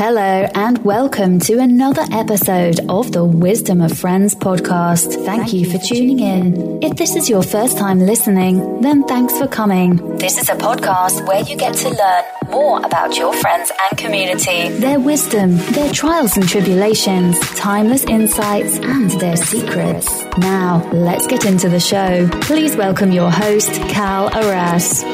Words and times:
Hello, 0.00 0.48
and 0.54 0.82
welcome 0.82 1.38
to 1.40 1.58
another 1.58 2.00
episode 2.10 2.80
of 2.88 3.12
the 3.12 3.22
Wisdom 3.22 3.82
of 3.82 3.98
Friends 3.98 4.34
podcast. 4.34 5.26
Thank 5.26 5.52
you 5.52 5.70
for 5.70 5.76
tuning 5.76 6.20
in. 6.20 6.82
If 6.82 6.96
this 6.96 7.16
is 7.16 7.28
your 7.28 7.42
first 7.42 7.76
time 7.76 8.00
listening, 8.00 8.80
then 8.80 9.04
thanks 9.04 9.36
for 9.36 9.46
coming. 9.46 10.16
This 10.16 10.38
is 10.38 10.48
a 10.48 10.54
podcast 10.54 11.26
where 11.28 11.42
you 11.42 11.54
get 11.54 11.74
to 11.74 11.90
learn 11.90 12.24
more 12.48 12.78
about 12.78 13.18
your 13.18 13.34
friends 13.34 13.70
and 13.90 13.98
community, 13.98 14.70
their 14.78 14.98
wisdom, 14.98 15.58
their 15.72 15.92
trials 15.92 16.34
and 16.34 16.48
tribulations, 16.48 17.38
timeless 17.56 18.04
insights, 18.04 18.78
and 18.78 19.10
their 19.20 19.36
secrets. 19.36 20.24
Now, 20.38 20.82
let's 20.94 21.26
get 21.26 21.44
into 21.44 21.68
the 21.68 21.78
show. 21.78 22.26
Please 22.40 22.74
welcome 22.74 23.12
your 23.12 23.30
host, 23.30 23.70
Cal 23.90 24.34
Arras. 24.34 25.04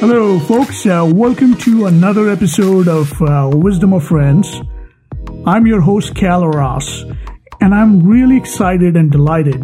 Hello, 0.00 0.38
folks. 0.38 0.86
Uh, 0.86 1.06
welcome 1.12 1.54
to 1.58 1.84
another 1.84 2.30
episode 2.30 2.88
of 2.88 3.20
uh, 3.20 3.50
Wisdom 3.52 3.92
of 3.92 4.02
Friends. 4.02 4.62
I'm 5.44 5.66
your 5.66 5.82
host, 5.82 6.14
Cal 6.14 6.48
Ross, 6.48 7.04
and 7.60 7.74
I'm 7.74 8.06
really 8.06 8.38
excited 8.38 8.96
and 8.96 9.12
delighted 9.12 9.60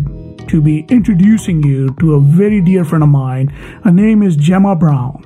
to 0.48 0.60
be 0.60 0.80
introducing 0.90 1.62
you 1.62 1.88
to 2.00 2.16
a 2.16 2.20
very 2.20 2.60
dear 2.60 2.84
friend 2.84 3.02
of 3.02 3.08
mine. 3.08 3.48
Her 3.82 3.90
name 3.90 4.22
is 4.22 4.36
Jemma 4.36 4.78
Brown. 4.78 5.24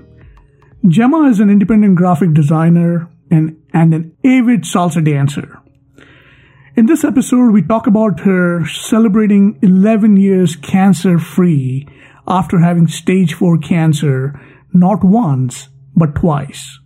Jemma 0.84 1.28
is 1.28 1.40
an 1.40 1.50
independent 1.50 1.96
graphic 1.96 2.32
designer 2.32 3.10
and, 3.32 3.60
and 3.74 3.92
an 3.92 4.16
avid 4.24 4.62
salsa 4.62 5.04
dancer. 5.04 5.58
In 6.76 6.86
this 6.86 7.02
episode, 7.02 7.52
we 7.52 7.62
talk 7.62 7.88
about 7.88 8.20
her 8.20 8.64
celebrating 8.64 9.58
11 9.60 10.18
years 10.18 10.54
cancer 10.54 11.18
free 11.18 11.88
after 12.28 12.60
having 12.60 12.86
stage 12.86 13.34
4 13.34 13.58
cancer 13.58 14.40
not 14.72 15.04
once, 15.04 15.68
but 15.96 16.14
twice. 16.14 16.78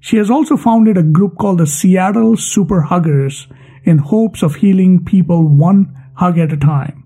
She 0.00 0.16
has 0.16 0.30
also 0.30 0.56
founded 0.56 0.96
a 0.96 1.02
group 1.02 1.38
called 1.38 1.58
the 1.58 1.66
Seattle 1.66 2.36
Super 2.36 2.82
Huggers 2.82 3.46
in 3.84 3.98
hopes 3.98 4.42
of 4.42 4.56
healing 4.56 5.04
people 5.04 5.46
one 5.46 5.94
hug 6.14 6.38
at 6.38 6.52
a 6.52 6.56
time. 6.56 7.04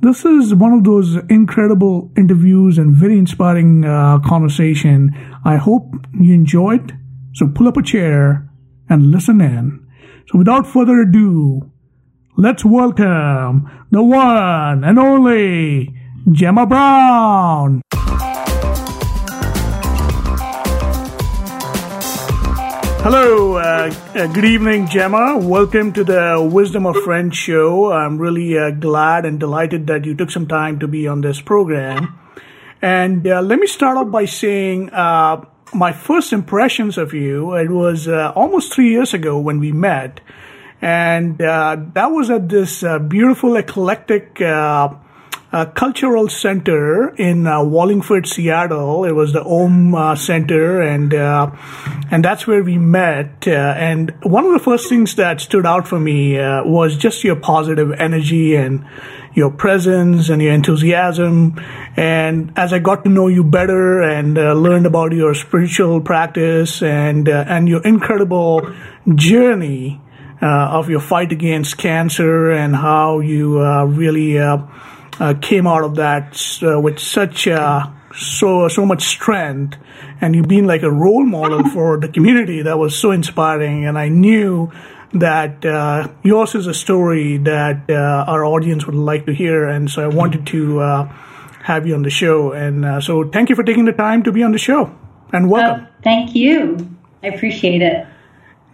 This 0.00 0.24
is 0.24 0.54
one 0.54 0.72
of 0.72 0.84
those 0.84 1.16
incredible 1.28 2.12
interviews 2.16 2.78
and 2.78 2.94
very 2.94 3.18
inspiring 3.18 3.84
uh, 3.84 4.20
conversation. 4.20 5.10
I 5.44 5.56
hope 5.56 5.92
you 6.14 6.32
enjoyed. 6.34 6.92
So 7.34 7.48
pull 7.48 7.66
up 7.66 7.76
a 7.76 7.82
chair 7.82 8.48
and 8.88 9.10
listen 9.10 9.40
in. 9.40 9.86
So 10.30 10.38
without 10.38 10.66
further 10.66 11.00
ado, 11.00 11.72
let's 12.36 12.64
welcome 12.64 13.68
the 13.90 14.02
one 14.02 14.84
and 14.84 14.98
only 14.98 15.94
Jemma 16.28 16.68
Brown. 16.68 17.82
Hello, 23.00 23.56
uh, 23.56 23.94
uh, 24.16 24.26
good 24.26 24.44
evening, 24.44 24.86
Jemma. 24.86 25.40
Welcome 25.40 25.92
to 25.92 26.02
the 26.02 26.46
Wisdom 26.52 26.84
of 26.84 26.96
Friends 27.04 27.36
show. 27.36 27.92
I'm 27.92 28.18
really 28.18 28.58
uh, 28.58 28.72
glad 28.72 29.24
and 29.24 29.38
delighted 29.38 29.86
that 29.86 30.04
you 30.04 30.16
took 30.16 30.32
some 30.32 30.48
time 30.48 30.80
to 30.80 30.88
be 30.88 31.06
on 31.06 31.20
this 31.20 31.40
program. 31.40 32.18
And 32.82 33.26
uh, 33.26 33.40
let 33.40 33.60
me 33.60 33.68
start 33.68 33.96
off 33.96 34.10
by 34.10 34.24
saying 34.24 34.90
uh, 34.90 35.44
my 35.72 35.92
first 35.92 36.32
impressions 36.32 36.98
of 36.98 37.14
you. 37.14 37.54
It 37.54 37.70
was 37.70 38.08
almost 38.08 38.74
three 38.74 38.90
years 38.90 39.14
ago 39.14 39.38
when 39.38 39.60
we 39.60 39.70
met, 39.70 40.20
and 40.82 41.38
that 41.38 42.10
was 42.10 42.30
at 42.30 42.48
this 42.48 42.84
beautiful, 43.08 43.56
eclectic 43.56 44.34
uh, 45.50 45.64
cultural 45.64 46.28
center 46.28 47.08
in 47.16 47.46
uh, 47.46 47.64
Wallingford, 47.64 48.26
Seattle. 48.26 49.04
It 49.04 49.12
was 49.12 49.32
the 49.32 49.42
Om 49.42 49.94
uh, 49.94 50.14
Center, 50.14 50.82
and 50.82 51.14
uh, 51.14 51.50
and 52.10 52.22
that's 52.22 52.46
where 52.46 52.62
we 52.62 52.76
met. 52.76 53.48
Uh, 53.48 53.74
and 53.78 54.14
one 54.22 54.44
of 54.44 54.52
the 54.52 54.58
first 54.58 54.88
things 54.88 55.14
that 55.14 55.40
stood 55.40 55.64
out 55.64 55.88
for 55.88 55.98
me 55.98 56.38
uh, 56.38 56.64
was 56.64 56.96
just 56.96 57.24
your 57.24 57.36
positive 57.36 57.92
energy 57.92 58.56
and 58.56 58.84
your 59.34 59.50
presence 59.50 60.28
and 60.28 60.42
your 60.42 60.52
enthusiasm. 60.52 61.58
And 61.96 62.52
as 62.56 62.74
I 62.74 62.78
got 62.78 63.04
to 63.04 63.10
know 63.10 63.28
you 63.28 63.42
better 63.42 64.02
and 64.02 64.34
learned 64.34 64.84
about 64.84 65.12
your 65.12 65.34
spiritual 65.34 66.02
practice 66.02 66.82
and 66.82 67.28
and 67.28 67.68
your 67.68 67.82
incredible 67.86 68.70
journey 69.14 70.00
of 70.40 70.90
your 70.90 71.00
fight 71.00 71.32
against 71.32 71.78
cancer 71.78 72.50
and 72.50 72.76
how 72.76 73.20
you 73.20 73.62
really 73.86 74.38
uh, 75.20 75.34
came 75.40 75.66
out 75.66 75.84
of 75.84 75.96
that 75.96 76.40
uh, 76.62 76.80
with 76.80 76.98
such 76.98 77.48
uh, 77.48 77.86
so 78.14 78.68
so 78.68 78.86
much 78.86 79.02
strength, 79.02 79.76
and 80.20 80.34
you've 80.34 80.48
been 80.48 80.66
like 80.66 80.82
a 80.82 80.90
role 80.90 81.24
model 81.24 81.68
for 81.74 81.98
the 81.98 82.08
community. 82.08 82.62
That 82.62 82.78
was 82.78 82.98
so 82.98 83.10
inspiring, 83.10 83.86
and 83.86 83.98
I 83.98 84.08
knew 84.08 84.72
that 85.12 85.64
uh, 85.64 86.08
yours 86.22 86.54
is 86.54 86.66
a 86.66 86.74
story 86.74 87.38
that 87.38 87.88
uh, 87.88 88.24
our 88.28 88.44
audience 88.44 88.86
would 88.86 88.94
like 88.94 89.26
to 89.26 89.32
hear, 89.32 89.68
and 89.68 89.90
so 89.90 90.02
I 90.02 90.08
wanted 90.08 90.46
to 90.48 90.80
uh, 90.80 91.04
have 91.62 91.86
you 91.86 91.94
on 91.94 92.02
the 92.02 92.10
show. 92.10 92.52
And 92.52 93.02
so, 93.02 93.28
thank 93.28 93.48
you 93.50 93.56
for 93.56 93.62
taking 93.62 93.84
the 93.84 93.92
time 93.92 94.22
to 94.24 94.32
be 94.32 94.42
on 94.42 94.52
the 94.52 94.58
show, 94.58 94.94
and 95.32 95.50
welcome. 95.50 95.86
thank 96.02 96.34
you. 96.34 96.88
I 97.22 97.28
appreciate 97.28 97.82
it. 97.82 98.06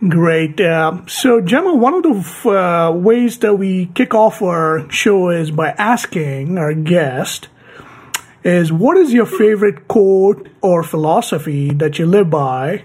Great. 0.00 0.60
Uh, 0.60 1.06
so, 1.06 1.40
Jemma, 1.40 1.76
one 1.76 1.94
of 1.94 2.02
the 2.02 2.50
uh, 2.50 2.90
ways 2.90 3.38
that 3.38 3.54
we 3.54 3.86
kick 3.94 4.12
off 4.12 4.42
our 4.42 4.90
show 4.90 5.30
is 5.30 5.50
by 5.50 5.70
asking 5.70 6.58
our 6.58 6.74
guest 6.74 7.48
is 8.42 8.70
what 8.70 8.98
is 8.98 9.12
your 9.12 9.24
favorite 9.24 9.88
quote 9.88 10.48
or 10.60 10.82
philosophy 10.82 11.70
that 11.70 11.98
you 11.98 12.06
live 12.06 12.28
by, 12.28 12.84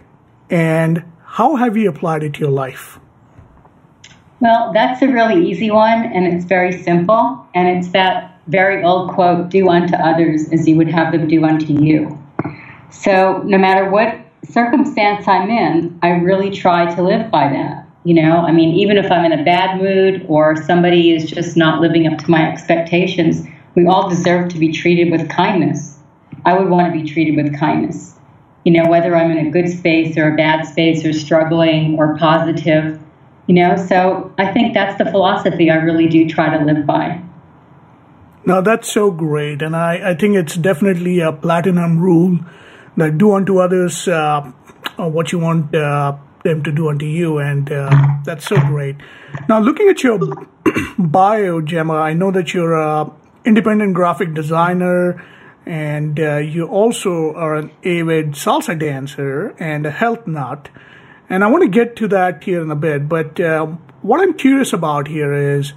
and 0.50 1.04
how 1.26 1.56
have 1.58 1.76
you 1.76 1.90
applied 1.90 2.24
it 2.24 2.36
to 2.36 2.40
your 2.40 2.52
life? 2.52 3.00
Well, 4.40 4.72
that's 4.74 5.02
a 5.02 5.08
really 5.08 5.50
easy 5.50 5.70
one, 5.70 6.06
and 6.14 6.26
it's 6.26 6.46
very 6.46 6.72
simple. 6.72 7.46
And 7.54 7.68
it's 7.68 7.90
that 7.90 8.40
very 8.48 8.84
old 8.84 9.12
quote 9.12 9.50
do 9.50 9.68
unto 9.68 9.96
others 9.96 10.50
as 10.54 10.68
you 10.68 10.78
would 10.78 10.88
have 10.88 11.12
them 11.12 11.28
do 11.28 11.44
unto 11.44 11.74
you. 11.74 12.18
So, 12.90 13.44
no 13.44 13.58
matter 13.58 13.90
what 13.90 14.18
circumstance 14.46 15.28
I'm 15.28 15.50
in, 15.50 16.00
I 16.02 16.10
really 16.10 16.52
try 16.52 16.94
to 16.94 17.02
live 17.02 17.30
by 17.32 17.50
that. 17.50 17.88
You 18.06 18.16
know, 18.22 18.38
I 18.38 18.52
mean, 18.52 18.76
even 18.76 18.98
if 18.98 19.12
I'm 19.12 19.26
in 19.26 19.38
a 19.38 19.44
bad 19.44 19.82
mood 19.82 20.26
or 20.28 20.56
somebody 20.64 21.12
is 21.14 21.30
just 21.30 21.58
not 21.58 21.82
living 21.82 22.08
up 22.08 22.18
to 22.20 22.32
my 22.32 22.50
expectations, 22.50 23.46
we 23.76 23.86
all 23.86 24.10
deserve 24.10 24.50
to 24.50 24.58
be 24.58 24.72
treated 24.72 25.12
with 25.12 25.30
kindness. 25.30 25.98
I 26.46 26.58
would 26.58 26.70
want 26.70 26.92
to 26.92 27.00
be 27.00 27.08
treated 27.08 27.36
with 27.36 27.60
kindness. 27.60 28.16
You 28.64 28.74
know, 28.74 28.90
whether 28.90 29.16
I'm 29.16 29.32
in 29.32 29.48
a 29.48 29.52
good 29.52 29.70
space 29.70 30.18
or 30.18 30.34
a 30.34 30.36
bad 30.36 30.66
space 30.66 31.06
or 31.06 31.14
struggling 31.14 31.98
or 31.98 32.18
positive, 32.18 33.00
you 33.48 33.56
know, 33.56 33.76
so 33.76 34.34
I 34.38 34.52
think 34.54 34.74
that's 34.74 34.98
the 34.98 35.10
philosophy 35.10 35.70
I 35.70 35.76
really 35.76 36.08
do 36.08 36.28
try 36.30 36.56
to 36.56 36.64
live 36.64 36.86
by. 36.86 37.22
Now, 38.46 38.62
that's 38.62 38.92
so 38.92 39.12
great. 39.12 39.62
And 39.62 39.76
I, 39.76 40.12
I 40.12 40.16
think 40.16 40.36
it's 40.36 40.56
definitely 40.56 41.20
a 41.20 41.32
platinum 41.34 42.00
rule 42.00 42.40
that 43.00 43.18
do 43.18 43.34
unto 43.34 43.60
others 43.60 44.08
uh, 44.08 44.52
what 44.98 45.32
you 45.32 45.40
want 45.40 45.74
uh, 45.76 46.18
them 46.44 46.64
to 46.64 46.72
do 46.72 46.90
unto 46.90 47.06
you, 47.06 47.38
and 47.38 47.72
uh, 47.72 47.90
that's 48.24 48.46
so 48.46 48.56
great. 48.68 48.96
Now, 49.48 49.60
looking 49.60 49.90
at 49.90 50.04
your 50.04 50.20
bio, 50.98 51.62
Jemma, 51.62 52.00
I 52.02 52.14
know 52.14 52.32
that 52.32 52.54
you're 52.54 52.78
an 52.78 53.12
independent 53.46 53.94
graphic 53.94 54.34
designer, 54.34 55.24
and 55.66 56.20
uh, 56.20 56.38
you 56.38 56.68
also 56.68 57.34
are 57.34 57.56
an 57.56 57.72
avid 57.84 58.32
salsa 58.32 58.78
dancer 58.80 59.56
and 59.60 59.86
a 59.86 59.92
health 59.92 60.28
nut. 60.28 60.70
And 61.30 61.44
I 61.44 61.48
want 61.48 61.64
to 61.64 61.70
get 61.70 61.96
to 61.98 62.08
that 62.08 62.44
here 62.44 62.62
in 62.62 62.72
a 62.72 62.76
bit, 62.76 63.08
but 63.08 63.40
uh, 63.40 63.68
what 64.02 64.22
I'm 64.22 64.34
curious 64.34 64.74
about 64.74 65.08
here 65.08 65.34
is 65.34 65.74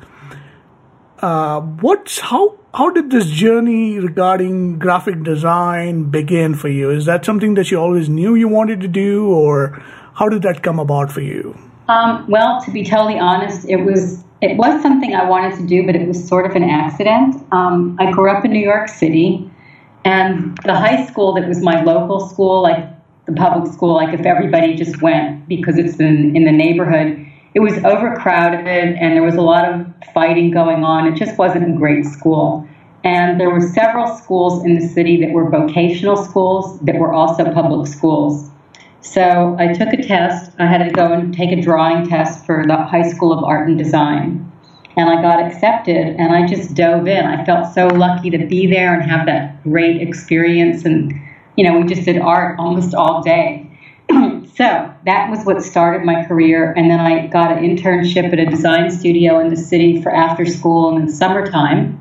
uh, 1.22 1.60
what's 1.60 2.18
how 2.18 2.58
how 2.74 2.90
did 2.90 3.10
this 3.10 3.26
journey 3.26 3.98
regarding 3.98 4.78
graphic 4.78 5.22
design 5.22 6.10
begin 6.10 6.54
for 6.54 6.68
you? 6.68 6.90
Is 6.90 7.04
that 7.06 7.24
something 7.24 7.54
that 7.54 7.70
you 7.70 7.78
always 7.78 8.08
knew 8.08 8.34
you 8.34 8.48
wanted 8.48 8.80
to 8.80 8.88
do, 8.88 9.28
or 9.28 9.82
how 10.14 10.28
did 10.28 10.42
that 10.42 10.62
come 10.62 10.78
about 10.78 11.12
for 11.12 11.20
you? 11.20 11.56
Um, 11.88 12.26
well, 12.28 12.60
to 12.62 12.70
be 12.70 12.84
totally 12.84 13.19
honest, 13.19 13.69
it 13.69 13.76
was 13.76 14.24
it 14.40 14.56
was 14.56 14.82
something 14.82 15.14
I 15.14 15.28
wanted 15.28 15.56
to 15.58 15.66
do, 15.66 15.86
but 15.86 15.94
it 15.94 16.08
was 16.08 16.26
sort 16.26 16.44
of 16.50 16.56
an 16.56 16.64
accident. 16.64 17.36
Um, 17.52 17.96
I 18.00 18.10
grew 18.10 18.30
up 18.30 18.44
in 18.44 18.52
New 18.52 18.64
York 18.64 18.88
City, 18.88 19.48
and 20.04 20.58
the 20.64 20.75
high 20.75 21.06
school 21.06 21.34
that 21.34 21.46
was 21.46 21.62
my 21.62 21.82
local 21.82 22.28
school, 22.28 22.62
like 22.62 22.88
the 23.26 23.32
public 23.32 23.72
school, 23.72 23.94
like 23.94 24.12
if 24.12 24.26
everybody 24.26 24.75
just 24.75 25.00
went 25.00 25.46
because 25.46 25.78
it's 25.78 26.00
in, 26.00 26.34
in 26.34 26.44
the 26.44 26.50
neighborhood, 26.50 27.25
it 27.54 27.60
was 27.60 27.75
overcrowded 27.84 28.66
and 28.66 29.14
there 29.14 29.22
was 29.22 29.34
a 29.34 29.43
lot 29.43 29.70
of 29.70 29.87
fighting 30.14 30.50
going 30.50 30.84
on. 30.84 31.06
It 31.06 31.16
just 31.16 31.38
wasn't 31.38 31.69
a 31.69 31.76
great 31.76 32.04
school. 32.06 32.66
And 33.04 33.40
there 33.40 33.50
were 33.50 33.60
several 33.60 34.16
schools 34.16 34.64
in 34.64 34.75
the 34.75 34.87
city 34.87 35.20
that 35.20 35.32
were 35.32 35.50
vocational 35.50 36.16
schools 36.16 36.78
that 36.81 36.96
were 36.96 37.12
also 37.12 37.52
public 37.52 37.88
schools. 37.88 38.49
So 39.00 39.56
I 39.58 39.72
took 39.72 39.93
a 39.93 40.00
test. 40.00 40.52
I 40.58 40.66
had 40.66 40.78
to 40.78 40.90
go 40.90 41.12
and 41.12 41.34
take 41.34 41.50
a 41.50 41.60
drawing 41.60 42.08
test 42.08 42.46
for 42.46 42.64
the 42.66 42.76
High 42.76 43.10
School 43.10 43.32
of 43.32 43.43
Art 43.43 43.69
and 43.69 43.76
Design. 43.76 44.50
And 44.96 45.08
I 45.08 45.20
got 45.20 45.44
accepted 45.44 46.16
and 46.19 46.32
I 46.32 46.46
just 46.46 46.75
dove 46.75 47.08
in. 47.08 47.25
I 47.25 47.44
felt 47.44 47.75
so 47.75 47.88
lucky 47.88 48.31
to 48.31 48.46
be 48.46 48.66
there 48.66 48.94
and 48.94 49.10
have 49.10 49.26
that 49.26 49.62
great 49.64 50.00
experience 50.00 50.84
and 50.84 51.12
you 51.56 51.64
know, 51.64 51.78
we 51.78 51.87
just 51.87 52.04
did 52.04 52.19
art 52.19 52.58
almost 52.58 52.94
all 52.94 53.22
day. 53.22 53.69
So 54.54 54.94
that 55.06 55.31
was 55.31 55.44
what 55.44 55.62
started 55.62 56.04
my 56.04 56.25
career. 56.26 56.72
And 56.76 56.90
then 56.90 57.00
I 57.00 57.26
got 57.26 57.52
an 57.52 57.64
internship 57.64 58.32
at 58.32 58.38
a 58.38 58.46
design 58.46 58.90
studio 58.90 59.38
in 59.40 59.49
the 59.49 59.56
city 59.56 60.02
for 60.02 60.14
after 60.14 60.44
school 60.44 60.90
and 60.90 60.99
in 60.99 61.06
the 61.06 61.12
summertime. 61.12 61.99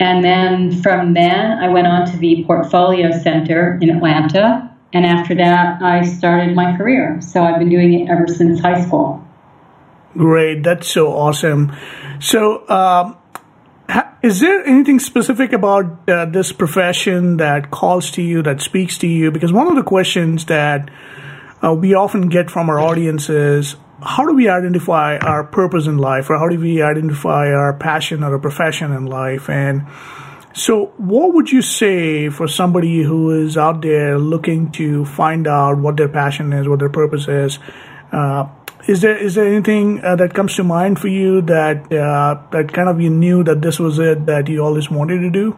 And 0.00 0.24
then 0.24 0.82
from 0.82 1.14
then, 1.14 1.52
I 1.58 1.68
went 1.68 1.86
on 1.86 2.10
to 2.10 2.16
the 2.16 2.44
Portfolio 2.44 3.12
Center 3.22 3.78
in 3.80 3.90
Atlanta. 3.90 4.76
And 4.92 5.06
after 5.06 5.36
that, 5.36 5.80
I 5.80 6.02
started 6.02 6.54
my 6.56 6.76
career. 6.76 7.20
So 7.20 7.44
I've 7.44 7.60
been 7.60 7.70
doing 7.70 7.92
it 7.92 8.10
ever 8.10 8.26
since 8.26 8.60
high 8.60 8.84
school. 8.84 9.24
Great. 10.16 10.64
That's 10.64 10.88
so 10.88 11.12
awesome. 11.12 11.72
So, 12.20 12.68
um, 12.68 13.16
is 14.24 14.40
there 14.40 14.66
anything 14.66 14.98
specific 15.00 15.52
about 15.52 16.08
uh, 16.08 16.24
this 16.24 16.50
profession 16.50 17.36
that 17.36 17.70
calls 17.70 18.10
to 18.12 18.22
you, 18.22 18.42
that 18.42 18.62
speaks 18.62 18.96
to 18.96 19.06
you? 19.06 19.30
Because 19.30 19.52
one 19.52 19.68
of 19.68 19.76
the 19.76 19.82
questions 19.82 20.46
that 20.46 20.90
uh, 21.62 21.74
we 21.74 21.92
often 21.92 22.30
get 22.30 22.50
from 22.50 22.70
our 22.70 22.78
audience 22.78 23.28
is 23.28 23.76
how 24.02 24.24
do 24.24 24.32
we 24.32 24.48
identify 24.48 25.18
our 25.18 25.44
purpose 25.44 25.86
in 25.86 25.98
life, 25.98 26.30
or 26.30 26.38
how 26.38 26.48
do 26.48 26.58
we 26.58 26.80
identify 26.80 27.52
our 27.52 27.74
passion 27.74 28.24
or 28.24 28.34
a 28.34 28.40
profession 28.40 28.92
in 28.92 29.04
life? 29.04 29.50
And 29.50 29.86
so, 30.54 30.94
what 30.96 31.34
would 31.34 31.52
you 31.52 31.60
say 31.60 32.30
for 32.30 32.48
somebody 32.48 33.02
who 33.02 33.44
is 33.44 33.58
out 33.58 33.82
there 33.82 34.18
looking 34.18 34.72
to 34.72 35.04
find 35.04 35.46
out 35.46 35.76
what 35.76 35.98
their 35.98 36.08
passion 36.08 36.54
is, 36.54 36.66
what 36.66 36.78
their 36.78 36.88
purpose 36.88 37.28
is? 37.28 37.58
Uh, 38.10 38.48
is 38.86 39.00
there 39.00 39.16
is 39.16 39.34
there 39.34 39.46
anything 39.46 40.04
uh, 40.04 40.16
that 40.16 40.34
comes 40.34 40.56
to 40.56 40.64
mind 40.64 40.98
for 40.98 41.08
you 41.08 41.40
that 41.42 41.92
uh, 41.92 42.40
that 42.50 42.72
kind 42.72 42.88
of 42.88 43.00
you 43.00 43.10
knew 43.10 43.42
that 43.44 43.62
this 43.62 43.78
was 43.78 43.98
it 43.98 44.26
that 44.26 44.48
you 44.48 44.62
always 44.62 44.90
wanted 44.90 45.20
to 45.20 45.30
do? 45.30 45.56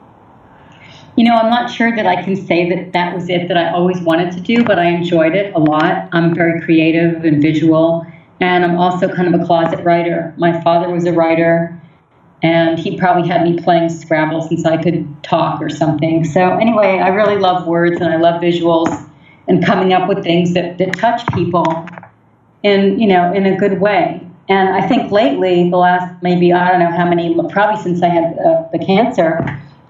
You 1.17 1.25
know, 1.25 1.35
I'm 1.35 1.51
not 1.51 1.71
sure 1.71 1.95
that 1.97 2.07
I 2.07 2.23
can 2.23 2.37
say 2.37 2.69
that 2.69 2.93
that 2.93 3.15
was 3.15 3.29
it 3.29 3.49
that 3.49 3.57
I 3.57 3.73
always 3.73 4.01
wanted 4.01 4.33
to 4.33 4.41
do, 4.41 4.63
but 4.65 4.79
I 4.79 4.87
enjoyed 4.87 5.35
it 5.35 5.55
a 5.55 5.59
lot. 5.59 6.09
I'm 6.13 6.35
very 6.35 6.61
creative 6.61 7.25
and 7.25 7.41
visual, 7.41 8.07
and 8.41 8.65
I'm 8.65 8.77
also 8.77 9.13
kind 9.13 9.35
of 9.35 9.41
a 9.41 9.45
closet 9.45 9.83
writer. 9.83 10.35
My 10.37 10.61
father 10.63 10.93
was 10.93 11.07
a 11.07 11.13
writer, 11.13 11.81
and 12.43 12.79
he 12.79 12.99
probably 12.99 13.29
had 13.29 13.43
me 13.43 13.59
playing 13.59 13.89
Scrabble 13.89 14.43
since 14.43 14.65
I 14.67 14.81
could 14.81 15.23
talk 15.25 15.61
or 15.61 15.71
something. 15.71 16.23
So, 16.23 16.59
anyway, 16.59 16.99
I 16.99 17.09
really 17.09 17.39
love 17.39 17.67
words 17.67 17.97
and 18.01 18.13
I 18.13 18.19
love 18.19 18.43
visuals 18.43 19.11
and 19.49 19.65
coming 19.65 19.93
up 19.93 20.09
with 20.09 20.23
things 20.23 20.53
that, 20.55 20.79
that 20.79 20.93
touch 20.97 21.27
people 21.35 21.65
in 22.67 22.99
you 22.99 23.07
know 23.07 23.33
in 23.33 23.47
a 23.47 23.57
good 23.57 23.81
way. 23.81 24.21
And 24.49 24.69
I 24.69 24.87
think 24.87 25.11
lately, 25.11 25.71
the 25.71 25.77
last 25.77 26.23
maybe 26.23 26.53
I 26.53 26.71
don't 26.71 26.81
know 26.81 26.97
how 26.97 27.09
many, 27.09 27.35
probably 27.51 27.83
since 27.83 28.03
I 28.03 28.09
had 28.09 28.39
uh, 28.39 28.69
the 28.73 28.79
cancer, 28.79 29.45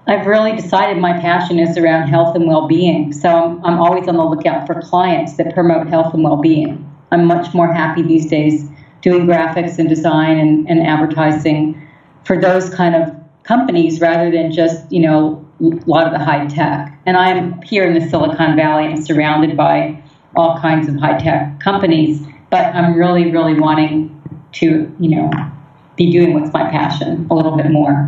I've 0.07 0.25
really 0.25 0.55
decided 0.55 0.97
my 0.97 1.13
passion 1.19 1.59
is 1.59 1.77
around 1.77 2.07
health 2.07 2.35
and 2.35 2.47
well-being. 2.47 3.13
So 3.13 3.29
I'm, 3.29 3.63
I'm 3.63 3.79
always 3.79 4.07
on 4.07 4.15
the 4.15 4.23
lookout 4.23 4.65
for 4.65 4.81
clients 4.81 5.37
that 5.37 5.53
promote 5.53 5.87
health 5.87 6.11
and 6.13 6.23
well-being. 6.23 6.83
I'm 7.11 7.25
much 7.25 7.53
more 7.53 7.71
happy 7.71 8.01
these 8.01 8.25
days 8.25 8.67
doing 9.01 9.27
graphics 9.27 9.77
and 9.77 9.87
design 9.87 10.39
and, 10.39 10.67
and 10.67 10.85
advertising 10.87 11.79
for 12.25 12.41
those 12.41 12.73
kind 12.73 12.95
of 12.95 13.15
companies 13.43 14.01
rather 14.01 14.31
than 14.31 14.51
just 14.51 14.91
you 14.91 15.01
know 15.01 15.45
a 15.61 15.65
lot 15.85 16.07
of 16.07 16.13
the 16.13 16.23
high 16.23 16.47
tech. 16.47 16.99
And 17.05 17.15
I'm 17.15 17.61
here 17.61 17.83
in 17.83 17.93
the 17.93 18.09
Silicon 18.09 18.55
Valley. 18.55 18.85
I'm 18.85 19.01
surrounded 19.01 19.55
by 19.55 20.01
all 20.35 20.59
kinds 20.59 20.89
of 20.89 20.95
high 20.95 21.17
tech 21.19 21.59
companies 21.59 22.26
but 22.49 22.75
I'm 22.75 22.95
really, 22.95 23.31
really 23.31 23.59
wanting 23.59 24.13
to, 24.53 24.95
you 24.99 25.09
know, 25.09 25.31
be 25.95 26.11
doing 26.11 26.33
what's 26.33 26.53
my 26.53 26.69
passion 26.69 27.27
a 27.29 27.35
little 27.35 27.57
bit 27.57 27.71
more. 27.71 28.07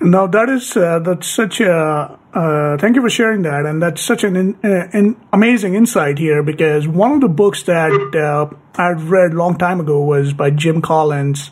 Now 0.00 0.26
that 0.26 0.48
is 0.48 0.76
uh, 0.76 0.98
that's 1.00 1.28
such 1.28 1.60
a 1.60 2.18
uh, 2.36 2.76
thank 2.76 2.96
you 2.96 3.00
for 3.00 3.08
sharing 3.08 3.42
that, 3.42 3.64
and 3.64 3.80
that's 3.80 4.02
such 4.02 4.22
an, 4.22 4.36
in, 4.36 4.54
uh, 4.62 4.88
an 4.92 5.16
amazing 5.32 5.74
insight 5.74 6.18
here 6.18 6.42
because 6.42 6.86
one 6.86 7.12
of 7.12 7.22
the 7.22 7.28
books 7.28 7.62
that 7.62 8.14
uh, 8.14 8.54
I've 8.74 9.10
read 9.10 9.32
a 9.32 9.36
long 9.36 9.56
time 9.56 9.80
ago 9.80 10.02
was 10.02 10.34
by 10.34 10.50
Jim 10.50 10.82
Collins 10.82 11.50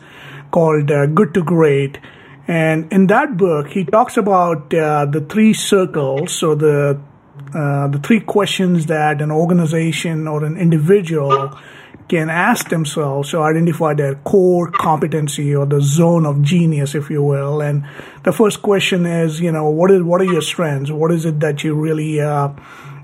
called 0.51 0.91
uh, 0.91 1.07
Good 1.07 1.33
to 1.33 1.43
Great, 1.43 1.97
and 2.47 2.91
in 2.93 3.07
that 3.07 3.35
book 3.35 3.69
he 3.69 3.83
talks 3.83 4.15
about 4.15 4.71
uh, 4.75 5.05
the 5.05 5.25
three 5.27 5.53
circles, 5.53 6.43
or 6.43 6.55
the 6.55 7.01
uh, 7.55 7.87
the 7.87 7.99
three 7.99 8.19
questions 8.19 8.87
that 8.87 9.21
an 9.21 9.31
organization 9.31 10.27
or 10.27 10.43
an 10.43 10.57
individual 10.57 11.57
can 12.09 12.29
ask 12.29 12.69
themselves 12.69 13.31
to 13.31 13.39
identify 13.39 13.93
their 13.93 14.15
core 14.15 14.69
competency 14.69 15.55
or 15.55 15.65
the 15.65 15.81
zone 15.81 16.25
of 16.25 16.41
genius, 16.41 16.93
if 16.93 17.09
you 17.09 17.23
will. 17.23 17.61
And 17.61 17.87
the 18.23 18.31
first 18.33 18.61
question 18.61 19.05
is, 19.05 19.39
you 19.39 19.51
know, 19.51 19.69
what 19.69 19.89
is 19.89 20.03
what 20.03 20.21
are 20.21 20.25
your 20.25 20.41
strengths? 20.41 20.91
What 20.91 21.11
is 21.11 21.25
it 21.25 21.39
that 21.39 21.63
you 21.63 21.73
really 21.73 22.19
uh, 22.19 22.49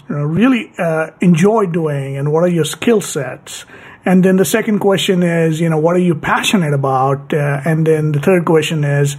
really 0.09 0.71
uh, 0.77 1.11
enjoy 1.21 1.67
doing, 1.67 2.17
and 2.17 2.31
what 2.31 2.43
are 2.43 2.49
your 2.49 2.65
skill 2.65 3.01
sets? 3.01 3.65
And 4.03 4.25
then 4.25 4.35
the 4.35 4.45
second 4.45 4.79
question 4.79 5.23
is, 5.23 5.61
you 5.61 5.69
know, 5.69 5.77
what 5.77 5.95
are 5.95 5.99
you 5.99 6.15
passionate 6.15 6.73
about? 6.73 7.33
Uh, 7.33 7.61
and 7.63 7.85
then 7.85 8.11
the 8.11 8.19
third 8.19 8.45
question 8.45 8.83
is, 8.83 9.15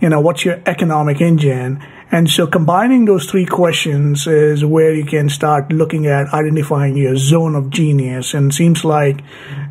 you 0.00 0.08
know, 0.08 0.20
what's 0.20 0.44
your 0.44 0.62
economic 0.66 1.20
engine? 1.20 1.84
And 2.12 2.28
so 2.28 2.46
combining 2.46 3.04
those 3.04 3.26
three 3.26 3.46
questions 3.46 4.26
is 4.26 4.64
where 4.64 4.92
you 4.92 5.04
can 5.04 5.28
start 5.28 5.72
looking 5.72 6.06
at 6.06 6.26
identifying 6.34 6.96
your 6.96 7.16
zone 7.16 7.54
of 7.54 7.70
genius. 7.70 8.34
And 8.34 8.52
seems 8.52 8.84
like 8.84 9.20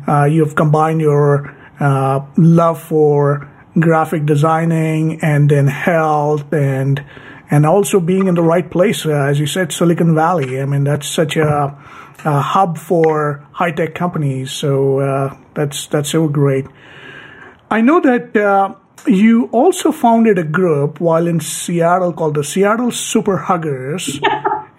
uh, 0.08 0.24
you've 0.24 0.54
combined 0.54 1.02
your 1.02 1.54
uh, 1.78 2.24
love 2.36 2.82
for 2.82 3.50
graphic 3.78 4.26
designing 4.26 5.20
and 5.22 5.50
then 5.50 5.66
health 5.66 6.52
and 6.52 7.04
and 7.52 7.66
also 7.66 7.98
being 7.98 8.28
in 8.28 8.36
the 8.36 8.42
right 8.42 8.70
place, 8.70 9.04
uh, 9.04 9.10
as 9.10 9.40
you 9.40 9.46
said, 9.46 9.72
Silicon 9.72 10.14
Valley. 10.14 10.60
I 10.60 10.66
mean, 10.66 10.84
that's 10.84 11.08
such 11.08 11.36
a, 11.36 11.76
a 12.24 12.40
hub 12.40 12.78
for 12.78 13.44
high 13.50 13.72
tech 13.72 13.96
companies. 13.96 14.52
So 14.52 15.00
uh, 15.00 15.36
that's 15.54 15.88
that's 15.88 16.10
so 16.10 16.28
great. 16.28 16.66
I 17.68 17.80
know 17.80 18.00
that 18.00 18.36
uh, 18.36 18.74
you 19.06 19.48
also 19.52 19.92
founded 19.92 20.38
a 20.38 20.44
group 20.44 21.00
while 21.00 21.26
in 21.26 21.40
Seattle 21.40 22.12
called 22.12 22.34
the 22.34 22.44
Seattle 22.44 22.90
Super 22.90 23.36
Huggers 23.36 24.20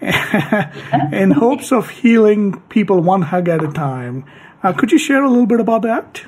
in 1.12 1.30
hopes 1.30 1.72
of 1.72 1.90
healing 1.90 2.60
people 2.68 3.00
one 3.00 3.22
hug 3.22 3.48
at 3.48 3.62
a 3.62 3.68
time. 3.68 4.24
Uh, 4.62 4.72
could 4.72 4.92
you 4.92 4.98
share 4.98 5.22
a 5.22 5.28
little 5.28 5.46
bit 5.46 5.60
about 5.60 5.82
that? 5.82 6.22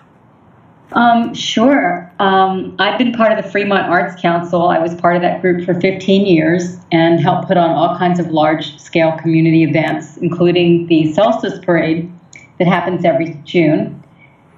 Um, 0.92 1.34
sure. 1.34 2.12
Um, 2.20 2.76
I've 2.78 2.98
been 2.98 3.12
part 3.12 3.36
of 3.36 3.42
the 3.42 3.50
Fremont 3.50 3.88
Arts 3.88 4.20
Council. 4.20 4.68
I 4.68 4.78
was 4.78 4.94
part 4.94 5.16
of 5.16 5.22
that 5.22 5.40
group 5.40 5.64
for 5.64 5.78
15 5.80 6.26
years 6.26 6.76
and 6.92 7.20
helped 7.20 7.48
put 7.48 7.56
on 7.56 7.70
all 7.70 7.96
kinds 7.98 8.20
of 8.20 8.28
large 8.28 8.78
scale 8.80 9.12
community 9.18 9.64
events, 9.64 10.16
including 10.18 10.86
the 10.86 11.12
Solstice 11.12 11.58
Parade 11.64 12.12
that 12.58 12.68
happens 12.68 13.04
every 13.04 13.34
June. 13.44 14.03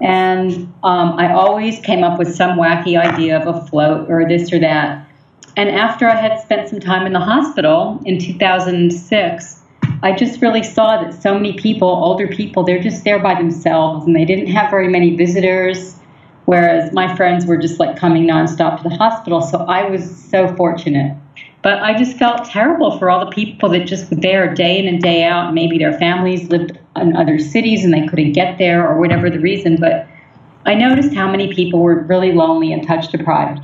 And 0.00 0.72
um, 0.82 1.18
I 1.18 1.32
always 1.32 1.80
came 1.80 2.04
up 2.04 2.18
with 2.18 2.34
some 2.34 2.58
wacky 2.58 2.98
idea 2.98 3.40
of 3.40 3.54
a 3.54 3.66
float 3.66 4.10
or 4.10 4.28
this 4.28 4.52
or 4.52 4.58
that. 4.58 5.08
And 5.56 5.70
after 5.70 6.06
I 6.06 6.16
had 6.16 6.40
spent 6.40 6.68
some 6.68 6.80
time 6.80 7.06
in 7.06 7.12
the 7.14 7.20
hospital 7.20 8.00
in 8.04 8.18
2006, 8.18 9.62
I 10.02 10.12
just 10.12 10.42
really 10.42 10.62
saw 10.62 11.02
that 11.02 11.14
so 11.14 11.32
many 11.34 11.54
people, 11.54 11.88
older 11.88 12.28
people, 12.28 12.62
they're 12.62 12.82
just 12.82 13.04
there 13.04 13.18
by 13.18 13.34
themselves 13.34 14.06
and 14.06 14.14
they 14.14 14.26
didn't 14.26 14.48
have 14.48 14.70
very 14.70 14.88
many 14.88 15.16
visitors, 15.16 15.96
whereas 16.44 16.92
my 16.92 17.16
friends 17.16 17.46
were 17.46 17.56
just 17.56 17.80
like 17.80 17.96
coming 17.96 18.26
nonstop 18.26 18.82
to 18.82 18.88
the 18.88 18.94
hospital. 18.94 19.40
So 19.40 19.58
I 19.58 19.88
was 19.88 20.24
so 20.30 20.54
fortunate. 20.56 21.16
But 21.66 21.82
I 21.82 21.98
just 21.98 22.16
felt 22.16 22.44
terrible 22.44 22.96
for 22.96 23.10
all 23.10 23.18
the 23.18 23.32
people 23.32 23.68
that 23.70 23.88
just 23.88 24.08
were 24.08 24.18
there 24.18 24.54
day 24.54 24.78
in 24.78 24.86
and 24.86 25.02
day 25.02 25.24
out. 25.24 25.52
Maybe 25.52 25.78
their 25.78 25.98
families 25.98 26.48
lived 26.48 26.78
in 26.94 27.16
other 27.16 27.40
cities 27.40 27.84
and 27.84 27.92
they 27.92 28.06
couldn't 28.06 28.34
get 28.34 28.56
there 28.58 28.88
or 28.88 29.00
whatever 29.00 29.28
the 29.28 29.40
reason. 29.40 29.74
But 29.74 30.06
I 30.64 30.74
noticed 30.74 31.12
how 31.12 31.28
many 31.28 31.52
people 31.52 31.80
were 31.80 32.02
really 32.02 32.30
lonely 32.30 32.72
and 32.72 32.86
touch 32.86 33.10
deprived. 33.10 33.58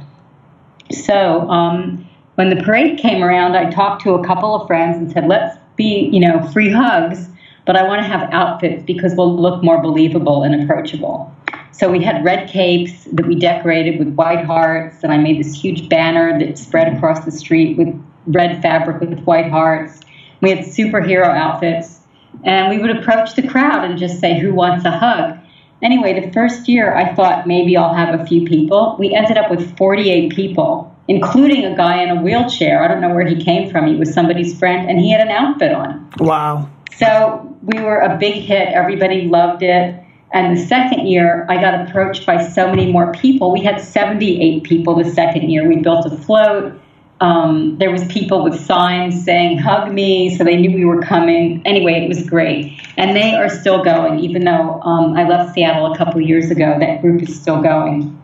So 0.91 1.49
um, 1.49 2.05
when 2.35 2.51
the 2.51 2.57
parade 2.57 2.99
came 2.99 3.23
around, 3.23 3.55
I 3.55 3.71
talked 3.71 4.03
to 4.03 4.15
a 4.15 4.27
couple 4.27 4.53
of 4.61 4.67
friends 4.67 4.97
and 4.97 5.13
said, 5.13 5.29
let's 5.29 5.57
be, 5.77 6.11
you 6.13 6.19
know, 6.19 6.43
free 6.49 6.73
hugs, 6.73 7.29
but 7.67 7.77
I 7.77 7.85
want 7.85 8.03
to 8.03 8.09
have 8.09 8.29
outfits 8.33 8.83
because 8.83 9.15
we'll 9.15 9.41
look 9.41 9.63
more 9.63 9.81
believable 9.81 10.43
and 10.43 10.61
approachable. 10.61 11.33
So 11.73 11.91
we 11.91 12.03
had 12.03 12.25
red 12.25 12.49
capes 12.49 13.05
that 13.13 13.27
we 13.27 13.35
decorated 13.35 13.99
with 13.99 14.15
white 14.15 14.45
hearts, 14.45 15.03
and 15.03 15.13
I 15.13 15.17
made 15.17 15.41
this 15.41 15.55
huge 15.55 15.89
banner 15.89 16.39
that 16.39 16.59
spread 16.59 16.95
across 16.95 17.25
the 17.25 17.31
street 17.31 17.79
with 17.79 17.89
red 18.27 18.61
fabric 18.61 19.01
with 19.01 19.21
white 19.25 19.51
hearts. 19.51 20.01
We 20.43 20.51
had 20.51 20.61
superhero 20.61 21.29
outfits, 21.29 22.01
and 22.45 22.69
we 22.69 22.79
would 22.79 22.97
approach 22.97 23.35
the 23.35 23.47
crowd 23.49 23.85
and 23.85 23.99
just 23.99 24.21
say, 24.21 24.39
Who 24.39 24.55
wants 24.55 24.85
a 24.85 24.91
hug? 24.91 25.39
Anyway, 25.83 26.21
the 26.21 26.31
first 26.33 26.69
year 26.69 26.95
I 26.95 27.15
thought 27.15 27.47
maybe 27.47 27.77
I'll 27.77 27.95
have 27.95 28.21
a 28.21 28.25
few 28.27 28.45
people. 28.45 28.97
We 28.99 29.15
ended 29.15 29.37
up 29.37 29.51
with 29.51 29.77
48 29.77 30.33
people, 30.33 30.95
including 31.09 31.65
a 31.65 31.77
guy 31.77 32.03
in 32.03 32.11
a 32.11 32.23
wheelchair. 32.23 32.85
I 32.85 32.89
don't 32.89 33.01
know 33.01 33.13
where 33.13 33.27
he 33.27 33.43
came 33.43 33.71
from. 33.71 33.87
He 33.87 33.97
was 33.97 34.13
somebody's 34.13 34.57
friend, 34.59 34.89
and 34.89 35.01
he 35.01 35.11
had 35.11 35.23
an 35.23 35.31
outfit 35.31 35.73
on. 35.73 36.11
Wow. 36.19 36.71
So 36.97 37.57
we 37.63 37.81
were 37.81 37.99
a 37.99 38.17
big 38.19 38.35
hit. 38.35 38.69
Everybody 38.69 39.23
loved 39.23 39.63
it. 39.63 40.02
And 40.33 40.57
the 40.57 40.67
second 40.67 41.07
year, 41.07 41.47
I 41.49 41.61
got 41.61 41.87
approached 41.87 42.25
by 42.25 42.43
so 42.43 42.69
many 42.69 42.91
more 42.91 43.13
people. 43.13 43.53
We 43.53 43.61
had 43.61 43.81
78 43.81 44.65
people 44.65 44.95
the 44.95 45.11
second 45.11 45.51
year. 45.51 45.69
We 45.69 45.77
built 45.77 46.07
a 46.07 46.17
float. 46.17 46.81
Um, 47.21 47.77
there 47.79 47.91
was 47.91 48.05
people 48.07 48.43
with 48.43 48.59
signs 48.59 49.25
saying 49.25 49.59
"hug 49.59 49.93
me," 49.93 50.37
so 50.37 50.43
they 50.43 50.57
knew 50.57 50.73
we 50.73 50.85
were 50.85 51.03
coming. 51.03 51.63
Anyway, 51.65 51.93
it 51.93 52.09
was 52.09 52.29
great, 52.29 52.81
and 52.97 53.15
they 53.15 53.33
are 53.35 53.49
still 53.49 53.85
going. 53.85 54.19
Even 54.19 54.45
though 54.45 54.81
um, 54.83 55.17
I 55.17 55.29
left 55.29 55.55
Seattle 55.55 55.93
a 55.93 55.97
couple 55.97 56.21
years 56.21 56.51
ago, 56.51 56.77
that 56.81 57.01
group 57.01 57.23
is 57.23 57.41
still 57.41 57.63
going. 57.63 58.21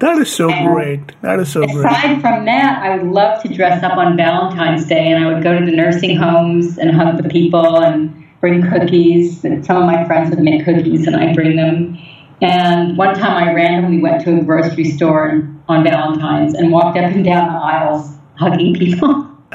That 0.00 0.18
is 0.18 0.30
so 0.30 0.50
and 0.50 0.74
great. 0.74 1.22
That 1.22 1.38
is 1.38 1.50
so 1.50 1.62
aside 1.62 1.74
great. 1.74 1.86
Aside 1.86 2.20
from 2.20 2.44
that, 2.44 2.82
I 2.82 2.96
would 2.96 3.10
love 3.10 3.42
to 3.42 3.48
dress 3.48 3.82
up 3.82 3.96
on 3.96 4.18
Valentine's 4.18 4.84
Day, 4.86 5.12
and 5.12 5.24
I 5.24 5.32
would 5.32 5.42
go 5.42 5.58
to 5.58 5.64
the 5.64 5.72
nursing 5.72 6.16
homes 6.16 6.76
and 6.76 6.90
hug 6.90 7.22
the 7.22 7.28
people 7.28 7.78
and 7.80 8.19
bring 8.40 8.68
cookies. 8.68 9.44
And 9.44 9.64
some 9.64 9.76
of 9.76 9.84
my 9.84 10.04
friends 10.06 10.30
would 10.30 10.40
make 10.40 10.64
cookies, 10.64 11.06
and 11.06 11.16
I'd 11.16 11.34
bring 11.34 11.56
them. 11.56 11.98
And 12.42 12.96
one 12.96 13.14
time, 13.14 13.48
I 13.48 13.52
randomly 13.52 14.00
went 14.00 14.24
to 14.24 14.38
a 14.38 14.42
grocery 14.42 14.84
store 14.84 15.48
on 15.68 15.84
Valentine's 15.84 16.54
and 16.54 16.72
walked 16.72 16.96
up 16.96 17.12
and 17.12 17.24
down 17.24 17.52
the 17.52 17.58
aisles 17.58 18.16
hugging 18.36 18.74
people. 18.74 19.28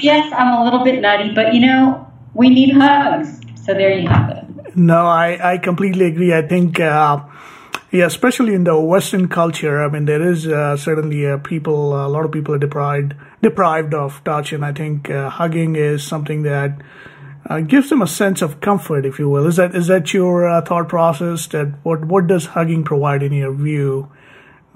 yes, 0.00 0.32
I'm 0.36 0.60
a 0.60 0.64
little 0.64 0.84
bit 0.84 1.00
nutty, 1.02 1.34
but 1.34 1.52
you 1.54 1.60
know, 1.60 2.10
we 2.34 2.48
need 2.48 2.70
hugs. 2.70 3.40
So 3.62 3.74
there 3.74 3.98
you 3.98 4.08
have 4.08 4.30
it. 4.30 4.76
No, 4.76 5.06
I, 5.06 5.54
I 5.54 5.58
completely 5.58 6.06
agree. 6.06 6.32
I 6.32 6.42
think, 6.42 6.80
uh, 6.80 7.22
yeah, 7.90 8.06
especially 8.06 8.54
in 8.54 8.64
the 8.64 8.78
Western 8.80 9.28
culture, 9.28 9.84
I 9.84 9.88
mean, 9.88 10.06
there 10.06 10.22
is 10.22 10.46
uh, 10.46 10.76
certainly 10.76 11.26
uh, 11.26 11.38
people, 11.38 11.94
a 11.94 12.08
lot 12.08 12.24
of 12.24 12.32
people 12.32 12.54
are 12.54 12.58
deprived 12.58 13.14
deprived 13.42 13.94
of 13.94 14.22
touch, 14.24 14.52
and 14.52 14.64
I 14.64 14.72
think 14.72 15.10
uh, 15.10 15.30
hugging 15.30 15.76
is 15.76 16.02
something 16.02 16.42
that 16.42 16.80
uh, 17.48 17.60
gives 17.60 17.88
them 17.88 18.02
a 18.02 18.06
sense 18.06 18.42
of 18.42 18.60
comfort, 18.60 19.06
if 19.06 19.18
you 19.18 19.28
will. 19.28 19.46
Is 19.46 19.56
that 19.56 19.74
is 19.74 19.86
that 19.86 20.12
your 20.12 20.48
uh, 20.48 20.60
thought 20.60 20.88
process? 20.88 21.46
That 21.48 21.74
what 21.82 22.04
what 22.04 22.26
does 22.26 22.46
hugging 22.46 22.84
provide 22.84 23.22
in 23.22 23.32
your 23.32 23.52
view? 23.52 24.12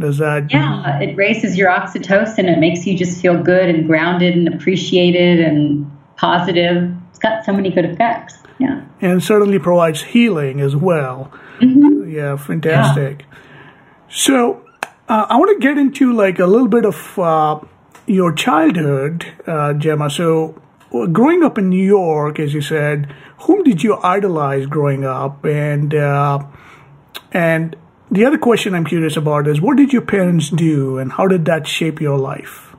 Does 0.01 0.19
that? 0.19 0.51
Yeah, 0.51 0.99
it 1.01 1.17
raises 1.17 1.57
your 1.57 1.71
oxytocin. 1.71 2.45
It 2.51 2.59
makes 2.59 2.87
you 2.87 2.97
just 2.97 3.21
feel 3.21 3.41
good 3.41 3.69
and 3.69 3.87
grounded 3.87 4.35
and 4.35 4.49
appreciated 4.49 5.39
and 5.41 5.91
positive. 6.17 6.95
It's 7.11 7.19
got 7.19 7.45
so 7.45 7.53
many 7.53 7.71
good 7.71 7.85
effects. 7.85 8.39
Yeah, 8.59 8.85
and 9.01 9.23
certainly 9.23 9.59
provides 9.59 10.03
healing 10.03 10.61
as 10.61 10.75
well. 10.75 11.31
Mm-hmm. 11.61 12.11
Yeah, 12.11 12.37
fantastic. 12.37 13.21
Yeah. 13.21 13.37
So 14.09 14.65
uh, 15.09 15.27
I 15.29 15.37
want 15.37 15.61
to 15.61 15.67
get 15.67 15.77
into 15.77 16.13
like 16.13 16.39
a 16.39 16.47
little 16.47 16.69
bit 16.69 16.87
of 16.87 17.19
uh, 17.19 17.61
your 18.07 18.33
childhood, 18.33 19.27
uh, 19.47 19.75
Jemma. 19.75 20.11
So 20.11 20.61
growing 21.13 21.43
up 21.43 21.59
in 21.59 21.69
New 21.69 21.85
York, 21.85 22.39
as 22.39 22.55
you 22.55 22.61
said, 22.61 23.15
whom 23.41 23.63
did 23.65 23.83
you 23.83 23.97
idolize 24.03 24.67
growing 24.67 25.05
up, 25.05 25.45
and 25.45 25.95
uh, 25.95 26.45
and 27.33 27.77
the 28.11 28.27
other 28.27 28.39
question 28.39 28.75
I'm 28.75 28.85
curious 28.85 29.17
about 29.17 29.49
is 29.49 29.61
what 29.61 29.79
did 29.79 29.93
your 29.93 30.03
parents 30.03 30.51
do 30.51 30.99
and 30.99 31.11
how 31.11 31.27
did 31.27 31.47
that 31.47 31.67
shape 31.67 31.99
your 31.99 32.19
life? 32.19 32.77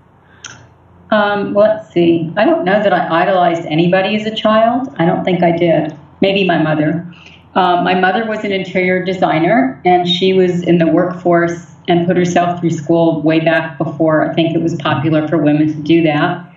Um, 1.10 1.55
let's 1.55 1.91
see. 1.91 2.32
I 2.38 2.46
don't 2.46 2.63
know 2.63 2.82
that 2.82 2.93
I 2.93 3.22
idolized 3.22 3.65
anybody 3.65 4.15
as 4.15 4.27
a 4.27 4.36
child. 4.36 4.93
I 4.98 5.05
don't 5.05 5.24
think 5.24 5.43
I 5.43 5.55
did. 5.58 5.98
Maybe 6.22 6.46
my 6.46 6.62
mother. 6.62 7.12
Um, 7.55 7.84
my 7.84 8.00
mother 8.00 8.25
was 8.25 8.43
an 8.43 8.51
interior 8.51 9.03
designer 9.03 9.82
and 9.86 10.08
she 10.08 10.34
was 10.34 10.62
in 10.63 10.77
the 10.77 10.88
workforce 10.88 11.65
and 11.88 12.08
put 12.08 12.15
herself 12.15 12.60
through 12.60 12.72
school 12.72 13.22
way 13.22 13.39
back 13.39 13.77
before 13.77 14.29
I 14.29 14.34
think 14.34 14.55
it 14.55 14.62
was 14.62 14.75
popular 14.75 15.27
for 15.27 15.38
women 15.38 15.67
to 15.67 15.82
do 15.82 16.03
that. 16.03 16.52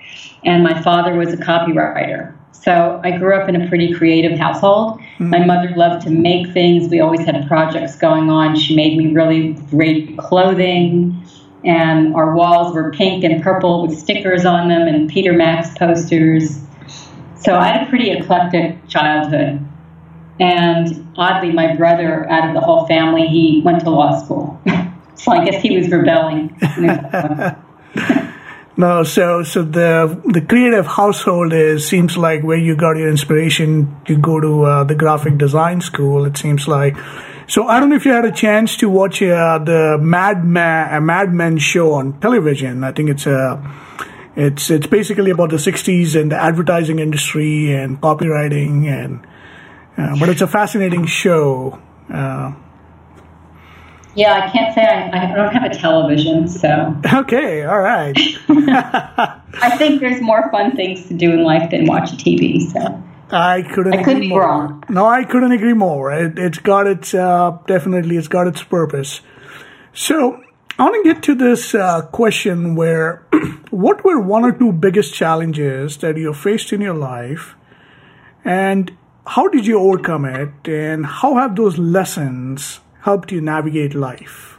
And 0.46 0.62
my 0.62 0.80
father 0.80 1.14
was 1.16 1.34
a 1.34 1.36
copywriter. 1.36 2.32
So 2.52 3.00
I 3.04 3.18
grew 3.18 3.34
up 3.34 3.48
in 3.48 3.60
a 3.60 3.68
pretty 3.68 3.92
creative 3.92 4.38
household. 4.38 4.98
Mm-hmm. 4.98 5.30
My 5.30 5.44
mother 5.44 5.72
loved 5.76 6.04
to 6.06 6.10
make 6.10 6.52
things. 6.52 6.88
We 6.88 7.00
always 7.00 7.20
had 7.20 7.46
projects 7.48 7.96
going 7.96 8.30
on. 8.30 8.56
She 8.56 8.74
made 8.74 8.96
me 8.96 9.12
really 9.12 9.54
great 9.70 10.16
clothing, 10.16 11.22
and 11.64 12.14
our 12.14 12.34
walls 12.34 12.74
were 12.74 12.92
pink 12.92 13.24
and 13.24 13.42
purple 13.42 13.86
with 13.86 13.98
stickers 13.98 14.44
on 14.44 14.68
them 14.68 14.88
and 14.88 15.10
Peter 15.10 15.32
Max 15.32 15.76
posters. 15.76 16.60
So 17.36 17.54
I 17.54 17.68
had 17.68 17.86
a 17.86 17.90
pretty 17.90 18.10
eclectic 18.10 18.86
childhood. 18.88 19.64
And 20.38 21.12
oddly, 21.16 21.52
my 21.52 21.74
brother, 21.74 22.28
out 22.30 22.48
of 22.48 22.54
the 22.54 22.60
whole 22.60 22.86
family, 22.86 23.26
he 23.26 23.62
went 23.64 23.80
to 23.80 23.90
law 23.90 24.22
school. 24.22 24.60
so 25.14 25.32
I 25.32 25.44
guess 25.44 25.62
he 25.62 25.76
was 25.76 25.88
rebelling. 25.88 26.56
No, 28.78 29.04
so 29.04 29.42
so 29.42 29.62
the 29.62 30.20
the 30.26 30.42
creative 30.42 30.86
household 30.86 31.54
is 31.54 31.88
seems 31.88 32.18
like 32.18 32.42
where 32.42 32.58
you 32.58 32.76
got 32.76 32.98
your 32.98 33.08
inspiration 33.08 33.96
to 34.04 34.18
go 34.18 34.38
to 34.38 34.64
uh, 34.64 34.84
the 34.84 34.94
graphic 34.94 35.38
design 35.38 35.80
school. 35.80 36.26
It 36.26 36.36
seems 36.36 36.68
like. 36.68 36.94
So 37.48 37.66
I 37.68 37.80
don't 37.80 37.88
know 37.88 37.96
if 37.96 38.04
you 38.04 38.12
had 38.12 38.26
a 38.26 38.32
chance 38.32 38.76
to 38.78 38.90
watch 38.90 39.22
uh, 39.22 39.58
the 39.58 39.96
Mad 39.98 40.44
Men, 40.44 41.06
Mad 41.06 41.32
Men 41.32 41.56
show 41.56 41.94
on 41.94 42.20
television. 42.20 42.84
I 42.84 42.92
think 42.92 43.08
it's 43.08 43.26
a. 43.26 43.38
Uh, 43.38 43.72
it's 44.36 44.70
it's 44.70 44.86
basically 44.86 45.30
about 45.30 45.48
the 45.48 45.56
'60s 45.56 46.20
and 46.20 46.30
the 46.30 46.36
advertising 46.36 46.98
industry 46.98 47.72
and 47.72 47.98
copywriting 47.98 48.84
and, 48.86 49.26
uh, 49.96 50.20
but 50.20 50.28
it's 50.28 50.42
a 50.42 50.46
fascinating 50.46 51.06
show. 51.06 51.80
Yeah, 54.16 54.32
I 54.32 54.50
can't 54.50 54.74
say 54.74 54.80
I, 54.80 55.30
I 55.30 55.34
don't 55.34 55.52
have 55.52 55.70
a 55.70 55.74
television, 55.74 56.48
so. 56.48 56.96
Okay, 57.12 57.64
all 57.64 57.80
right. 57.80 58.16
I 58.48 59.76
think 59.76 60.00
there's 60.00 60.22
more 60.22 60.50
fun 60.50 60.74
things 60.74 61.06
to 61.08 61.14
do 61.14 61.32
in 61.32 61.44
life 61.44 61.70
than 61.70 61.84
watch 61.84 62.12
TV, 62.12 62.62
so. 62.72 63.02
I 63.30 63.60
couldn't. 63.62 63.92
I 63.92 64.02
could 64.02 64.20
be 64.20 64.28
more. 64.28 64.40
wrong. 64.40 64.84
No, 64.88 65.04
I 65.04 65.24
couldn't 65.24 65.52
agree 65.52 65.74
more. 65.74 66.12
It, 66.12 66.38
has 66.38 66.58
got 66.58 66.86
its 66.86 67.12
uh, 67.12 67.58
definitely. 67.66 68.16
It's 68.16 68.28
got 68.28 68.46
its 68.46 68.62
purpose. 68.62 69.20
So 69.92 70.40
I 70.78 70.84
want 70.84 71.04
to 71.04 71.12
get 71.12 71.22
to 71.24 71.34
this 71.34 71.74
uh, 71.74 72.02
question: 72.06 72.74
where, 72.74 73.26
what 73.70 74.02
were 74.02 74.20
one 74.20 74.44
or 74.44 74.52
two 74.52 74.72
biggest 74.72 75.12
challenges 75.12 75.98
that 75.98 76.16
you 76.16 76.32
faced 76.32 76.72
in 76.72 76.80
your 76.80 76.94
life, 76.94 77.54
and 78.44 78.96
how 79.26 79.48
did 79.48 79.66
you 79.66 79.78
overcome 79.78 80.24
it, 80.24 80.68
and 80.68 81.04
how 81.04 81.34
have 81.34 81.56
those 81.56 81.78
lessons 81.78 82.80
helped 83.06 83.30
you 83.30 83.40
navigate 83.40 83.94
life? 83.94 84.58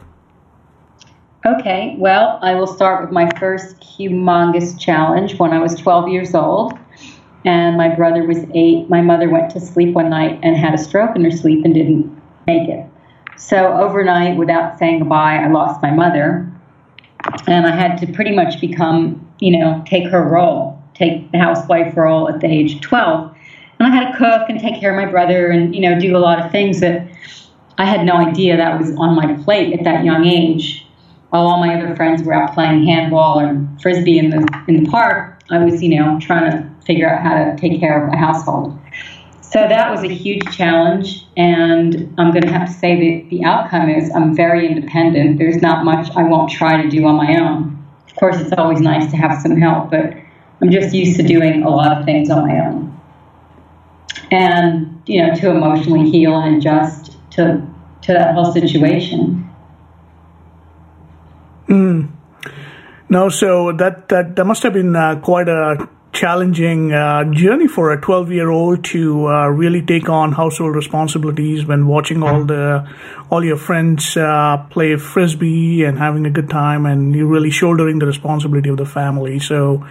Okay, 1.44 1.94
well, 1.98 2.38
I 2.40 2.54
will 2.54 2.66
start 2.66 3.02
with 3.02 3.12
my 3.12 3.28
first 3.38 3.78
humongous 3.80 4.80
challenge 4.80 5.38
when 5.38 5.52
I 5.52 5.58
was 5.58 5.74
12 5.74 6.08
years 6.08 6.34
old. 6.34 6.72
And 7.44 7.76
my 7.76 7.94
brother 7.94 8.22
was 8.26 8.38
eight. 8.54 8.88
My 8.88 9.02
mother 9.02 9.28
went 9.28 9.50
to 9.50 9.60
sleep 9.60 9.94
one 9.94 10.08
night 10.08 10.40
and 10.42 10.56
had 10.56 10.72
a 10.72 10.78
stroke 10.78 11.14
in 11.14 11.24
her 11.24 11.30
sleep 11.30 11.62
and 11.66 11.74
didn't 11.74 12.06
make 12.46 12.70
it. 12.70 12.86
So, 13.36 13.74
overnight, 13.74 14.38
without 14.38 14.78
saying 14.78 15.00
goodbye, 15.00 15.36
I 15.44 15.48
lost 15.48 15.82
my 15.82 15.90
mother. 15.90 16.50
And 17.46 17.66
I 17.66 17.76
had 17.76 17.98
to 17.98 18.06
pretty 18.14 18.34
much 18.34 18.62
become, 18.62 18.98
you 19.40 19.58
know, 19.58 19.84
take 19.86 20.08
her 20.08 20.26
role, 20.26 20.82
take 20.94 21.30
the 21.32 21.38
housewife 21.38 21.94
role 21.94 22.30
at 22.30 22.40
the 22.40 22.46
age 22.46 22.76
of 22.76 22.80
12. 22.80 23.36
And 23.78 23.88
I 23.88 23.94
had 23.94 24.12
to 24.12 24.16
cook 24.16 24.48
and 24.48 24.58
take 24.58 24.80
care 24.80 24.90
of 24.90 24.96
my 24.96 25.10
brother 25.10 25.48
and, 25.48 25.74
you 25.74 25.82
know, 25.82 26.00
do 26.00 26.16
a 26.16 26.22
lot 26.28 26.42
of 26.42 26.50
things 26.50 26.80
that 26.80 27.06
I 27.78 27.84
had 27.84 28.04
no 28.04 28.14
idea 28.14 28.56
that 28.56 28.78
was 28.78 28.94
on 28.96 29.14
my 29.14 29.34
plate 29.44 29.72
at 29.72 29.84
that 29.84 30.04
young 30.04 30.26
age. 30.26 30.84
While 31.30 31.46
all 31.46 31.60
my 31.60 31.80
other 31.80 31.94
friends 31.94 32.22
were 32.22 32.34
out 32.34 32.54
playing 32.54 32.84
handball 32.84 33.38
or 33.38 33.68
frisbee 33.80 34.18
in 34.18 34.30
the 34.30 34.64
in 34.66 34.84
the 34.84 34.90
park, 34.90 35.40
I 35.50 35.64
was, 35.64 35.82
you 35.82 35.96
know, 35.96 36.18
trying 36.20 36.50
to 36.50 36.68
figure 36.84 37.08
out 37.08 37.22
how 37.22 37.34
to 37.34 37.56
take 37.56 37.78
care 37.78 38.06
of 38.06 38.12
a 38.12 38.16
household. 38.16 38.78
So 39.42 39.60
that 39.60 39.90
was 39.90 40.02
a 40.02 40.08
huge 40.08 40.44
challenge, 40.54 41.26
and 41.36 42.14
I'm 42.18 42.32
going 42.32 42.42
to 42.42 42.52
have 42.52 42.68
to 42.68 42.74
say 42.74 42.96
that 42.96 43.30
the 43.30 43.44
outcome 43.44 43.88
is 43.88 44.10
I'm 44.14 44.34
very 44.34 44.66
independent. 44.66 45.38
There's 45.38 45.62
not 45.62 45.84
much 45.84 46.10
I 46.16 46.22
won't 46.24 46.50
try 46.50 46.82
to 46.82 46.88
do 46.88 47.06
on 47.06 47.16
my 47.16 47.38
own. 47.38 47.82
Of 48.10 48.16
course, 48.16 48.36
it's 48.40 48.52
always 48.52 48.80
nice 48.80 49.10
to 49.10 49.16
have 49.16 49.40
some 49.40 49.56
help, 49.56 49.90
but 49.90 50.14
I'm 50.60 50.70
just 50.70 50.94
used 50.94 51.16
to 51.18 51.22
doing 51.22 51.62
a 51.62 51.70
lot 51.70 51.96
of 51.96 52.04
things 52.04 52.30
on 52.30 52.46
my 52.46 52.66
own. 52.66 53.00
And, 54.30 55.02
you 55.06 55.24
know, 55.24 55.34
to 55.36 55.50
emotionally 55.50 56.10
heal 56.10 56.36
and 56.38 56.56
adjust 56.56 57.16
to 57.32 57.66
to 58.08 58.14
that 58.14 58.34
whole 58.34 58.50
situation. 58.52 59.48
Mm. 61.68 62.08
No, 63.10 63.28
so 63.28 63.72
that 63.72 64.08
that 64.08 64.34
that 64.36 64.44
must 64.44 64.62
have 64.62 64.72
been 64.72 64.96
uh, 64.96 65.20
quite 65.20 65.48
a 65.48 65.88
challenging 66.12 66.90
uh, 66.90 67.22
journey 67.32 67.68
for 67.68 67.92
a 67.92 68.00
12 68.00 68.32
year 68.32 68.48
old 68.48 68.82
to 68.82 69.28
uh, 69.28 69.46
really 69.48 69.82
take 69.82 70.08
on 70.08 70.32
household 70.32 70.74
responsibilities 70.74 71.66
when 71.66 71.86
watching 71.86 72.22
all 72.22 72.44
the 72.44 72.88
all 73.30 73.44
your 73.44 73.58
friends 73.58 74.16
uh, 74.16 74.56
play 74.70 74.96
frisbee 74.96 75.84
and 75.84 75.98
having 75.98 76.24
a 76.24 76.30
good 76.30 76.48
time 76.48 76.86
and 76.86 77.14
you 77.14 77.26
really 77.26 77.50
shouldering 77.50 77.98
the 77.98 78.06
responsibility 78.06 78.70
of 78.70 78.78
the 78.78 78.86
family 78.86 79.38
so 79.38 79.86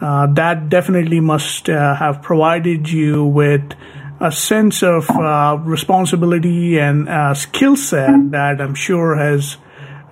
uh, 0.00 0.28
that 0.32 0.68
definitely 0.68 1.18
must 1.18 1.68
uh, 1.68 1.94
have 1.96 2.22
provided 2.22 2.88
you 2.88 3.24
with 3.24 3.74
a 4.20 4.32
sense 4.32 4.82
of 4.82 5.08
uh, 5.10 5.58
responsibility 5.60 6.78
and 6.78 7.08
uh, 7.08 7.34
skill 7.34 7.76
set 7.76 8.30
that 8.32 8.60
I'm 8.60 8.74
sure 8.74 9.16
has 9.16 9.56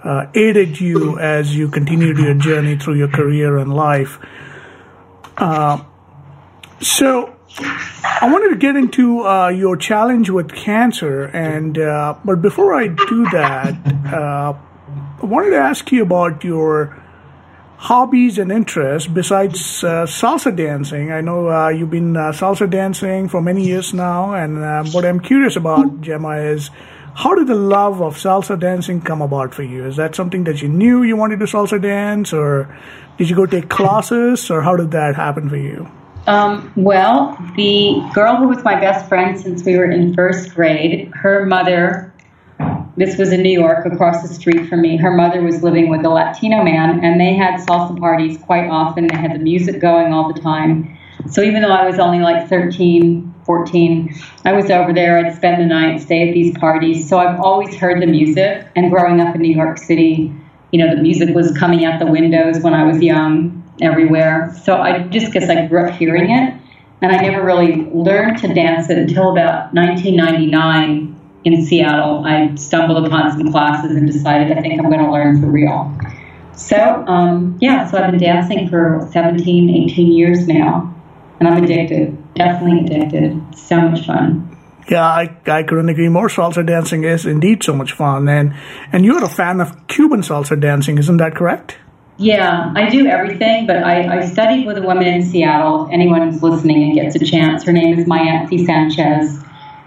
uh, 0.05 0.27
aided 0.35 0.81
you 0.81 1.19
as 1.19 1.57
you 1.57 1.69
continued 1.69 2.19
your 2.19 2.35
journey 2.35 2.77
through 2.77 2.95
your 2.95 3.09
career 3.09 3.59
and 3.59 3.75
life. 3.75 4.19
Uh, 5.37 5.83
so, 6.81 7.35
I 7.59 8.31
wanted 8.31 8.51
to 8.51 8.57
get 8.57 8.77
into 8.77 9.27
uh, 9.27 9.49
your 9.49 9.77
challenge 9.77 10.31
with 10.31 10.55
cancer, 10.55 11.25
and 11.25 11.79
uh, 11.79 12.15
but 12.25 12.43
before 12.43 12.75
I 12.75 12.89
do 12.89 13.25
that, 13.31 13.75
I 15.23 15.25
wanted 15.25 15.51
to 15.51 15.57
ask 15.57 15.91
you 15.91 16.03
about 16.03 16.45
your 16.45 17.03
hobbies 17.79 18.39
and 18.39 18.51
interests 18.51 19.09
besides 19.09 19.85
uh, 19.85 20.07
salsa 20.07 20.55
dancing. 20.55 21.13
I 21.13 21.21
know 21.21 21.51
uh, 21.51 21.69
you've 21.69 21.91
been 21.91 22.17
uh, 22.17 22.33
salsa 22.33 22.69
dancing 22.69 23.29
for 23.29 23.41
many 23.41 23.65
years 23.65 23.93
now, 23.93 24.35
and 24.35 24.59
uh, 24.59 24.85
what 24.93 25.05
I'm 25.05 25.21
curious 25.21 25.57
about, 25.57 26.01
Jemma, 26.01 26.55
is 26.55 26.71
how 27.15 27.35
did 27.35 27.47
the 27.47 27.55
love 27.55 28.03
of 28.03 28.17
salsa 28.17 28.59
dancing 28.59 29.01
come 29.01 29.23
about 29.23 29.55
for 29.55 29.63
you? 29.63 29.87
Is 29.87 29.97
that 29.97 30.15
something 30.15 30.45
that 30.45 30.63
you 30.63 30.69
knew 30.69 31.03
you 31.03 31.17
wanted 31.17 31.39
to 31.41 31.47
salsa 31.47 31.81
dance, 31.81 32.33
or 32.33 32.75
did 33.19 33.31
you 33.31 33.37
go 33.37 33.47
take 33.47 33.69
classes, 33.69 34.51
or 34.51 34.63
how 34.63 34.77
did 34.77 34.91
that 34.93 35.17
happen 35.17 35.49
for 35.49 35.57
you? 35.57 35.89
Um, 36.27 36.73
well, 36.75 37.39
the 37.57 38.03
girl 38.13 38.37
who 38.37 38.49
was 38.49 38.65
my 38.65 38.79
best 38.81 39.09
friend 39.09 39.39
since 39.39 39.65
we 39.65 39.77
were 39.77 39.91
in 39.91 40.13
first 40.13 40.55
grade, 40.55 41.13
her 41.15 41.47
mother 41.47 42.06
this 42.97 43.19
was 43.19 43.31
in 43.33 43.43
New 43.43 43.59
York, 43.59 43.85
across 43.85 44.27
the 44.27 44.33
street 44.33 44.69
from 44.69 44.81
me. 44.81 44.97
Her 44.97 45.11
mother 45.11 45.43
was 45.43 45.63
living 45.63 45.91
with 45.91 46.05
a 46.05 46.09
Latino 46.09 46.65
man, 46.65 47.05
and 47.05 47.21
they 47.21 47.35
had 47.35 47.61
salsa 47.61 47.99
parties 47.99 48.39
quite 48.39 48.69
often. 48.69 49.07
They 49.07 49.17
had 49.17 49.35
the 49.35 49.39
music 49.39 49.81
going 49.81 50.13
all 50.13 50.33
the 50.33 50.41
time. 50.41 50.97
So 51.29 51.43
even 51.43 51.61
though 51.61 51.73
I 51.73 51.87
was 51.87 51.99
only 51.99 52.21
like 52.21 52.49
13, 52.49 53.35
14, 53.45 54.15
I 54.45 54.53
was 54.53 54.71
over 54.71 54.93
there. 54.93 55.19
I'd 55.19 55.35
spend 55.35 55.61
the 55.61 55.67
night, 55.67 56.01
stay 56.01 56.29
at 56.29 56.35
these 56.35 56.57
parties. 56.57 57.09
So 57.09 57.19
I've 57.19 57.41
always 57.41 57.75
heard 57.75 58.01
the 58.01 58.07
music. 58.07 58.67
And 58.77 58.91
growing 58.91 59.21
up 59.21 59.35
in 59.35 59.43
New 59.43 59.55
York 59.55 59.77
City, 59.79 60.33
you 60.73 60.79
know, 60.85 60.95
the 60.95 61.03
music 61.03 61.35
was 61.35 61.57
coming 61.57 61.85
out 61.85 61.99
the 61.99 62.07
windows 62.07 62.61
when 62.61 62.75
I 62.75 62.85
was 62.85 63.03
young, 63.03 63.63
everywhere. 63.83 64.55
So 64.65 64.77
I 64.77 65.01
just 65.09 65.33
guess 65.33 65.51
I 65.51 65.67
grew 65.67 65.87
up 65.87 65.95
hearing 65.95 66.31
it. 66.31 66.55
And 67.03 67.13
I 67.13 67.21
never 67.21 67.45
really 67.45 67.85
learned 67.93 68.39
to 68.39 68.55
dance 68.55 68.89
it 68.89 68.97
until 68.97 69.31
about 69.31 69.75
1999 69.75 71.16
in 71.47 71.65
Seattle, 71.65 72.25
I 72.25 72.57
stumbled 72.57 73.07
upon 73.07 73.31
some 73.31 73.53
classes 73.53 73.93
and 73.93 74.05
decided 74.05 74.59
I 74.59 74.61
think 74.61 74.81
I'm 74.81 74.91
going 74.91 75.05
to 75.05 75.13
learn 75.13 75.41
for 75.41 75.47
real. 75.47 75.97
So, 76.57 76.77
um, 76.77 77.57
yeah, 77.61 77.89
so 77.89 77.99
I've 77.99 78.11
been 78.11 78.21
dancing 78.21 78.69
for 78.69 79.09
17, 79.13 79.71
18 79.91 80.13
years 80.13 80.49
now, 80.49 80.93
and 81.39 81.49
I'm 81.49 81.63
addicted. 81.63 82.35
Definitely 82.35 82.87
addicted. 82.87 83.41
so 83.57 83.81
much 83.81 84.05
fun. 84.05 84.57
Yeah, 84.89 85.05
I, 85.05 85.37
I 85.47 85.63
couldn't 85.63 85.89
agree 85.89 86.09
more. 86.09 86.29
Salsa 86.29 86.67
dancing 86.67 87.05
is 87.05 87.27
indeed 87.27 87.63
so 87.63 87.75
much 87.75 87.93
fun. 87.93 88.29
And, 88.29 88.55
and 88.93 89.05
you're 89.05 89.23
a 89.23 89.29
fan 89.29 89.61
of 89.61 89.87
Cuban 89.87 90.23
salsa 90.23 90.61
dancing, 90.61 90.99
isn't 90.99 91.17
that 91.19 91.37
correct? 91.37 91.79
Yeah, 92.19 92.73
I 92.75 92.89
do 92.89 93.07
everything, 93.07 93.67
but 93.67 93.77
I, 93.77 94.19
I 94.19 94.27
studied 94.27 94.67
with 94.67 94.79
a 94.79 94.83
woman 94.83 95.07
in 95.07 95.23
Seattle. 95.23 95.89
Anyone 95.93 96.29
who's 96.29 96.43
listening 96.43 96.83
and 96.83 96.95
gets 96.95 97.15
a 97.15 97.25
chance, 97.25 97.63
her 97.65 97.73
name 97.73 97.99
is 97.99 98.07
Mayanthi 98.07 98.65
Sanchez 98.67 99.45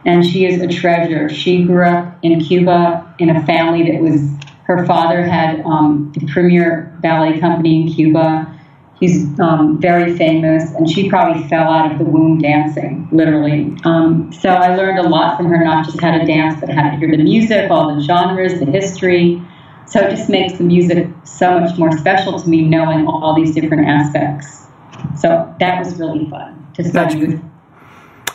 and 0.09 0.25
she 0.25 0.43
is 0.43 0.59
a 0.59 0.67
treasure. 0.67 1.29
She 1.29 1.63
grew 1.65 1.85
up 1.85 2.17
in 2.23 2.39
Cuba 2.39 3.13
in 3.19 3.29
a 3.29 3.45
family 3.45 3.91
that 3.91 4.01
was, 4.01 4.19
her 4.63 4.83
father 4.87 5.21
had 5.21 5.61
um, 5.61 6.11
the 6.15 6.25
premier 6.25 6.97
ballet 6.99 7.39
company 7.39 7.83
in 7.83 7.93
Cuba. 7.93 8.51
He's 8.99 9.39
um, 9.39 9.79
very 9.79 10.17
famous, 10.17 10.73
and 10.73 10.89
she 10.89 11.09
probably 11.09 11.47
fell 11.47 11.71
out 11.71 11.91
of 11.91 11.99
the 11.99 12.05
womb 12.05 12.39
dancing, 12.39 13.07
literally. 13.11 13.77
Um, 13.85 14.33
so 14.33 14.49
I 14.49 14.75
learned 14.75 14.97
a 14.97 15.07
lot 15.07 15.37
from 15.37 15.45
her, 15.45 15.63
not 15.63 15.85
just 15.85 16.01
how 16.01 16.17
to 16.17 16.25
dance, 16.25 16.59
but 16.59 16.69
how 16.69 16.89
to 16.89 16.97
hear 16.97 17.11
the 17.11 17.23
music, 17.23 17.69
all 17.69 17.95
the 17.95 18.01
genres, 18.01 18.59
the 18.59 18.65
history. 18.65 19.41
So 19.85 19.99
it 20.01 20.09
just 20.09 20.27
makes 20.27 20.57
the 20.57 20.63
music 20.63 21.07
so 21.23 21.59
much 21.59 21.77
more 21.77 21.95
special 21.95 22.39
to 22.39 22.49
me, 22.49 22.63
knowing 22.63 23.05
all 23.05 23.35
these 23.35 23.53
different 23.53 23.87
aspects. 23.87 24.65
So 25.21 25.53
that 25.59 25.85
was 25.85 25.99
really 25.99 26.27
fun 26.29 26.67
to 26.73 26.83
study 26.83 27.25
with 27.25 27.43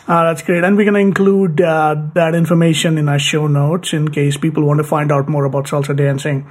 uh, 0.07 0.23
that's 0.25 0.43
great. 0.43 0.63
And 0.63 0.77
we're 0.77 0.83
going 0.83 0.93
to 0.93 0.99
include 0.99 1.61
uh, 1.61 1.95
that 2.13 2.35
information 2.35 2.97
in 2.97 3.09
our 3.09 3.17
show 3.17 3.47
notes 3.47 3.91
in 3.91 4.09
case 4.09 4.37
people 4.37 4.63
want 4.63 4.77
to 4.77 4.83
find 4.83 5.11
out 5.11 5.27
more 5.27 5.45
about 5.45 5.65
salsa 5.65 5.95
dancing. 5.95 6.45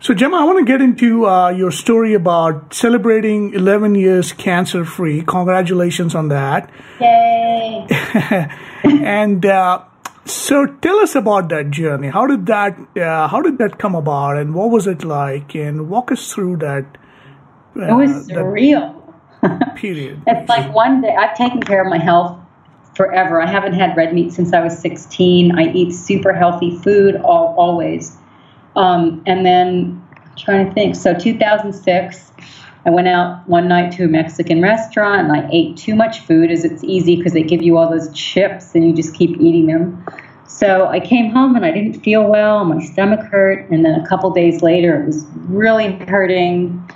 So, 0.00 0.12
Jemma, 0.12 0.38
I 0.38 0.44
want 0.44 0.58
to 0.58 0.70
get 0.70 0.82
into 0.82 1.26
uh, 1.26 1.48
your 1.48 1.70
story 1.70 2.12
about 2.12 2.74
celebrating 2.74 3.54
11 3.54 3.94
years 3.94 4.34
cancer 4.34 4.84
free. 4.84 5.22
Congratulations 5.22 6.14
on 6.14 6.28
that. 6.28 6.70
Yay! 7.00 7.86
and 8.84 9.46
uh, 9.46 9.82
so, 10.26 10.66
tell 10.66 10.98
us 10.98 11.14
about 11.14 11.48
that 11.48 11.70
journey. 11.70 12.08
How 12.08 12.26
did 12.26 12.44
that 12.46 12.76
uh, 12.98 13.28
How 13.28 13.40
did 13.40 13.56
that 13.58 13.78
come 13.78 13.94
about, 13.94 14.36
and 14.36 14.54
what 14.54 14.68
was 14.68 14.86
it 14.86 15.04
like? 15.04 15.54
And 15.54 15.88
walk 15.88 16.12
us 16.12 16.30
through 16.30 16.58
that. 16.58 16.84
it 17.74 17.94
was 17.94 18.28
surreal. 18.28 19.00
period. 19.74 20.22
it's 20.26 20.48
like 20.50 20.70
one 20.74 21.00
day 21.00 21.16
I've 21.18 21.34
taken 21.34 21.62
care 21.62 21.82
of 21.82 21.88
my 21.88 21.98
health 21.98 22.43
forever. 22.94 23.40
I 23.40 23.46
haven't 23.46 23.74
had 23.74 23.96
red 23.96 24.14
meat 24.14 24.32
since 24.32 24.52
I 24.52 24.60
was 24.62 24.78
16. 24.78 25.58
I 25.58 25.72
eat 25.72 25.92
super 25.92 26.32
healthy 26.32 26.78
food 26.78 27.16
all, 27.16 27.54
always. 27.58 28.16
Um, 28.76 29.22
and 29.26 29.44
then 29.44 30.02
I'm 30.16 30.36
trying 30.36 30.66
to 30.66 30.72
think. 30.72 30.96
So 30.96 31.14
2006, 31.14 32.32
I 32.86 32.90
went 32.90 33.08
out 33.08 33.48
one 33.48 33.68
night 33.68 33.92
to 33.92 34.04
a 34.04 34.08
Mexican 34.08 34.60
restaurant 34.60 35.22
and 35.22 35.32
I 35.32 35.48
ate 35.50 35.76
too 35.76 35.94
much 35.94 36.20
food 36.20 36.50
as 36.50 36.64
it's 36.64 36.84
easy 36.84 37.16
because 37.16 37.32
they 37.32 37.42
give 37.42 37.62
you 37.62 37.78
all 37.78 37.88
those 37.88 38.12
chips 38.12 38.74
and 38.74 38.84
you 38.86 38.94
just 38.94 39.14
keep 39.14 39.40
eating 39.40 39.66
them. 39.66 40.04
So 40.46 40.86
I 40.86 41.00
came 41.00 41.30
home 41.30 41.56
and 41.56 41.64
I 41.64 41.72
didn't 41.72 42.00
feel 42.02 42.28
well. 42.28 42.64
My 42.64 42.84
stomach 42.84 43.20
hurt. 43.20 43.68
And 43.70 43.84
then 43.84 43.98
a 43.98 44.06
couple 44.06 44.30
days 44.30 44.62
later, 44.62 45.02
it 45.02 45.06
was 45.06 45.26
really 45.48 45.92
hurting. 45.92 46.88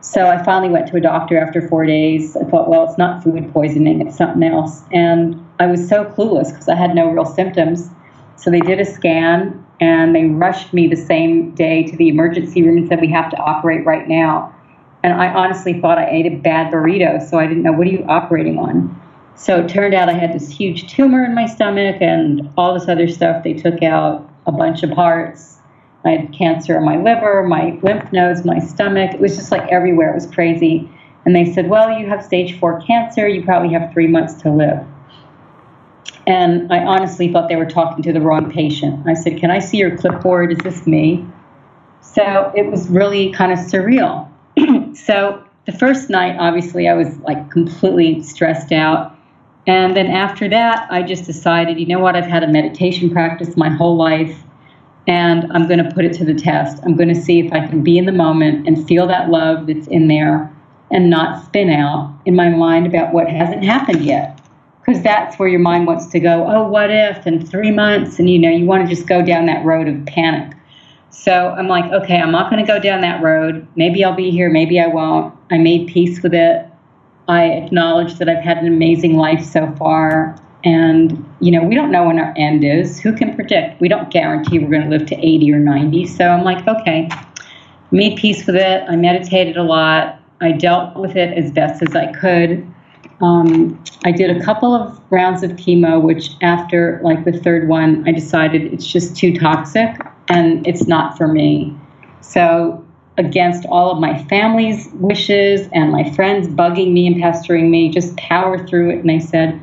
So 0.00 0.28
I 0.28 0.42
finally 0.44 0.70
went 0.70 0.86
to 0.88 0.96
a 0.96 1.00
doctor 1.00 1.38
after 1.38 1.66
four 1.66 1.84
days. 1.84 2.36
I 2.36 2.44
thought, 2.44 2.68
well, 2.68 2.84
it's 2.88 2.98
not 2.98 3.22
food 3.22 3.52
poisoning, 3.52 4.06
it's 4.06 4.16
something 4.16 4.42
else. 4.42 4.82
And 4.92 5.44
I 5.58 5.66
was 5.66 5.88
so 5.88 6.04
clueless 6.04 6.50
because 6.50 6.68
I 6.68 6.76
had 6.76 6.94
no 6.94 7.10
real 7.10 7.24
symptoms. 7.24 7.90
So 8.36 8.50
they 8.50 8.60
did 8.60 8.80
a 8.80 8.84
scan 8.84 9.64
and 9.80 10.14
they 10.14 10.26
rushed 10.26 10.72
me 10.72 10.86
the 10.86 10.96
same 10.96 11.52
day 11.54 11.82
to 11.84 11.96
the 11.96 12.08
emergency 12.08 12.62
room 12.62 12.78
and 12.78 12.88
said, 12.88 13.00
we 13.00 13.10
have 13.10 13.30
to 13.30 13.36
operate 13.38 13.84
right 13.84 14.08
now. 14.08 14.54
And 15.02 15.12
I 15.12 15.28
honestly 15.32 15.80
thought 15.80 15.98
I 15.98 16.08
ate 16.08 16.26
a 16.26 16.36
bad 16.36 16.72
burrito, 16.72 17.28
so 17.28 17.38
I 17.38 17.46
didn't 17.46 17.62
know 17.62 17.72
what 17.72 17.86
are 17.86 17.90
you 17.90 18.04
operating 18.08 18.58
on. 18.58 19.00
So 19.36 19.60
it 19.60 19.68
turned 19.68 19.94
out 19.94 20.08
I 20.08 20.14
had 20.14 20.32
this 20.32 20.48
huge 20.48 20.92
tumor 20.92 21.24
in 21.24 21.34
my 21.34 21.46
stomach 21.46 21.96
and 22.00 22.50
all 22.56 22.74
this 22.74 22.88
other 22.88 23.06
stuff. 23.06 23.44
They 23.44 23.54
took 23.54 23.82
out 23.82 24.28
a 24.46 24.52
bunch 24.52 24.82
of 24.82 24.90
parts 24.90 25.57
I 26.04 26.10
had 26.10 26.32
cancer 26.32 26.76
in 26.76 26.84
my 26.84 26.96
liver, 26.96 27.42
my 27.42 27.78
lymph 27.82 28.12
nodes, 28.12 28.44
my 28.44 28.58
stomach. 28.58 29.14
It 29.14 29.20
was 29.20 29.36
just 29.36 29.50
like 29.50 29.70
everywhere. 29.70 30.10
It 30.10 30.14
was 30.14 30.26
crazy. 30.26 30.90
And 31.24 31.34
they 31.34 31.52
said, 31.52 31.68
Well, 31.68 31.98
you 31.98 32.06
have 32.06 32.24
stage 32.24 32.58
four 32.58 32.80
cancer. 32.82 33.26
You 33.28 33.44
probably 33.44 33.72
have 33.72 33.92
three 33.92 34.06
months 34.06 34.34
to 34.42 34.50
live. 34.50 34.86
And 36.26 36.72
I 36.72 36.84
honestly 36.84 37.32
thought 37.32 37.48
they 37.48 37.56
were 37.56 37.66
talking 37.66 38.02
to 38.04 38.12
the 38.12 38.20
wrong 38.20 38.50
patient. 38.50 39.06
I 39.06 39.14
said, 39.14 39.38
Can 39.38 39.50
I 39.50 39.58
see 39.58 39.78
your 39.78 39.96
clipboard? 39.96 40.52
Is 40.52 40.58
this 40.58 40.86
me? 40.86 41.26
So 42.00 42.52
it 42.54 42.66
was 42.66 42.88
really 42.88 43.32
kind 43.32 43.52
of 43.52 43.58
surreal. 43.58 44.30
so 44.96 45.42
the 45.66 45.72
first 45.72 46.08
night, 46.08 46.36
obviously, 46.38 46.88
I 46.88 46.94
was 46.94 47.18
like 47.18 47.50
completely 47.50 48.22
stressed 48.22 48.72
out. 48.72 49.16
And 49.66 49.94
then 49.94 50.06
after 50.06 50.48
that, 50.48 50.90
I 50.90 51.02
just 51.02 51.24
decided, 51.24 51.78
you 51.78 51.86
know 51.86 51.98
what? 51.98 52.16
I've 52.16 52.24
had 52.24 52.42
a 52.42 52.48
meditation 52.48 53.10
practice 53.10 53.56
my 53.56 53.68
whole 53.68 53.96
life 53.96 54.42
and 55.08 55.50
I'm 55.52 55.66
going 55.66 55.82
to 55.82 55.90
put 55.92 56.04
it 56.04 56.12
to 56.18 56.24
the 56.24 56.34
test. 56.34 56.82
I'm 56.84 56.94
going 56.94 57.08
to 57.08 57.20
see 57.20 57.40
if 57.40 57.50
I 57.52 57.66
can 57.66 57.82
be 57.82 57.96
in 57.96 58.04
the 58.04 58.12
moment 58.12 58.68
and 58.68 58.86
feel 58.86 59.06
that 59.06 59.30
love 59.30 59.66
that's 59.66 59.86
in 59.88 60.06
there 60.06 60.54
and 60.90 61.08
not 61.08 61.44
spin 61.46 61.70
out 61.70 62.14
in 62.26 62.36
my 62.36 62.50
mind 62.50 62.86
about 62.86 63.14
what 63.14 63.28
hasn't 63.28 63.64
happened 63.64 64.04
yet. 64.04 64.38
Because 64.84 65.02
that's 65.02 65.38
where 65.38 65.48
your 65.48 65.60
mind 65.60 65.86
wants 65.86 66.06
to 66.08 66.20
go, 66.20 66.46
oh, 66.46 66.68
what 66.68 66.90
if, 66.90 67.26
in 67.26 67.44
three 67.44 67.70
months? 67.70 68.18
And 68.18 68.28
you 68.28 68.38
know, 68.38 68.50
you 68.50 68.66
want 68.66 68.86
to 68.86 68.94
just 68.94 69.08
go 69.08 69.22
down 69.22 69.46
that 69.46 69.64
road 69.64 69.88
of 69.88 70.04
panic. 70.06 70.54
So 71.10 71.48
I'm 71.50 71.68
like, 71.68 71.90
okay, 71.90 72.18
I'm 72.18 72.30
not 72.30 72.50
going 72.50 72.64
to 72.64 72.70
go 72.70 72.78
down 72.78 73.00
that 73.00 73.22
road. 73.22 73.66
Maybe 73.76 74.04
I'll 74.04 74.14
be 74.14 74.30
here, 74.30 74.50
maybe 74.50 74.78
I 74.78 74.86
won't. 74.86 75.34
I 75.50 75.56
made 75.56 75.88
peace 75.88 76.22
with 76.22 76.34
it. 76.34 76.66
I 77.28 77.44
acknowledge 77.44 78.14
that 78.18 78.28
I've 78.28 78.44
had 78.44 78.58
an 78.58 78.66
amazing 78.66 79.14
life 79.14 79.44
so 79.44 79.74
far. 79.78 80.36
And, 80.64 81.24
you 81.40 81.52
know, 81.52 81.62
we 81.62 81.74
don't 81.74 81.90
know 81.90 82.06
when 82.06 82.18
our 82.18 82.34
end 82.36 82.64
is. 82.64 83.00
Who 83.00 83.14
can 83.14 83.34
predict? 83.34 83.80
We 83.80 83.88
don't 83.88 84.10
guarantee 84.10 84.58
we're 84.58 84.70
going 84.70 84.90
to 84.90 84.96
live 84.96 85.06
to 85.06 85.16
80 85.16 85.52
or 85.52 85.58
90. 85.58 86.06
So 86.06 86.26
I'm 86.26 86.44
like, 86.44 86.66
okay, 86.66 87.08
made 87.90 88.18
peace 88.18 88.46
with 88.46 88.56
it. 88.56 88.84
I 88.88 88.96
meditated 88.96 89.56
a 89.56 89.62
lot. 89.62 90.20
I 90.40 90.52
dealt 90.52 90.96
with 90.96 91.16
it 91.16 91.36
as 91.36 91.50
best 91.50 91.82
as 91.82 91.94
I 91.94 92.12
could. 92.12 92.66
Um, 93.20 93.82
I 94.04 94.12
did 94.12 94.36
a 94.36 94.44
couple 94.44 94.74
of 94.74 95.00
rounds 95.10 95.42
of 95.42 95.52
chemo, 95.52 96.00
which 96.00 96.30
after 96.42 97.00
like 97.02 97.24
the 97.24 97.32
third 97.32 97.68
one, 97.68 98.06
I 98.08 98.12
decided 98.12 98.72
it's 98.72 98.86
just 98.86 99.16
too 99.16 99.36
toxic 99.36 100.00
and 100.28 100.66
it's 100.66 100.86
not 100.86 101.16
for 101.16 101.26
me. 101.26 101.76
So, 102.20 102.84
against 103.16 103.66
all 103.66 103.90
of 103.90 103.98
my 103.98 104.22
family's 104.24 104.88
wishes 104.94 105.68
and 105.72 105.90
my 105.90 106.08
friends 106.12 106.46
bugging 106.46 106.92
me 106.92 107.08
and 107.08 107.20
pestering 107.20 107.68
me, 107.68 107.90
just 107.90 108.16
power 108.16 108.64
through 108.64 108.90
it. 108.90 109.00
And 109.00 109.10
I 109.10 109.18
said, 109.18 109.60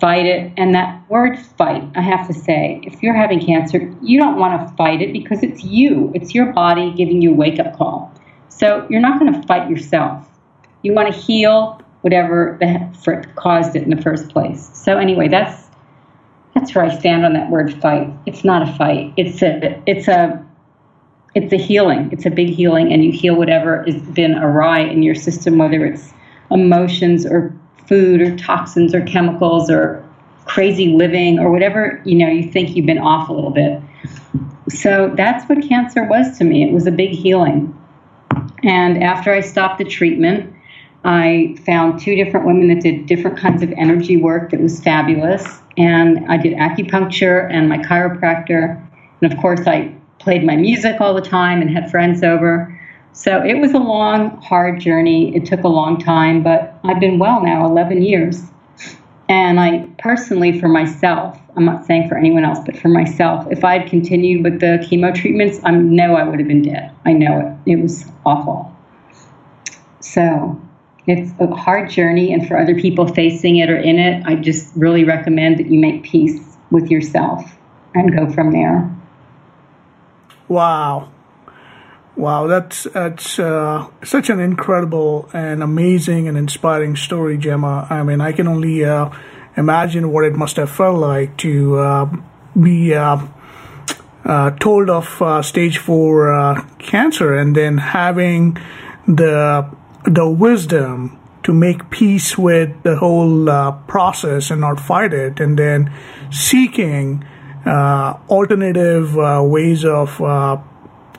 fight 0.00 0.26
it. 0.26 0.52
And 0.56 0.74
that 0.74 1.08
word 1.08 1.38
fight, 1.38 1.84
I 1.94 2.00
have 2.00 2.26
to 2.28 2.34
say, 2.34 2.80
if 2.84 3.02
you're 3.02 3.14
having 3.14 3.44
cancer, 3.44 3.94
you 4.02 4.18
don't 4.18 4.36
want 4.36 4.68
to 4.68 4.74
fight 4.76 5.02
it 5.02 5.12
because 5.12 5.42
it's 5.42 5.64
you, 5.64 6.12
it's 6.14 6.34
your 6.34 6.52
body 6.52 6.92
giving 6.94 7.22
you 7.22 7.32
a 7.32 7.34
wake 7.34 7.58
up 7.58 7.76
call. 7.76 8.12
So 8.48 8.86
you're 8.90 9.00
not 9.00 9.20
going 9.20 9.32
to 9.32 9.46
fight 9.46 9.70
yourself. 9.70 10.28
You 10.82 10.92
want 10.92 11.12
to 11.12 11.18
heal 11.18 11.80
whatever 12.02 12.56
the 12.60 13.28
caused 13.36 13.76
it 13.76 13.82
in 13.82 13.90
the 13.90 14.00
first 14.00 14.28
place. 14.30 14.70
So 14.74 14.98
anyway, 14.98 15.28
that's 15.28 15.68
that's 16.54 16.74
where 16.74 16.84
I 16.84 16.98
stand 16.98 17.24
on 17.24 17.34
that 17.34 17.50
word 17.50 17.80
fight. 17.80 18.12
It's 18.26 18.44
not 18.44 18.68
a 18.68 18.72
fight. 18.74 19.12
It's 19.16 19.42
a 19.42 19.80
it's 19.86 20.08
a 20.08 20.44
it's 21.34 21.52
a 21.52 21.56
healing. 21.56 22.10
It's 22.12 22.26
a 22.26 22.30
big 22.30 22.48
healing, 22.48 22.92
and 22.92 23.04
you 23.04 23.12
heal 23.12 23.36
whatever 23.36 23.84
has 23.84 24.00
been 24.02 24.34
awry 24.38 24.80
in 24.80 25.02
your 25.02 25.14
system, 25.14 25.58
whether 25.58 25.84
it's 25.84 26.12
emotions 26.50 27.26
or 27.26 27.57
food 27.88 28.20
or 28.20 28.36
toxins 28.36 28.94
or 28.94 29.00
chemicals 29.02 29.70
or 29.70 30.04
crazy 30.44 30.88
living 30.88 31.38
or 31.38 31.50
whatever 31.50 32.00
you 32.04 32.14
know 32.14 32.28
you 32.28 32.50
think 32.50 32.76
you've 32.76 32.86
been 32.86 32.98
off 32.98 33.28
a 33.28 33.32
little 33.32 33.50
bit. 33.50 33.80
So 34.68 35.12
that's 35.16 35.48
what 35.48 35.62
cancer 35.66 36.04
was 36.04 36.38
to 36.38 36.44
me. 36.44 36.62
It 36.62 36.72
was 36.72 36.86
a 36.86 36.90
big 36.90 37.10
healing. 37.10 37.74
And 38.62 39.02
after 39.02 39.32
I 39.32 39.40
stopped 39.40 39.78
the 39.78 39.84
treatment, 39.84 40.54
I 41.04 41.56
found 41.64 42.00
two 42.00 42.14
different 42.16 42.46
women 42.46 42.68
that 42.68 42.82
did 42.82 43.06
different 43.06 43.38
kinds 43.38 43.62
of 43.62 43.72
energy 43.72 44.16
work 44.16 44.50
that 44.50 44.60
was 44.60 44.80
fabulous. 44.80 45.44
And 45.76 46.26
I 46.30 46.36
did 46.36 46.54
acupuncture 46.54 47.50
and 47.50 47.68
my 47.68 47.78
chiropractor. 47.78 48.84
And 49.22 49.32
of 49.32 49.38
course, 49.38 49.66
I 49.66 49.94
played 50.18 50.44
my 50.44 50.56
music 50.56 51.00
all 51.00 51.14
the 51.14 51.22
time 51.22 51.62
and 51.62 51.70
had 51.70 51.90
friends 51.90 52.22
over. 52.22 52.77
So 53.12 53.42
it 53.42 53.58
was 53.58 53.72
a 53.72 53.78
long, 53.78 54.40
hard 54.42 54.80
journey. 54.80 55.34
It 55.34 55.44
took 55.46 55.64
a 55.64 55.68
long 55.68 55.98
time, 55.98 56.42
but 56.42 56.78
I've 56.84 57.00
been 57.00 57.18
well 57.18 57.42
now 57.42 57.66
11 57.66 58.02
years. 58.02 58.42
And 59.28 59.60
I 59.60 59.88
personally, 59.98 60.58
for 60.58 60.68
myself, 60.68 61.38
I'm 61.56 61.64
not 61.64 61.84
saying 61.84 62.08
for 62.08 62.16
anyone 62.16 62.44
else, 62.44 62.60
but 62.64 62.78
for 62.78 62.88
myself, 62.88 63.46
if 63.50 63.64
I 63.64 63.78
had 63.78 63.90
continued 63.90 64.44
with 64.44 64.60
the 64.60 64.78
chemo 64.88 65.14
treatments, 65.14 65.60
I 65.64 65.72
know 65.72 66.14
I 66.14 66.22
would 66.22 66.38
have 66.38 66.48
been 66.48 66.62
dead. 66.62 66.92
I 67.04 67.12
know 67.12 67.58
it. 67.66 67.72
It 67.72 67.82
was 67.82 68.06
awful. 68.24 68.74
So 70.00 70.60
it's 71.06 71.32
a 71.40 71.54
hard 71.54 71.90
journey, 71.90 72.32
and 72.32 72.46
for 72.46 72.58
other 72.58 72.74
people 72.74 73.06
facing 73.08 73.56
it 73.56 73.68
or 73.68 73.76
in 73.76 73.98
it, 73.98 74.24
I 74.26 74.36
just 74.36 74.74
really 74.76 75.04
recommend 75.04 75.58
that 75.58 75.66
you 75.66 75.78
make 75.78 76.04
peace 76.04 76.40
with 76.70 76.90
yourself 76.90 77.44
and 77.94 78.14
go 78.16 78.30
from 78.30 78.52
there. 78.52 78.88
Wow. 80.48 81.10
Wow, 82.18 82.48
that's 82.48 82.82
that's 82.82 83.38
uh, 83.38 83.86
such 84.02 84.28
an 84.28 84.40
incredible 84.40 85.30
and 85.32 85.62
amazing 85.62 86.26
and 86.26 86.36
inspiring 86.36 86.96
story, 86.96 87.38
Jemma. 87.38 87.88
I 87.88 88.02
mean, 88.02 88.20
I 88.20 88.32
can 88.32 88.48
only 88.48 88.84
uh, 88.84 89.10
imagine 89.56 90.10
what 90.10 90.24
it 90.24 90.34
must 90.34 90.56
have 90.56 90.68
felt 90.68 90.98
like 90.98 91.36
to 91.38 91.78
uh, 91.78 92.10
be 92.60 92.92
uh, 92.92 93.24
uh, 94.24 94.50
told 94.50 94.90
of 94.90 95.22
uh, 95.22 95.42
stage 95.42 95.78
four 95.78 96.60
cancer 96.80 97.36
and 97.36 97.54
then 97.54 97.78
having 97.78 98.58
the 99.06 99.70
the 100.02 100.28
wisdom 100.28 101.20
to 101.44 101.54
make 101.54 101.88
peace 101.88 102.36
with 102.36 102.82
the 102.82 102.96
whole 102.96 103.46
process 103.86 104.50
and 104.50 104.60
not 104.60 104.80
fight 104.80 105.14
it, 105.14 105.38
and 105.38 105.56
then 105.56 105.94
seeking 106.32 107.24
alternative 107.64 109.14
ways 109.14 109.84
of 109.84 110.20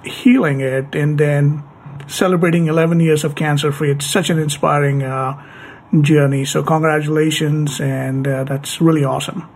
healing 0.04 0.62
it 0.62 0.96
and 0.96 1.18
then 1.18 1.64
celebrating 2.08 2.68
11 2.68 3.00
years 3.00 3.24
of 3.24 3.36
cancer 3.36 3.72
free. 3.72 3.92
It's 3.92 4.06
such 4.06 4.30
an 4.30 4.40
inspiring 4.40 5.04
uh, 5.04 5.42
journey. 6.02 6.46
So, 6.46 6.64
congratulations, 6.64 7.80
and 7.80 8.28
uh, 8.28 8.44
that's 8.44 8.82
really 8.82 9.04
awesome. 9.04 9.48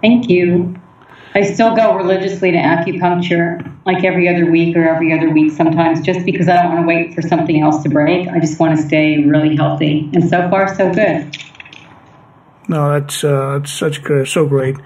Thank 0.00 0.28
you. 0.28 0.76
I 1.34 1.42
still 1.42 1.74
go 1.74 1.96
religiously 1.96 2.50
to 2.50 2.58
acupuncture 2.58 3.66
like 3.86 4.04
every 4.04 4.28
other 4.28 4.50
week 4.50 4.76
or 4.76 4.86
every 4.86 5.12
other 5.12 5.30
week 5.30 5.52
sometimes 5.52 6.02
just 6.02 6.26
because 6.26 6.46
I 6.46 6.62
don't 6.62 6.74
want 6.74 6.82
to 6.82 6.86
wait 6.86 7.14
for 7.14 7.22
something 7.22 7.62
else 7.62 7.82
to 7.84 7.88
break. 7.88 8.28
I 8.28 8.38
just 8.38 8.60
want 8.60 8.76
to 8.76 8.82
stay 8.82 9.24
really 9.24 9.56
healthy. 9.56 10.10
And 10.12 10.28
so 10.28 10.50
far, 10.50 10.74
so 10.74 10.92
good. 10.92 11.34
No, 12.68 12.92
that's, 12.92 13.24
uh, 13.24 13.58
that's 13.58 13.72
such 13.72 14.02
so 14.28 14.46
great. 14.46 14.76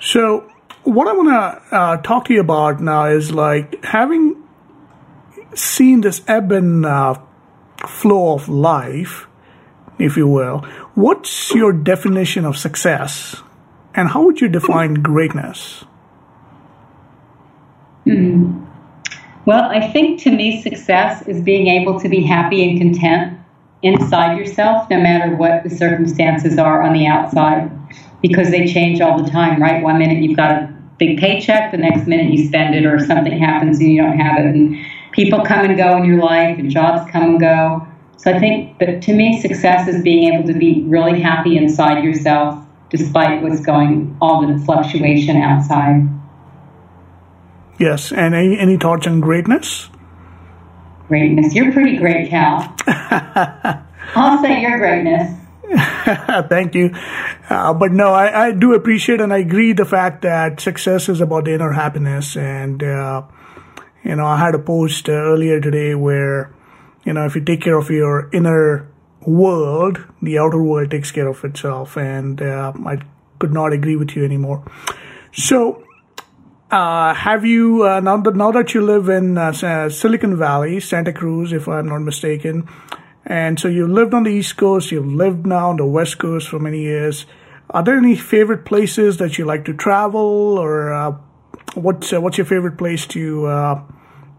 So, 0.00 0.50
what 0.84 1.08
I 1.08 1.12
want 1.12 1.28
to 1.28 1.76
uh, 1.76 1.96
talk 1.98 2.26
to 2.26 2.34
you 2.34 2.40
about 2.40 2.80
now 2.80 3.06
is 3.06 3.32
like 3.32 3.84
having 3.84 4.36
seen 5.54 6.00
this 6.00 6.22
ebb 6.26 6.50
and 6.52 6.84
uh, 6.84 7.20
flow 7.86 8.34
of 8.34 8.48
life, 8.48 9.26
if 9.98 10.16
you 10.16 10.26
will. 10.26 10.58
What's 10.94 11.54
your 11.54 11.72
definition 11.72 12.44
of 12.44 12.56
success, 12.56 13.42
and 13.94 14.08
how 14.08 14.24
would 14.24 14.40
you 14.40 14.48
define 14.48 14.94
greatness? 14.94 15.84
Mm. 18.06 18.66
Well, 19.44 19.64
I 19.70 19.92
think 19.92 20.20
to 20.22 20.30
me, 20.30 20.62
success 20.62 21.26
is 21.26 21.40
being 21.40 21.66
able 21.66 22.00
to 22.00 22.08
be 22.08 22.22
happy 22.22 22.68
and 22.68 22.78
content 22.78 23.38
inside 23.82 24.36
yourself, 24.36 24.88
no 24.90 25.00
matter 25.00 25.34
what 25.34 25.64
the 25.64 25.70
circumstances 25.70 26.58
are 26.58 26.82
on 26.82 26.92
the 26.92 27.06
outside 27.06 27.70
because 28.22 28.50
they 28.50 28.66
change 28.66 29.00
all 29.00 29.22
the 29.22 29.28
time, 29.28 29.60
right? 29.60 29.82
One 29.82 29.98
minute 29.98 30.22
you've 30.22 30.36
got 30.36 30.52
a 30.52 30.71
big 31.04 31.18
paycheck, 31.18 31.72
the 31.72 31.78
next 31.78 32.06
minute 32.06 32.32
you 32.32 32.46
spend 32.46 32.76
it, 32.76 32.86
or 32.86 33.04
something 33.04 33.36
happens 33.36 33.80
and 33.80 33.88
you 33.88 34.00
don't 34.00 34.16
have 34.16 34.38
it. 34.38 34.46
And 34.46 34.76
people 35.10 35.44
come 35.44 35.64
and 35.64 35.76
go 35.76 35.96
in 35.96 36.04
your 36.04 36.22
life, 36.22 36.58
and 36.58 36.70
jobs 36.70 37.10
come 37.10 37.22
and 37.22 37.40
go. 37.40 37.86
So 38.16 38.30
I 38.30 38.38
think 38.38 38.78
that 38.78 39.02
to 39.02 39.12
me, 39.12 39.40
success 39.40 39.88
is 39.88 40.02
being 40.02 40.32
able 40.32 40.46
to 40.46 40.56
be 40.56 40.84
really 40.86 41.20
happy 41.20 41.56
inside 41.56 42.04
yourself, 42.04 42.64
despite 42.88 43.42
what's 43.42 43.60
going, 43.60 44.16
all 44.20 44.46
the 44.46 44.64
fluctuation 44.64 45.36
outside. 45.36 46.08
Yes, 47.80 48.12
and 48.12 48.32
any, 48.34 48.56
any 48.56 48.76
thoughts 48.76 49.08
on 49.08 49.20
greatness? 49.20 49.88
Greatness. 51.08 51.52
You're 51.52 51.72
pretty 51.72 51.96
great, 51.96 52.30
Cal. 52.30 52.76
I'll 54.14 54.40
say 54.40 54.60
your 54.60 54.78
greatness. 54.78 55.41
Thank 56.48 56.74
you. 56.74 56.90
Uh, 57.48 57.72
but 57.72 57.92
no, 57.92 58.12
I, 58.12 58.48
I, 58.48 58.52
do 58.52 58.74
appreciate 58.74 59.20
and 59.20 59.32
I 59.32 59.38
agree 59.38 59.72
the 59.72 59.86
fact 59.86 60.22
that 60.22 60.60
success 60.60 61.08
is 61.08 61.20
about 61.20 61.48
inner 61.48 61.72
happiness. 61.72 62.36
And, 62.36 62.82
uh, 62.82 63.22
you 64.04 64.16
know, 64.16 64.26
I 64.26 64.36
had 64.36 64.54
a 64.54 64.58
post 64.58 65.08
uh, 65.08 65.12
earlier 65.12 65.60
today 65.60 65.94
where, 65.94 66.54
you 67.04 67.14
know, 67.14 67.24
if 67.24 67.34
you 67.34 67.42
take 67.42 67.62
care 67.62 67.78
of 67.78 67.88
your 67.88 68.28
inner 68.32 68.86
world, 69.22 70.04
the 70.20 70.38
outer 70.38 70.62
world 70.62 70.90
takes 70.90 71.10
care 71.10 71.28
of 71.28 71.42
itself. 71.42 71.96
And 71.96 72.42
uh, 72.42 72.72
I 72.84 72.98
could 73.38 73.54
not 73.54 73.72
agree 73.72 73.96
with 73.96 74.14
you 74.14 74.24
anymore. 74.24 74.64
So, 75.32 75.84
uh, 76.70 77.14
have 77.14 77.46
you 77.46 77.86
uh, 77.86 78.00
now 78.00 78.18
that 78.18 78.36
now 78.36 78.50
that 78.50 78.74
you 78.74 78.82
live 78.82 79.08
in 79.08 79.36
Silicon 79.90 80.36
Valley, 80.36 80.80
Santa 80.80 81.12
Cruz, 81.12 81.52
if 81.52 81.66
I'm 81.66 81.86
not 81.86 82.00
mistaken? 82.00 82.68
And 83.32 83.58
so 83.58 83.66
you 83.66 83.88
lived 83.88 84.12
on 84.12 84.24
the 84.24 84.30
East 84.30 84.58
Coast, 84.58 84.92
you've 84.92 85.10
lived 85.10 85.46
now 85.46 85.70
on 85.70 85.78
the 85.78 85.86
West 85.86 86.18
Coast 86.18 86.50
for 86.50 86.58
many 86.58 86.82
years. 86.82 87.24
Are 87.70 87.82
there 87.82 87.96
any 87.96 88.14
favorite 88.14 88.66
places 88.66 89.16
that 89.16 89.38
you 89.38 89.46
like 89.46 89.64
to 89.64 89.72
travel, 89.72 90.58
or 90.58 90.92
uh, 90.92 91.16
what's 91.72 92.12
uh, 92.12 92.20
what's 92.20 92.36
your 92.36 92.44
favorite 92.44 92.76
place 92.76 93.06
to 93.06 93.46
uh, 93.46 93.82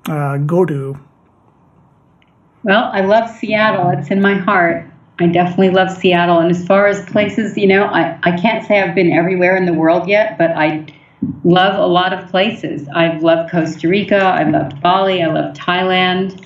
uh 0.07 0.37
go 0.37 0.63
to? 0.65 0.99
Well, 2.61 2.91
I 2.93 3.01
love 3.01 3.31
Seattle. 3.31 3.89
It's 3.97 4.11
in 4.11 4.21
my 4.21 4.35
heart. 4.35 4.85
I 5.19 5.25
definitely 5.25 5.71
love 5.71 5.89
Seattle. 5.89 6.37
And 6.37 6.51
as 6.51 6.63
far 6.63 6.85
as 6.85 7.03
places, 7.09 7.57
you 7.57 7.65
know, 7.65 7.85
I, 7.85 8.19
I 8.21 8.37
can't 8.37 8.63
say 8.63 8.79
I've 8.79 8.93
been 8.93 9.11
everywhere 9.11 9.55
in 9.55 9.65
the 9.65 9.73
world 9.73 10.07
yet, 10.07 10.37
but 10.37 10.51
I 10.51 10.85
love 11.43 11.79
a 11.79 11.87
lot 11.87 12.13
of 12.13 12.29
places. 12.29 12.87
I've 12.93 13.23
loved 13.23 13.49
Costa 13.49 13.87
Rica, 13.87 14.23
I've 14.23 14.49
loved 14.49 14.79
Bali, 14.81 15.23
I 15.23 15.31
love 15.33 15.55
Thailand. 15.55 16.45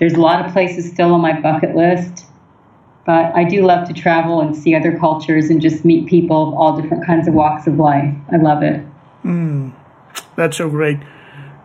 There's 0.00 0.14
a 0.14 0.20
lot 0.20 0.44
of 0.44 0.52
places 0.52 0.90
still 0.90 1.12
on 1.12 1.20
my 1.20 1.38
bucket 1.38 1.76
list, 1.76 2.24
but 3.04 3.36
I 3.36 3.44
do 3.44 3.60
love 3.60 3.86
to 3.88 3.92
travel 3.92 4.40
and 4.40 4.56
see 4.56 4.74
other 4.74 4.98
cultures 4.98 5.50
and 5.50 5.60
just 5.60 5.84
meet 5.84 6.08
people 6.08 6.48
of 6.48 6.54
all 6.54 6.80
different 6.80 7.04
kinds 7.04 7.28
of 7.28 7.34
walks 7.34 7.66
of 7.66 7.76
life. 7.76 8.14
I 8.32 8.38
love 8.38 8.62
it. 8.62 8.82
Mm, 9.24 9.74
that's 10.36 10.56
so 10.56 10.70
great. 10.70 10.98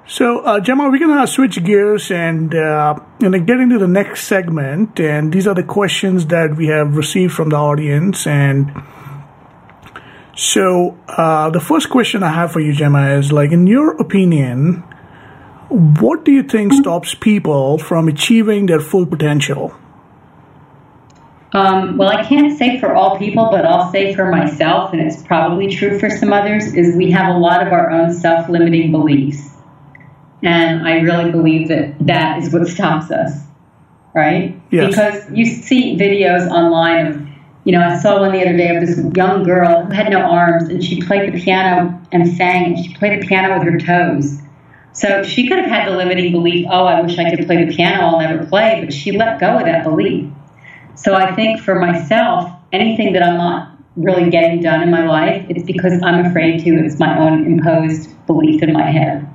So, 0.06 0.40
uh, 0.40 0.60
Jemma, 0.60 0.92
we're 0.92 1.00
going 1.00 1.18
to 1.18 1.26
switch 1.26 1.64
gears 1.64 2.12
and 2.12 2.54
uh, 2.54 3.00
and 3.22 3.48
get 3.48 3.60
into 3.60 3.80
the 3.80 3.88
next 3.88 4.26
segment. 4.26 5.00
And 5.00 5.32
these 5.32 5.48
are 5.48 5.56
the 5.56 5.64
questions 5.64 6.28
that 6.28 6.58
we 6.58 6.68
have 6.68 6.98
received 6.98 7.34
from 7.34 7.50
the 7.50 7.56
audience. 7.56 8.28
And 8.28 8.72
so, 10.36 10.98
uh, 11.08 11.50
the 11.52 11.62
first 11.62 11.90
question 11.90 12.22
I 12.22 12.34
have 12.34 12.52
for 12.52 12.60
you, 12.60 12.74
Jemma, 12.74 13.18
is 13.18 13.32
like, 13.32 13.52
in 13.52 13.66
your 13.66 13.96
opinion, 13.96 14.84
what 15.70 16.26
do 16.26 16.32
you 16.32 16.44
think 16.44 16.74
stops 16.74 17.16
people 17.16 17.78
from 17.78 18.08
achieving 18.08 18.66
their 18.68 18.80
full 18.80 19.06
potential? 19.06 19.74
Um, 21.54 21.98
well, 21.98 22.10
I 22.10 22.24
can't 22.26 22.58
say 22.58 22.80
for 22.82 22.94
all 22.94 23.18
people, 23.18 23.48
but 23.50 23.66
I'll 23.66 23.90
say 23.90 24.14
for 24.14 24.30
myself, 24.30 24.92
and 24.92 25.02
it's 25.02 25.24
probably 25.24 25.74
true 25.74 25.98
for 26.00 26.10
some 26.10 26.34
others, 26.34 26.74
is 26.74 26.98
we 26.98 27.12
have 27.12 27.34
a 27.34 27.38
lot 27.38 27.66
of 27.66 27.72
our 27.72 27.92
own 27.92 28.14
self 28.14 28.50
limiting 28.50 28.92
beliefs. 28.92 29.52
And 30.44 30.86
I 30.86 31.00
really 31.00 31.32
believe 31.32 31.70
that 31.70 31.96
that 32.02 32.44
is 32.44 32.52
what 32.52 32.68
stops 32.68 33.10
us, 33.10 33.40
right? 34.14 34.60
Yes. 34.70 34.90
Because 34.90 35.32
you 35.32 35.46
see 35.46 35.98
videos 35.98 36.46
online 36.50 37.08
of, 37.08 37.28
you 37.64 37.72
know, 37.72 37.82
I 37.82 37.98
saw 37.98 38.20
one 38.20 38.34
the 38.34 38.42
other 38.42 38.58
day 38.58 38.76
of 38.76 38.86
this 38.86 39.00
young 39.16 39.44
girl 39.44 39.86
who 39.86 39.94
had 39.94 40.12
no 40.12 40.20
arms 40.20 40.68
and 40.68 40.84
she 40.84 41.02
played 41.02 41.34
the 41.34 41.40
piano 41.40 42.00
and 42.12 42.28
sang, 42.36 42.66
and 42.66 42.86
she 42.86 42.94
played 42.96 43.22
the 43.22 43.26
piano 43.26 43.58
with 43.58 43.68
her 43.68 43.80
toes. 43.80 44.42
So 44.96 45.24
she 45.24 45.48
could 45.50 45.58
have 45.58 45.68
had 45.68 45.92
the 45.92 45.98
limiting 45.98 46.32
belief, 46.32 46.68
oh, 46.72 46.86
I 46.86 47.02
wish 47.02 47.20
I 47.20 47.30
could 47.30 47.46
play 47.46 47.66
the 47.66 47.76
piano, 47.76 48.08
I'll 48.08 48.20
never 48.20 48.46
play, 48.46 48.82
but 48.84 48.94
she 48.94 49.12
let 49.12 49.42
go 49.42 49.58
of 49.58 49.66
that 49.66 49.84
belief. 49.84 50.32
So 50.96 51.14
I 51.14 51.36
think 51.36 51.60
for 51.60 51.76
myself, 51.76 52.50
anything 52.72 53.12
that 53.12 53.22
I'm 53.22 53.38
not 53.38 53.78
really 53.98 54.30
getting 54.30 54.62
done 54.62 54.82
in 54.82 54.90
my 54.90 55.06
life, 55.06 55.46
it's 55.50 55.64
because 55.64 56.02
I'm 56.02 56.26
afraid 56.26 56.64
to. 56.64 56.86
It's 56.86 56.98
my 56.98 57.20
own 57.20 57.46
imposed 57.46 58.10
belief 58.26 58.64
in 58.64 58.72
my 58.72 58.90
head. 58.90 59.28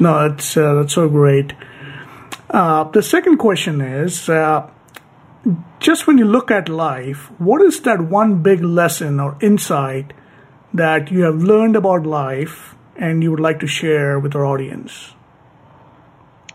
No, 0.00 0.28
that's 0.28 0.56
uh, 0.56 0.74
that's 0.74 0.94
so 0.94 1.08
great. 1.08 1.52
Uh, 2.50 2.84
the 2.90 3.02
second 3.02 3.38
question 3.38 3.80
is 3.80 4.28
uh, 4.28 4.68
just 5.78 6.08
when 6.08 6.18
you 6.18 6.24
look 6.24 6.50
at 6.50 6.68
life, 6.68 7.30
what 7.38 7.62
is 7.62 7.82
that 7.82 8.00
one 8.00 8.42
big 8.42 8.64
lesson 8.64 9.20
or 9.20 9.38
insight 9.40 10.12
that 10.74 11.12
you 11.12 11.22
have 11.22 11.40
learned 11.42 11.76
about 11.76 12.04
life 12.04 12.74
and 12.96 13.22
you 13.22 13.30
would 13.30 13.40
like 13.40 13.60
to 13.60 13.66
share 13.66 14.18
with 14.18 14.34
our 14.34 14.44
audience? 14.44 15.14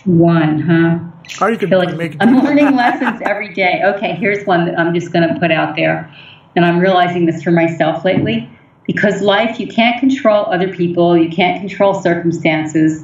One, 0.05 0.59
huh? 0.59 0.99
Or 1.41 1.51
you 1.51 1.57
could 1.57 1.69
like 1.69 1.95
make 1.97 2.19
learning 2.21 2.75
lessons 2.75 3.21
every 3.25 3.53
day. 3.53 3.81
Okay, 3.83 4.13
here's 4.13 4.45
one 4.45 4.65
that 4.65 4.79
I'm 4.79 4.93
just 4.93 5.11
going 5.11 5.27
to 5.27 5.39
put 5.39 5.51
out 5.51 5.75
there. 5.75 6.13
And 6.55 6.65
I'm 6.65 6.79
realizing 6.79 7.25
this 7.25 7.43
for 7.43 7.51
myself 7.51 8.05
lately. 8.05 8.49
Because 8.85 9.21
life, 9.21 9.59
you 9.59 9.67
can't 9.67 9.99
control 9.99 10.45
other 10.45 10.73
people, 10.73 11.17
you 11.17 11.29
can't 11.29 11.59
control 11.59 11.93
circumstances. 12.01 13.03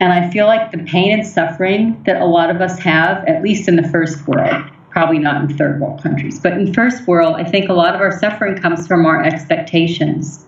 And 0.00 0.12
I 0.12 0.30
feel 0.30 0.46
like 0.46 0.70
the 0.70 0.78
pain 0.78 1.12
and 1.12 1.26
suffering 1.26 2.02
that 2.04 2.20
a 2.20 2.26
lot 2.26 2.50
of 2.50 2.60
us 2.60 2.78
have, 2.80 3.24
at 3.26 3.42
least 3.42 3.66
in 3.66 3.76
the 3.76 3.88
first 3.88 4.28
world, 4.28 4.64
probably 4.90 5.18
not 5.18 5.40
in 5.40 5.56
third 5.56 5.80
world 5.80 6.02
countries, 6.02 6.38
but 6.38 6.52
in 6.52 6.74
first 6.74 7.06
world, 7.06 7.36
I 7.36 7.44
think 7.44 7.70
a 7.70 7.72
lot 7.72 7.94
of 7.94 8.02
our 8.02 8.16
suffering 8.18 8.60
comes 8.60 8.86
from 8.86 9.06
our 9.06 9.24
expectations. 9.24 10.44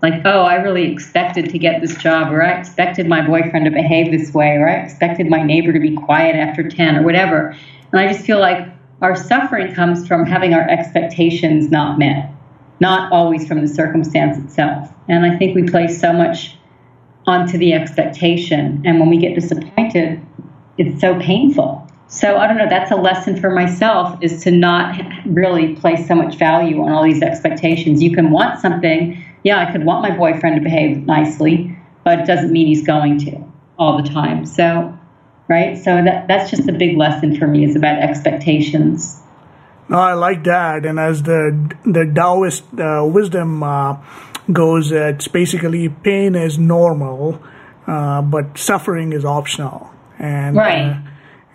Like, 0.00 0.22
oh, 0.24 0.42
I 0.42 0.54
really 0.56 0.92
expected 0.92 1.50
to 1.50 1.58
get 1.58 1.80
this 1.80 1.96
job, 1.96 2.32
or 2.32 2.42
I 2.42 2.52
expected 2.52 3.08
my 3.08 3.26
boyfriend 3.26 3.64
to 3.64 3.70
behave 3.70 4.12
this 4.12 4.32
way, 4.32 4.56
or 4.56 4.68
I 4.68 4.74
expected 4.74 5.28
my 5.28 5.42
neighbor 5.42 5.72
to 5.72 5.80
be 5.80 5.96
quiet 5.96 6.36
after 6.36 6.68
10, 6.68 6.96
or 6.96 7.02
whatever. 7.02 7.56
And 7.90 8.00
I 8.00 8.12
just 8.12 8.24
feel 8.24 8.38
like 8.38 8.68
our 9.02 9.16
suffering 9.16 9.74
comes 9.74 10.06
from 10.06 10.24
having 10.24 10.54
our 10.54 10.68
expectations 10.68 11.70
not 11.70 11.98
met, 11.98 12.32
not 12.80 13.10
always 13.12 13.48
from 13.48 13.60
the 13.60 13.68
circumstance 13.68 14.38
itself. 14.38 14.92
And 15.08 15.24
I 15.26 15.36
think 15.36 15.56
we 15.56 15.64
place 15.64 16.00
so 16.00 16.12
much 16.12 16.56
onto 17.26 17.58
the 17.58 17.72
expectation. 17.72 18.82
And 18.84 19.00
when 19.00 19.10
we 19.10 19.18
get 19.18 19.34
disappointed, 19.34 20.24
it's 20.78 21.00
so 21.00 21.18
painful. 21.20 21.86
So 22.06 22.38
I 22.38 22.46
don't 22.46 22.56
know, 22.56 22.68
that's 22.68 22.90
a 22.90 22.96
lesson 22.96 23.38
for 23.38 23.50
myself 23.50 24.18
is 24.22 24.42
to 24.44 24.50
not 24.50 24.98
really 25.26 25.74
place 25.76 26.08
so 26.08 26.14
much 26.14 26.36
value 26.36 26.82
on 26.82 26.90
all 26.90 27.04
these 27.04 27.20
expectations. 27.20 28.02
You 28.02 28.14
can 28.14 28.30
want 28.30 28.60
something. 28.60 29.22
Yeah, 29.44 29.58
I 29.58 29.70
could 29.70 29.84
want 29.84 30.02
my 30.02 30.16
boyfriend 30.16 30.56
to 30.56 30.62
behave 30.62 31.06
nicely, 31.06 31.76
but 32.04 32.20
it 32.20 32.26
doesn't 32.26 32.52
mean 32.52 32.66
he's 32.66 32.86
going 32.86 33.18
to 33.20 33.44
all 33.78 34.00
the 34.02 34.08
time. 34.08 34.44
So, 34.46 34.98
right? 35.48 35.76
So 35.76 36.02
that, 36.02 36.28
that's 36.28 36.50
just 36.50 36.68
a 36.68 36.72
big 36.72 36.96
lesson 36.96 37.36
for 37.38 37.46
me 37.46 37.64
is 37.64 37.76
about 37.76 37.98
expectations. 37.98 39.20
No, 39.88 39.98
I 39.98 40.14
like 40.14 40.44
that. 40.44 40.84
And 40.84 40.98
as 40.98 41.22
the 41.22 41.74
the 41.84 42.04
Taoist 42.14 42.64
uh, 42.78 43.04
wisdom 43.06 43.62
uh, 43.62 43.96
goes, 44.52 44.92
it's 44.92 45.28
basically 45.28 45.88
pain 45.88 46.34
is 46.34 46.58
normal, 46.58 47.40
uh, 47.86 48.20
but 48.22 48.58
suffering 48.58 49.12
is 49.12 49.24
optional. 49.24 49.90
And 50.18 50.56
right. 50.56 51.02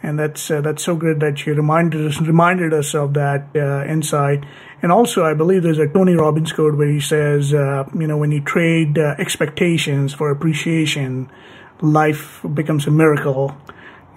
And 0.04 0.20
that's 0.20 0.52
uh, 0.52 0.60
that's 0.60 0.84
so 0.84 0.96
good 0.96 1.22
that 1.22 1.46
you 1.46 1.54
reminded 1.54 2.06
us 2.06 2.20
reminded 2.20 2.74
us 2.74 2.94
of 2.94 3.14
that 3.14 3.48
uh, 3.56 3.86
insight. 3.90 4.44
And 4.82 4.92
also, 4.92 5.24
I 5.24 5.34
believe 5.34 5.64
there's 5.64 5.80
a 5.80 5.88
Tony 5.88 6.14
Robbins 6.14 6.52
quote 6.52 6.76
where 6.76 6.90
he 6.90 7.00
says, 7.00 7.54
uh, 7.54 7.86
you 7.98 8.06
know, 8.06 8.18
when 8.18 8.32
you 8.32 8.42
trade 8.42 9.00
uh, 9.00 9.16
expectations 9.18 10.14
for 10.14 10.30
appreciation, 10.30 11.32
life 11.80 12.42
becomes 12.54 12.86
a 12.86 12.92
miracle. 12.92 13.56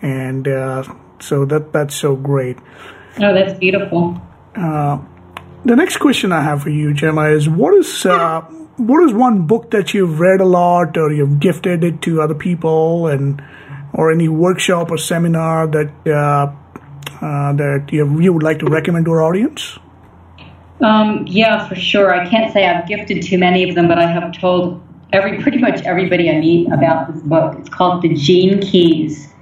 And 0.03 0.49
uh, 0.49 0.83
so 1.21 1.45
that 1.45 1.73
that's 1.73 1.95
so 1.95 2.17
great. 2.17 2.59
Oh, 3.21 3.33
that's 3.33 3.57
beautiful. 3.57 4.21
Uh, 4.57 4.99
the 5.65 5.77
next 5.77 5.99
question 5.99 6.33
I 6.33 6.43
have 6.43 6.65
for 6.65 6.71
you, 6.71 6.95
Jemma, 6.95 7.33
is 7.33 7.49
what 7.49 7.75
is 7.75 8.05
what 8.77 9.05
is 9.05 9.13
one 9.13 9.47
book 9.47 9.71
that 9.71 9.95
you've 9.95 10.21
read 10.21 10.41
a 10.41 10.45
lot 10.45 10.97
or 10.97 11.13
you've 11.13 11.41
gifted 11.41 11.83
it 11.83 12.03
to 12.03 12.21
other 12.21 12.35
people 12.35 13.07
and 13.07 13.43
or 13.97 14.13
any 14.13 14.29
workshop 14.29 14.91
or 14.91 14.99
seminar 14.99 15.67
that 15.67 15.91
uh, 16.07 16.53
uh, 17.21 17.53
that 17.55 17.89
you, 17.91 18.21
you 18.21 18.33
would 18.33 18.43
like 18.43 18.59
to 18.59 18.67
recommend 18.67 19.07
to 19.07 19.11
our 19.13 19.23
audience? 19.23 19.79
Um, 20.83 21.25
yeah, 21.27 21.67
for 21.67 21.75
sure. 21.75 22.15
I 22.15 22.29
can't 22.29 22.53
say 22.53 22.67
I've 22.67 22.87
gifted 22.87 23.23
too 23.23 23.39
many 23.39 23.67
of 23.69 23.75
them, 23.75 23.89
but 23.89 23.99
I 23.99 24.07
have 24.07 24.39
told 24.39 24.83
every 25.13 25.39
pretty 25.43 25.59
much 25.59 25.83
everybody 25.83 26.31
I 26.31 26.39
meet 26.39 26.71
about 26.71 27.13
this 27.13 27.23
book. 27.23 27.59
It's 27.59 27.71
called 27.71 28.03
The 28.03 28.15
Gene 28.15 28.61
Keys, 28.61 29.33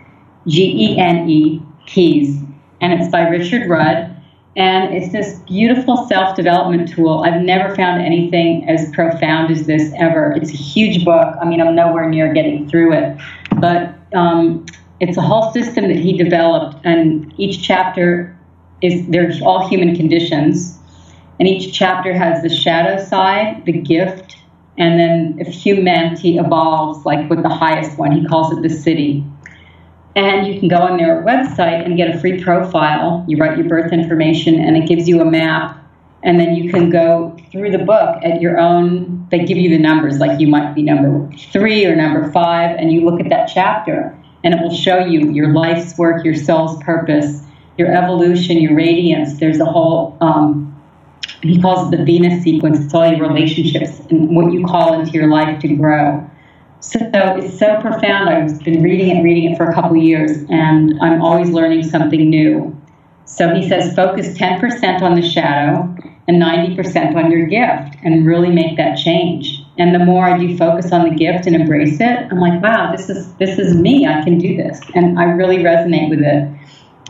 G 0.47 0.93
E 0.93 0.99
N 0.99 1.29
E 1.29 1.63
Keys, 1.87 2.41
and 2.81 2.93
it's 2.93 3.11
by 3.11 3.29
Richard 3.29 3.69
Rudd. 3.69 4.13
And 4.57 4.95
it's 4.95 5.11
this 5.11 5.41
beautiful 5.41 6.07
self 6.07 6.37
development 6.37 6.89
tool. 6.89 7.25
I've 7.25 7.43
never 7.43 7.75
found 7.75 8.01
anything 8.01 8.69
as 8.69 8.89
profound 8.93 9.51
as 9.51 9.67
this 9.67 9.93
ever. 9.99 10.33
It's 10.37 10.51
a 10.51 10.57
huge 10.57 11.05
book. 11.05 11.35
I 11.41 11.45
mean, 11.45 11.61
I'm 11.61 11.75
nowhere 11.75 12.09
near 12.09 12.33
getting 12.33 12.69
through 12.69 12.93
it, 12.93 13.21
but 13.61 13.95
um, 14.15 14.65
it's 15.01 15.17
a 15.17 15.23
whole 15.23 15.53
system 15.53 15.89
that 15.89 15.97
he 15.97 16.17
developed, 16.17 16.77
and 16.85 17.33
each 17.39 17.63
chapter 17.63 18.37
is 18.83 19.07
they're 19.09 19.33
all 19.43 19.69
human 19.69 19.97
conditions, 19.97 20.79
and 21.39 21.49
each 21.49 21.77
chapter 21.77 22.13
has 22.13 22.43
the 22.43 22.49
shadow 22.49 23.03
side, 23.03 23.65
the 23.65 23.73
gift, 23.73 24.37
and 24.79 24.99
then 24.99 25.37
if 25.39 25.49
humanity 25.49 26.39
evolves, 26.39 27.05
like 27.05 27.29
with 27.31 27.43
the 27.43 27.49
highest 27.49 27.99
one, 27.99 28.13
he 28.13 28.27
calls 28.27 28.53
it 28.53 28.63
the 28.63 28.69
siddhi. 28.69 29.29
And 30.17 30.47
you 30.47 30.61
can 30.61 30.69
go 30.69 30.77
on 30.77 30.97
their 30.97 31.23
website 31.25 31.85
and 31.85 31.97
get 31.97 32.15
a 32.15 32.21
free 32.21 32.43
profile. 32.43 33.25
You 33.27 33.37
write 33.37 33.59
your 33.59 33.69
birth 33.69 33.93
information, 33.93 34.61
and 34.61 34.77
it 34.77 34.89
gives 34.89 35.09
you 35.09 35.21
a 35.21 35.25
map. 35.25 35.84
And 36.25 36.41
then 36.41 36.55
you 36.55 36.73
can 36.73 36.89
go 36.89 37.37
through 37.53 37.71
the 37.71 37.79
book 37.79 38.19
at 38.25 38.41
your 38.41 38.59
own. 38.59 39.29
They 39.31 39.45
give 39.45 39.59
you 39.59 39.69
the 39.69 39.79
numbers, 39.79 40.19
like 40.19 40.41
you 40.41 40.49
might 40.49 40.75
be 40.75 40.83
number 40.83 41.31
three 41.53 41.85
or 41.85 41.95
number 41.95 42.33
five, 42.33 42.77
and 42.79 42.91
you 42.91 43.05
look 43.05 43.21
at 43.21 43.29
that 43.29 43.47
chapter, 43.47 44.19
and 44.43 44.55
it 44.55 44.61
will 44.63 44.75
show 44.75 44.99
you 44.99 45.31
your 45.31 45.53
life's 45.53 45.97
work, 45.99 46.25
your 46.25 46.35
soul's 46.35 46.83
purpose, 46.83 47.43
your 47.77 47.95
evolution, 47.95 48.57
your 48.59 48.75
radiance. 48.75 49.39
There's 49.39 49.61
a 49.61 49.67
whole. 49.67 50.17
Um, 50.23 50.71
he 51.43 51.61
calls 51.61 51.93
it 51.93 51.99
the 51.99 52.05
Venus 52.05 52.43
sequence. 52.43 52.81
It's 52.81 52.95
all 52.95 53.07
your 53.07 53.29
relationships 53.29 54.01
and 54.09 54.35
what 54.35 54.51
you 54.51 54.65
call 54.65 54.99
into 54.99 55.13
your 55.13 55.29
life 55.29 55.61
to 55.61 55.69
grow. 55.77 56.29
So 56.81 56.99
it's 57.03 57.59
so 57.59 57.81
profound. 57.81 58.31
I've 58.31 58.61
been 58.61 58.83
reading 58.83 59.17
it, 59.17 59.23
reading 59.23 59.53
it 59.53 59.57
for 59.57 59.69
a 59.69 59.75
couple 59.75 59.97
years, 59.97 60.45
and 60.49 60.99
I'm 61.03 61.21
always 61.23 61.51
learning 61.51 61.83
something 61.83 62.31
new. 62.31 62.79
So 63.25 63.55
he 63.55 63.69
says 63.69 63.95
focus 63.95 64.29
10% 64.39 65.03
on 65.03 65.15
the 65.15 65.23
shadow 65.23 65.95
and 66.29 66.41
90% 66.41 67.17
on 67.17 67.31
your 67.31 67.47
gift 67.47 67.97
and 68.03 68.27
really 68.27 68.51
make 68.51 68.77
that 68.77 68.97
change. 68.97 69.63
And 69.77 69.95
the 69.95 69.99
more 69.99 70.25
I 70.25 70.39
do 70.39 70.57
focus 70.57 70.93
on 70.93 71.09
the 71.09 71.15
gift 71.15 71.47
and 71.47 71.57
embrace 71.57 72.01
it, 72.01 72.29
I'm 72.31 72.39
like, 72.39 72.63
wow, 72.63 72.93
this 72.93 73.11
is 73.11 73.35
this 73.35 73.59
is 73.59 73.75
me. 73.75 74.07
I 74.07 74.23
can 74.23 74.39
do 74.39 74.57
this. 74.57 74.81
And 74.95 75.19
I 75.19 75.25
really 75.25 75.59
resonate 75.59 76.11
with 76.11 76.21
it. 76.21 76.49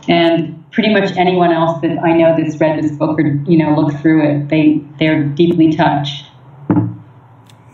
And 0.07 0.55
pretty 0.71 0.93
much 0.93 1.15
anyone 1.15 1.51
else 1.51 1.81
that 1.81 1.97
I 1.99 2.11
know 2.11 2.35
that's 2.37 2.59
read 2.59 2.83
this 2.83 2.91
book 2.91 3.17
or 3.19 3.27
you 3.45 3.57
know 3.57 3.79
looked 3.79 4.01
through 4.01 4.29
it, 4.29 4.49
they 4.49 4.81
they're 4.99 5.23
deeply 5.23 5.73
touched. 5.73 6.25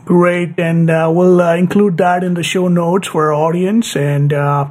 Great, 0.05 0.59
and 0.59 0.89
uh, 0.89 1.09
we'll 1.13 1.39
uh, 1.41 1.55
include 1.55 1.97
that 1.97 2.23
in 2.23 2.33
the 2.33 2.43
show 2.43 2.67
notes 2.67 3.07
for 3.07 3.27
our 3.27 3.33
audience, 3.33 3.95
and 3.95 4.33
uh, 4.33 4.69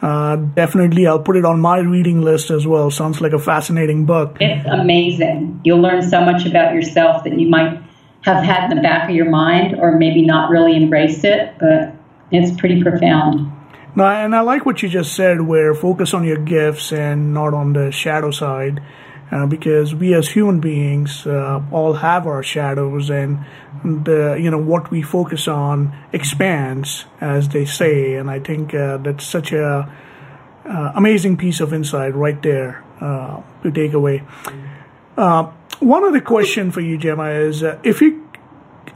uh, 0.00 0.36
definitely 0.36 1.06
I'll 1.06 1.22
put 1.22 1.36
it 1.36 1.44
on 1.44 1.60
my 1.60 1.78
reading 1.78 2.22
list 2.22 2.50
as 2.50 2.66
well. 2.66 2.90
Sounds 2.90 3.20
like 3.20 3.32
a 3.32 3.38
fascinating 3.38 4.06
book. 4.06 4.36
It's 4.40 4.66
amazing. 4.66 5.60
You'll 5.64 5.80
learn 5.80 6.02
so 6.02 6.20
much 6.20 6.46
about 6.46 6.74
yourself 6.74 7.24
that 7.24 7.38
you 7.38 7.48
might 7.48 7.82
have 8.22 8.44
had 8.44 8.70
in 8.70 8.76
the 8.76 8.82
back 8.82 9.08
of 9.08 9.14
your 9.14 9.30
mind, 9.30 9.76
or 9.78 9.98
maybe 9.98 10.22
not 10.24 10.50
really 10.50 10.76
embraced 10.76 11.24
it, 11.24 11.54
but 11.58 11.94
it's 12.30 12.58
pretty 12.58 12.82
profound. 12.82 13.52
No, 13.96 14.04
and 14.04 14.34
I 14.34 14.40
like 14.40 14.66
what 14.66 14.82
you 14.82 14.88
just 14.88 15.16
said, 15.16 15.40
where 15.40 15.74
focus 15.74 16.14
on 16.14 16.24
your 16.24 16.38
gifts 16.38 16.92
and 16.92 17.34
not 17.34 17.54
on 17.54 17.72
the 17.72 17.90
shadow 17.90 18.30
side. 18.30 18.80
Uh, 19.30 19.44
because 19.44 19.94
we 19.94 20.14
as 20.14 20.30
human 20.30 20.58
beings 20.58 21.26
uh, 21.26 21.60
all 21.70 21.92
have 21.92 22.26
our 22.26 22.42
shadows 22.42 23.10
and 23.10 23.44
the 23.84 24.38
you 24.40 24.50
know 24.50 24.56
what 24.56 24.90
we 24.90 25.02
focus 25.02 25.46
on 25.46 25.94
expands 26.14 27.04
as 27.20 27.50
they 27.50 27.66
say. 27.66 28.14
And 28.14 28.30
i 28.30 28.38
think 28.38 28.72
uh, 28.72 28.96
that's 28.96 29.26
such 29.26 29.52
a 29.52 29.92
uh, 30.64 30.92
amazing 30.94 31.36
piece 31.36 31.60
of 31.60 31.74
insight 31.74 32.14
right 32.14 32.40
there 32.42 32.82
uh, 33.02 33.42
to 33.62 33.70
take 33.70 33.92
away. 33.92 34.22
Uh, 35.18 35.50
one 35.80 36.04
other 36.04 36.22
question 36.22 36.70
for 36.70 36.80
you 36.80 36.98
jemma 36.98 37.48
is 37.48 37.62
if 37.82 38.00
you 38.00 38.26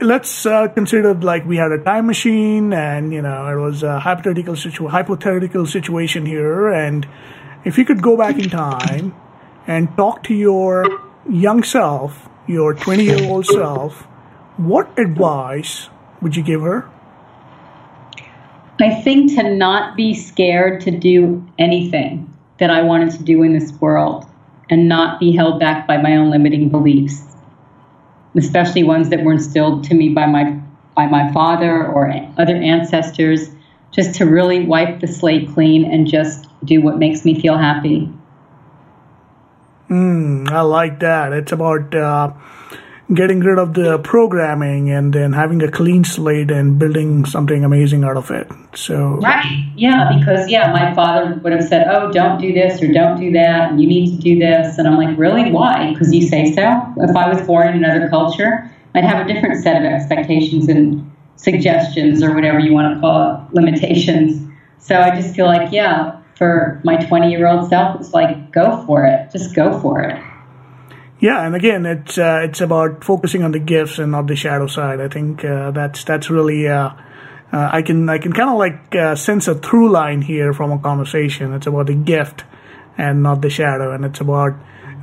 let's 0.01 0.43
consider 0.73 1.13
like 1.13 1.45
we 1.45 1.57
had 1.57 1.71
a 1.71 1.77
time 1.83 2.07
machine 2.07 2.73
and 2.73 3.13
you 3.13 3.21
know 3.21 3.47
it 3.47 3.61
was 3.61 3.83
a 3.83 3.99
hypothetical 3.99 4.55
situ- 4.55 4.87
hypothetical 4.87 5.67
situation 5.67 6.25
here. 6.25 6.69
And 6.69 7.07
if 7.63 7.77
you 7.77 7.85
could 7.85 8.01
go 8.01 8.17
back 8.17 8.39
in 8.39 8.49
time 8.49 9.13
and 9.67 9.95
talk 9.97 10.23
to 10.23 10.33
your 10.33 10.85
young 11.29 11.63
self, 11.63 12.29
your 12.47 12.73
20 12.73 13.03
year 13.03 13.29
old 13.29 13.45
self, 13.45 14.01
what 14.57 14.97
advice 14.99 15.89
would 16.21 16.35
you 16.35 16.43
give 16.43 16.61
her? 16.61 16.89
I 18.79 19.01
think 19.01 19.35
to 19.35 19.55
not 19.55 19.95
be 19.95 20.13
scared 20.13 20.81
to 20.81 20.91
do 20.91 21.45
anything 21.57 22.33
that 22.59 22.69
I 22.69 22.81
wanted 22.81 23.11
to 23.11 23.23
do 23.23 23.43
in 23.43 23.53
this 23.53 23.71
world 23.73 24.25
and 24.69 24.89
not 24.89 25.19
be 25.19 25.31
held 25.35 25.59
back 25.59 25.87
by 25.87 25.97
my 25.97 26.15
own 26.15 26.31
limiting 26.31 26.69
beliefs, 26.69 27.21
especially 28.35 28.83
ones 28.83 29.09
that 29.09 29.23
were 29.23 29.33
instilled 29.33 29.83
to 29.85 29.93
me 29.93 30.09
by 30.09 30.25
my 30.25 30.59
by 30.95 31.07
my 31.07 31.31
father 31.33 31.85
or 31.87 32.11
other 32.37 32.55
ancestors. 32.55 33.49
just 33.91 34.15
to 34.15 34.25
really 34.25 34.65
wipe 34.65 34.99
the 35.01 35.07
slate 35.07 35.47
clean 35.53 35.85
and 35.85 36.07
just 36.07 36.47
do 36.65 36.81
what 36.81 36.97
makes 36.97 37.23
me 37.23 37.39
feel 37.39 37.55
happy. 37.55 38.11
Mm, 39.93 40.49
I 40.49 40.61
like 40.61 41.01
that. 41.01 41.33
It's 41.33 41.51
about 41.51 41.93
uh, 41.93 42.33
getting 43.13 43.41
rid 43.41 43.59
of 43.59 43.75
the 43.75 43.99
programming 43.99 44.89
and 44.89 45.13
then 45.13 45.33
having 45.33 45.61
a 45.61 45.69
clean 45.69 46.03
slate 46.03 46.49
and 46.49 46.79
building 46.79 47.25
something 47.25 47.63
amazing 47.63 48.03
out 48.03 48.17
of 48.17 48.31
it. 48.31 48.49
So 48.73 49.19
right, 49.21 49.71
yeah, 49.75 50.17
because 50.17 50.49
yeah, 50.49 50.71
my 50.71 50.95
father 50.95 51.39
would 51.43 51.53
have 51.53 51.63
said, 51.63 51.85
"Oh, 51.87 52.11
don't 52.11 52.41
do 52.41 52.51
this 52.53 52.81
or 52.81 52.91
don't 52.91 53.19
do 53.19 53.31
that, 53.33 53.69
and 53.69 53.79
you 53.79 53.87
need 53.87 54.15
to 54.15 54.17
do 54.17 54.39
this," 54.39 54.79
and 54.79 54.87
I'm 54.87 54.97
like, 54.97 55.15
"Really? 55.15 55.51
Why? 55.51 55.91
Because 55.93 56.11
you 56.11 56.27
say 56.27 56.51
so." 56.53 56.63
If 56.97 57.15
I 57.15 57.29
was 57.31 57.45
born 57.45 57.67
in 57.67 57.83
another 57.83 58.09
culture, 58.09 58.71
I'd 58.95 59.03
have 59.03 59.27
a 59.27 59.31
different 59.31 59.61
set 59.63 59.77
of 59.77 59.83
expectations 59.83 60.69
and 60.69 61.11
suggestions 61.35 62.23
or 62.23 62.33
whatever 62.33 62.57
you 62.57 62.73
want 62.73 62.95
to 62.95 62.99
call 62.99 63.17
it, 63.21 63.53
limitations. 63.53 64.41
So 64.79 64.99
I 64.99 65.15
just 65.15 65.35
feel 65.35 65.45
like, 65.45 65.71
yeah, 65.71 66.22
for 66.43 66.81
my 66.83 66.97
20 66.97 67.31
year 67.31 67.47
old 67.47 67.69
self, 67.69 67.99
it's 67.99 68.13
like, 68.13 68.51
go 68.51 68.85
for 68.85 69.05
it. 69.05 69.31
Just 69.31 69.55
go 69.55 69.79
for 69.79 70.01
it. 70.01 70.21
Yeah, 71.19 71.45
and 71.45 71.55
again, 71.55 71.85
it's 71.85 72.17
uh, 72.17 72.41
it's 72.43 72.59
about 72.59 73.05
focusing 73.05 73.43
on 73.43 73.51
the 73.51 73.59
gifts 73.59 73.97
and 73.97 74.11
not 74.11 74.27
the 74.27 74.35
shadow 74.35 74.67
side. 74.67 74.99
I 74.99 75.07
think 75.07 75.45
uh, 75.45 75.71
that's 75.71 76.03
that's 76.03 76.29
really 76.29 76.67
uh, 76.67 76.89
uh 77.53 77.69
I 77.71 77.81
can 77.81 78.09
I 78.09 78.17
can 78.17 78.33
kind 78.33 78.49
of 78.49 78.57
like 78.57 78.93
uh, 78.93 79.15
sense 79.15 79.47
a 79.47 79.55
through 79.55 79.89
line 79.89 80.21
here 80.21 80.51
from 80.51 80.71
a 80.73 80.79
conversation. 80.79 81.53
It's 81.53 81.65
about 81.65 81.87
the 81.87 81.95
gift 81.95 82.43
and 82.97 83.23
not 83.23 83.41
the 83.41 83.49
shadow, 83.49 83.93
and 83.93 84.03
it's 84.03 84.19
about 84.19 84.51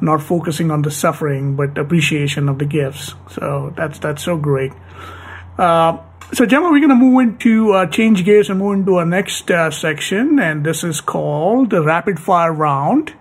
not 0.03 0.23
focusing 0.23 0.71
on 0.71 0.83
the 0.83 0.91
suffering 0.91 1.57
but 1.57 1.79
appreciation 1.79 2.51
of 2.51 2.59
the 2.59 2.67
gifts. 2.67 3.15
So 3.31 3.73
that's 3.75 3.99
that's 3.99 4.23
so 4.23 4.37
great. 4.37 4.73
Uh, 6.31 6.35
so, 6.35 6.47
Jemma, 6.47 6.71
we're 6.71 6.79
going 6.79 6.89
to 6.89 6.95
move 6.95 7.21
into 7.21 7.73
uh, 7.73 7.87
change 7.87 8.25
gears 8.25 8.51
and 8.51 8.59
move 8.59 8.75
into 8.79 8.97
our 8.97 9.07
next 9.07 9.51
uh, 9.51 9.71
section, 9.71 10.39
and 10.39 10.65
this 10.65 10.85
is 10.85 11.01
called 11.01 11.71
the 11.71 11.83
rapid 11.83 12.19
fire 12.19 12.53
round. 12.53 13.15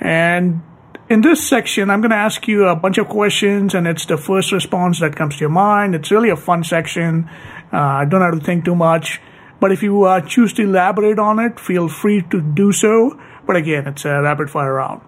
And 0.00 0.62
in 1.08 1.20
this 1.20 1.46
section, 1.46 1.90
I'm 1.90 2.00
going 2.00 2.10
to 2.10 2.16
ask 2.16 2.48
you 2.48 2.66
a 2.66 2.76
bunch 2.76 2.98
of 2.98 3.08
questions, 3.08 3.74
and 3.74 3.86
it's 3.86 4.06
the 4.06 4.16
first 4.16 4.52
response 4.52 5.00
that 5.00 5.14
comes 5.14 5.36
to 5.36 5.40
your 5.40 5.50
mind. 5.50 5.94
It's 5.94 6.10
really 6.10 6.30
a 6.30 6.36
fun 6.36 6.64
section. 6.64 7.28
Uh, 7.72 7.78
I 7.78 8.04
don't 8.04 8.20
have 8.20 8.38
to 8.38 8.44
think 8.44 8.64
too 8.64 8.74
much. 8.74 9.20
But 9.60 9.70
if 9.70 9.82
you 9.82 10.02
uh, 10.04 10.20
choose 10.22 10.52
to 10.54 10.62
elaborate 10.62 11.18
on 11.18 11.38
it, 11.38 11.60
feel 11.60 11.88
free 11.88 12.22
to 12.30 12.40
do 12.40 12.72
so. 12.72 13.18
But 13.46 13.56
again, 13.56 13.86
it's 13.86 14.04
a 14.04 14.22
rapid 14.22 14.50
fire 14.50 14.74
round. 14.74 15.02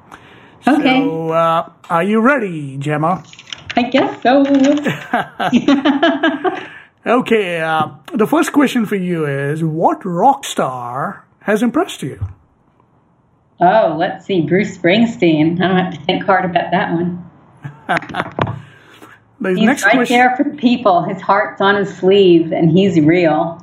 Okay. 0.66 1.00
So, 1.00 1.30
uh, 1.30 1.72
are 1.90 2.02
you 2.04 2.20
ready, 2.20 2.78
Jemma? 2.78 3.26
I 3.76 3.82
guess 3.90 4.22
so. 4.22 4.44
Okay, 7.07 7.61
uh, 7.61 7.88
the 8.14 8.27
first 8.27 8.53
question 8.53 8.87
for 8.87 8.97
you 8.97 9.27
is 9.27 9.62
what 9.62 10.05
rock 10.07 10.45
star 10.45 11.27
has 11.40 11.62
impressed 11.62 12.03
you? 12.03 12.27
Oh, 13.61 13.95
let's 13.99 14.25
see, 14.25 14.40
Bruce 14.40 14.77
Springsteen. 14.77 15.61
I 15.62 15.69
don't 15.69 15.77
have 15.77 15.95
to 15.95 16.01
think 16.01 16.25
hard 16.25 16.47
about 16.47 16.71
that 16.71 16.93
one. 16.93 17.31
the 19.40 19.55
he's 19.55 19.85
right 19.85 19.95
question, 19.95 20.17
there 20.17 20.35
for 20.35 20.45
the 20.45 20.57
people. 20.57 21.03
His 21.03 21.21
heart's 21.21 21.61
on 21.61 21.77
his 21.77 21.95
sleeve, 21.95 22.53
and 22.53 22.71
he's 22.71 22.99
real. 22.99 23.61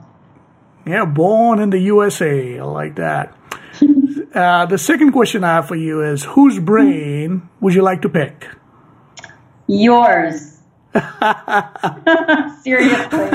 Yeah, 0.85 1.05
born 1.05 1.59
in 1.59 1.71
the 1.71 1.79
USA. 1.79 2.59
I 2.59 2.63
like 2.63 2.95
that. 2.95 3.35
uh, 4.35 4.67
the 4.67 4.77
second 4.77 5.13
question 5.13 5.43
I 5.43 5.55
have 5.55 5.67
for 5.67 5.75
you 5.75 6.03
is 6.03 6.23
whose 6.23 6.59
brain 6.59 7.49
would 7.59 7.73
you 7.73 7.81
like 7.81 8.03
to 8.03 8.09
pick? 8.09 8.47
Yours. 9.65 10.59
Seriously. 12.63 13.19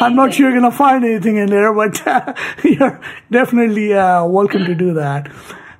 I'm 0.00 0.14
not 0.16 0.34
sure 0.34 0.50
you're 0.50 0.58
going 0.58 0.70
to 0.70 0.76
find 0.76 1.04
anything 1.04 1.36
in 1.36 1.46
there, 1.46 1.72
but 1.72 2.00
you're 2.64 3.00
definitely 3.30 3.94
uh, 3.94 4.24
welcome 4.24 4.64
to 4.64 4.74
do 4.74 4.94
that. 4.94 5.30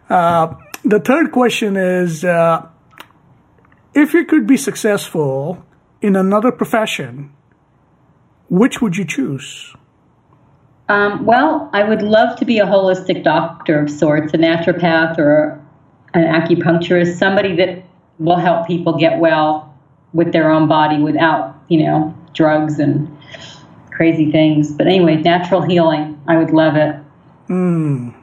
Uh, 0.08 0.54
the 0.84 1.00
third 1.00 1.32
question 1.32 1.76
is 1.76 2.24
uh, 2.24 2.66
if 3.94 4.14
you 4.14 4.24
could 4.24 4.46
be 4.46 4.56
successful 4.56 5.64
in 6.00 6.16
another 6.16 6.52
profession, 6.52 7.32
which 8.48 8.80
would 8.80 8.96
you 8.96 9.04
choose? 9.04 9.74
Um, 10.88 11.26
well, 11.26 11.68
I 11.72 11.82
would 11.82 12.02
love 12.02 12.38
to 12.38 12.44
be 12.44 12.60
a 12.60 12.66
holistic 12.66 13.24
doctor 13.24 13.80
of 13.80 13.90
sorts, 13.90 14.32
a 14.34 14.38
naturopath 14.38 15.18
or 15.18 15.60
an 16.14 16.22
acupuncturist, 16.22 17.18
somebody 17.18 17.56
that 17.56 17.84
will 18.18 18.36
help 18.36 18.66
people 18.66 18.96
get 18.96 19.18
well 19.18 19.74
with 20.12 20.32
their 20.32 20.50
own 20.50 20.68
body 20.68 20.98
without, 20.98 21.55
you 21.68 21.84
know, 21.84 22.14
drugs 22.32 22.78
and 22.78 23.16
crazy 23.90 24.30
things. 24.30 24.72
But 24.72 24.86
anyway, 24.86 25.16
natural 25.16 25.62
healing, 25.62 26.20
I 26.26 26.36
would 26.36 26.50
love 26.50 26.76
it. 26.76 26.96
Mm. 27.48 28.14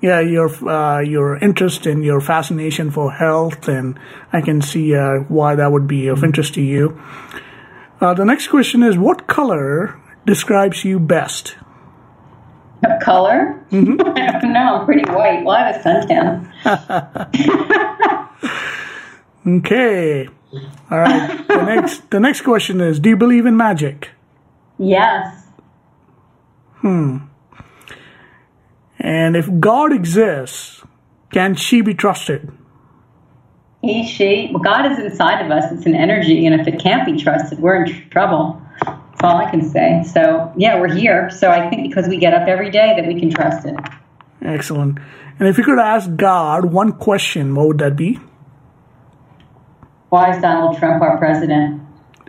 Yeah, 0.00 0.20
your 0.20 0.48
uh, 0.68 1.00
your 1.00 1.36
interest 1.38 1.86
and 1.86 2.04
your 2.04 2.20
fascination 2.20 2.90
for 2.90 3.12
health, 3.12 3.68
and 3.68 3.98
I 4.32 4.40
can 4.40 4.60
see 4.60 4.96
uh, 4.96 5.20
why 5.28 5.54
that 5.54 5.70
would 5.70 5.86
be 5.86 6.08
of 6.08 6.24
interest 6.24 6.54
to 6.54 6.60
you. 6.60 7.00
Uh, 8.00 8.12
the 8.12 8.24
next 8.24 8.48
question 8.48 8.82
is, 8.82 8.98
what 8.98 9.28
color 9.28 9.94
describes 10.26 10.84
you 10.84 10.98
best? 10.98 11.54
What 12.80 13.00
color? 13.00 13.64
Mm-hmm. 13.70 14.00
I 14.18 14.40
don't 14.40 14.52
know. 14.52 14.80
I'm 14.80 14.86
pretty 14.86 15.08
white. 15.08 15.44
Well, 15.44 15.56
I 15.56 15.70
have 15.70 15.86
a 15.86 15.88
suntan. 15.88 16.50
okay. 19.58 20.28
All 20.90 20.98
right. 20.98 21.46
The 21.48 21.62
next 21.64 22.10
the 22.10 22.20
next 22.20 22.42
question 22.42 22.80
is: 22.80 23.00
Do 23.00 23.08
you 23.08 23.16
believe 23.16 23.46
in 23.46 23.56
magic? 23.56 24.10
Yes. 24.78 25.46
Hmm. 26.76 27.18
And 28.98 29.36
if 29.36 29.48
God 29.60 29.92
exists, 29.92 30.82
can 31.32 31.54
she 31.54 31.80
be 31.80 31.94
trusted? 31.94 32.52
He, 33.82 34.06
she. 34.06 34.50
Well, 34.52 34.62
God 34.62 34.92
is 34.92 34.98
inside 34.98 35.44
of 35.44 35.50
us. 35.50 35.72
It's 35.72 35.86
an 35.86 35.94
energy, 35.94 36.46
and 36.46 36.60
if 36.60 36.68
it 36.68 36.80
can't 36.80 37.04
be 37.04 37.20
trusted, 37.20 37.58
we're 37.58 37.84
in 37.84 38.10
trouble. 38.10 38.60
That's 38.84 39.22
all 39.22 39.36
I 39.36 39.50
can 39.50 39.62
say. 39.62 40.04
So 40.12 40.52
yeah, 40.56 40.78
we're 40.80 40.92
here. 40.92 41.30
So 41.30 41.50
I 41.50 41.68
think 41.68 41.88
because 41.88 42.08
we 42.08 42.18
get 42.18 42.34
up 42.34 42.46
every 42.46 42.70
day, 42.70 42.94
that 42.96 43.06
we 43.06 43.18
can 43.18 43.30
trust 43.30 43.66
it. 43.66 43.76
Excellent. 44.42 44.98
And 45.38 45.48
if 45.48 45.58
you 45.58 45.64
could 45.64 45.78
ask 45.78 46.14
God 46.14 46.66
one 46.66 46.92
question, 46.92 47.54
what 47.54 47.66
would 47.68 47.78
that 47.78 47.96
be? 47.96 48.20
Why 50.12 50.36
is 50.36 50.42
Donald 50.42 50.76
Trump 50.76 51.00
our 51.00 51.16
president? 51.16 51.80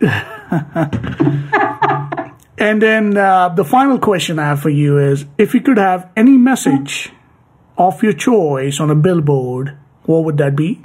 and 2.56 2.80
then 2.80 3.14
uh, 3.14 3.50
the 3.50 3.62
final 3.62 3.98
question 3.98 4.38
I 4.38 4.44
have 4.44 4.62
for 4.62 4.70
you 4.70 4.96
is 4.96 5.26
if 5.36 5.52
you 5.52 5.60
could 5.60 5.76
have 5.76 6.10
any 6.16 6.38
message 6.38 7.12
of 7.76 8.02
your 8.02 8.14
choice 8.14 8.80
on 8.80 8.90
a 8.90 8.94
billboard, 8.94 9.76
what 10.04 10.24
would 10.24 10.38
that 10.38 10.56
be? 10.56 10.80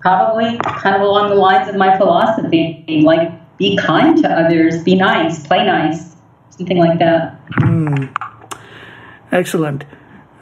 Probably 0.00 0.58
kind 0.58 0.94
of 0.94 1.00
along 1.00 1.30
the 1.30 1.36
lines 1.36 1.70
of 1.70 1.76
my 1.76 1.96
philosophy, 1.96 2.84
like 3.02 3.56
be 3.56 3.78
kind 3.78 4.18
to 4.18 4.28
others, 4.30 4.84
be 4.84 4.94
nice, 4.94 5.46
play 5.46 5.64
nice, 5.64 6.16
something 6.50 6.76
like 6.76 6.98
that. 6.98 7.42
Mm. 7.60 8.14
Excellent. 9.32 9.86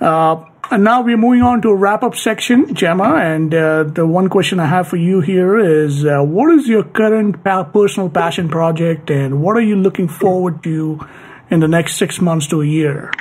Uh, 0.01 0.45
and 0.71 0.85
now 0.85 1.03
we're 1.03 1.17
moving 1.17 1.43
on 1.43 1.63
to 1.63 1.69
a 1.69 1.75
wrap 1.75 2.03
up 2.03 2.15
section, 2.15 2.67
Jemma. 2.75 3.21
And 3.21 3.55
uh, 3.55 3.85
the 3.85 4.07
one 4.07 4.29
question 4.29 4.61
I 4.61 4.67
have 4.67 4.89
for 4.89 4.97
you 4.97 5.21
here 5.21 5.59
is 5.59 6.05
uh, 6.05 6.23
what 6.23 6.53
is 6.53 6.67
your 6.67 6.85
current 6.85 7.43
personal 7.45 8.09
passion 8.09 8.49
project 8.49 9.11
and 9.11 9.43
what 9.43 9.57
are 9.57 9.63
you 9.63 9.77
looking 9.77 10.09
forward 10.09 10.63
to 10.65 11.07
in 11.51 11.61
the 11.61 11.69
next 11.69 11.97
six 11.97 12.21
months 12.21 12.47
to 12.49 12.63
a 12.63 12.67
year? 12.67 13.13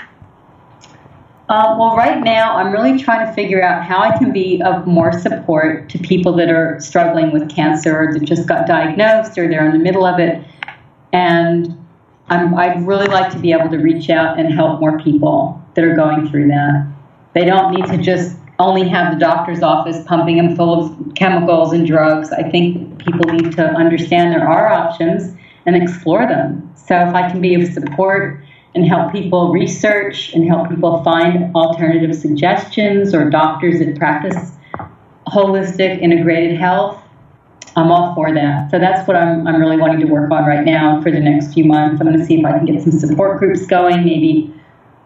Uh, 1.49 1.75
well, 1.77 1.95
right 1.95 2.23
now, 2.23 2.55
I'm 2.55 2.71
really 2.71 2.97
trying 2.97 3.27
to 3.27 3.33
figure 3.33 3.61
out 3.61 3.83
how 3.83 3.99
I 3.99 4.17
can 4.17 4.31
be 4.31 4.61
of 4.63 4.87
more 4.87 5.11
support 5.11 5.89
to 5.89 5.99
people 5.99 6.33
that 6.37 6.49
are 6.49 6.79
struggling 6.79 7.31
with 7.31 7.53
cancer 7.53 7.95
or 7.95 8.13
that 8.13 8.23
just 8.23 8.47
got 8.47 8.65
diagnosed 8.65 9.37
or 9.37 9.47
they're 9.49 9.65
in 9.65 9.73
the 9.73 9.83
middle 9.83 10.05
of 10.05 10.19
it. 10.19 10.43
And 11.11 11.77
I'm, 12.29 12.55
I'd 12.55 12.87
really 12.87 13.07
like 13.07 13.31
to 13.33 13.39
be 13.39 13.51
able 13.51 13.69
to 13.69 13.77
reach 13.77 14.09
out 14.09 14.39
and 14.39 14.53
help 14.53 14.79
more 14.79 14.99
people 14.99 15.61
that 15.75 15.83
are 15.83 15.95
going 15.95 16.29
through 16.29 16.47
that. 16.47 16.92
They 17.33 17.45
don't 17.45 17.73
need 17.73 17.85
to 17.87 17.97
just 17.97 18.37
only 18.59 18.87
have 18.87 19.13
the 19.13 19.19
doctor's 19.19 19.61
office 19.61 20.03
pumping 20.05 20.37
them 20.37 20.55
full 20.55 20.85
of 20.85 21.15
chemicals 21.15 21.73
and 21.73 21.85
drugs. 21.85 22.31
I 22.31 22.49
think 22.49 23.03
people 23.03 23.33
need 23.33 23.51
to 23.53 23.65
understand 23.65 24.31
there 24.31 24.47
are 24.47 24.71
options 24.71 25.35
and 25.65 25.75
explore 25.75 26.27
them. 26.27 26.71
So 26.75 26.95
if 26.95 27.13
I 27.13 27.29
can 27.29 27.41
be 27.41 27.55
of 27.55 27.67
support 27.73 28.43
and 28.75 28.85
help 28.85 29.11
people 29.11 29.51
research 29.51 30.33
and 30.33 30.47
help 30.47 30.69
people 30.69 31.03
find 31.03 31.55
alternative 31.55 32.15
suggestions 32.15 33.13
or 33.13 33.29
doctors 33.29 33.79
that 33.79 33.97
practice 33.97 34.51
holistic 35.27 36.01
integrated 36.01 36.57
health, 36.57 36.99
I'm 37.75 37.91
all 37.91 38.13
for 38.13 38.31
that. 38.33 38.69
So 38.69 38.77
that's 38.77 39.07
what 39.07 39.17
I'm, 39.17 39.47
I'm 39.47 39.59
really 39.59 39.77
wanting 39.77 39.99
to 40.01 40.05
work 40.05 40.29
on 40.31 40.45
right 40.45 40.63
now 40.63 41.01
for 41.01 41.11
the 41.11 41.19
next 41.19 41.53
few 41.53 41.65
months. 41.65 41.99
I'm 41.99 42.07
going 42.07 42.19
to 42.19 42.25
see 42.25 42.39
if 42.39 42.45
I 42.45 42.51
can 42.51 42.65
get 42.65 42.83
some 42.83 42.91
support 42.91 43.39
groups 43.39 43.65
going, 43.65 44.03
maybe 44.03 44.53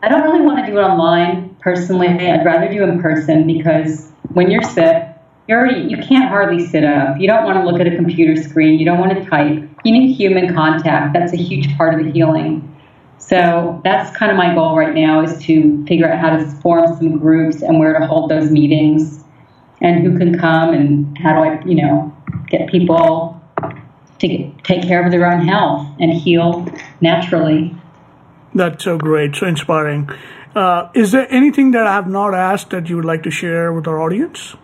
I 0.04 0.10
don't 0.10 0.24
really 0.24 0.42
want 0.42 0.60
to 0.60 0.66
do 0.66 0.78
it 0.78 0.82
online 0.82 1.57
personally. 1.68 2.08
I'd 2.08 2.46
rather 2.46 2.72
do 2.72 2.82
in 2.84 3.02
person 3.02 3.46
because 3.46 4.10
when 4.32 4.50
you're 4.50 4.64
sick, 4.64 5.06
you're 5.50 5.60
already, 5.60 5.82
you 5.90 5.98
can't 5.98 6.30
hardly 6.30 6.66
sit 6.66 6.86
up. 6.86 7.20
You 7.20 7.28
don't 7.28 7.44
want 7.44 7.58
to 7.58 7.70
look 7.70 7.82
at 7.82 7.88
a 7.88 7.96
computer 7.98 8.42
screen. 8.42 8.80
You 8.80 8.86
don't 8.86 9.00
want 9.00 9.12
to 9.12 9.30
type. 9.30 9.70
You 9.84 9.92
need 9.92 10.14
human 10.14 10.56
contact. 10.56 11.14
That's 11.14 11.34
a 11.34 11.36
huge 11.36 11.76
part 11.76 11.94
of 11.94 12.06
the 12.06 12.10
healing. 12.10 12.74
So 13.18 13.82
that's 13.84 14.16
kind 14.16 14.32
of 14.32 14.38
my 14.38 14.54
goal 14.56 14.78
right 14.78 14.96
now 14.96 15.22
is 15.22 15.38
to 15.44 15.86
figure 15.88 16.10
out 16.10 16.20
how 16.20 16.38
to 16.38 16.46
form 16.62 16.96
some 16.96 17.18
groups 17.20 17.62
and 17.62 17.80
where 17.80 18.00
to 18.00 18.08
hold 18.08 18.32
those 18.32 18.50
meetings 18.50 19.26
and 19.82 20.02
who 20.08 20.18
can 20.18 20.40
come 20.40 20.74
and 20.74 21.18
how 21.18 21.34
do 21.34 21.50
I, 21.50 21.62
you 21.66 21.76
know, 21.76 22.16
get 22.48 22.70
people 22.70 23.42
to 24.20 24.28
get, 24.28 24.64
take 24.64 24.84
care 24.84 25.04
of 25.06 25.12
their 25.12 25.30
own 25.30 25.46
health 25.46 25.86
and 26.00 26.14
heal 26.14 26.66
naturally. 27.02 27.76
That's 28.56 28.86
so 28.86 28.98
great, 28.98 29.36
so 29.36 29.48
inspiring. 29.48 30.10
Uh, 30.58 30.90
is 30.96 31.12
there 31.12 31.32
anything 31.32 31.70
that 31.70 31.86
I 31.86 31.94
have 31.94 32.08
not 32.08 32.34
asked 32.34 32.72
that 32.72 32.90
you 32.90 32.96
would 32.96 33.06
like 33.06 33.22
to 33.24 33.30
share 33.30 33.72
with 33.72 33.88
our 33.88 34.02
audience? 34.02 34.56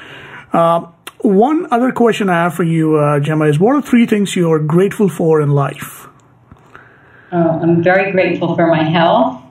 Uh, 0.52 0.88
one 1.20 1.72
other 1.72 1.92
question 1.92 2.30
I 2.30 2.44
have 2.44 2.56
for 2.56 2.64
you, 2.64 2.96
uh, 2.96 3.20
Jemma, 3.20 3.50
is 3.50 3.60
what 3.60 3.76
are 3.76 3.82
three 3.82 4.06
things 4.06 4.36
you're 4.36 4.60
grateful 4.60 5.08
for 5.08 5.42
in 5.42 5.52
life? 5.52 6.08
Uh, 7.32 7.60
I'm 7.62 7.84
very 7.84 8.12
grateful 8.12 8.56
for 8.56 8.68
my 8.68 8.84
health. 8.84 9.42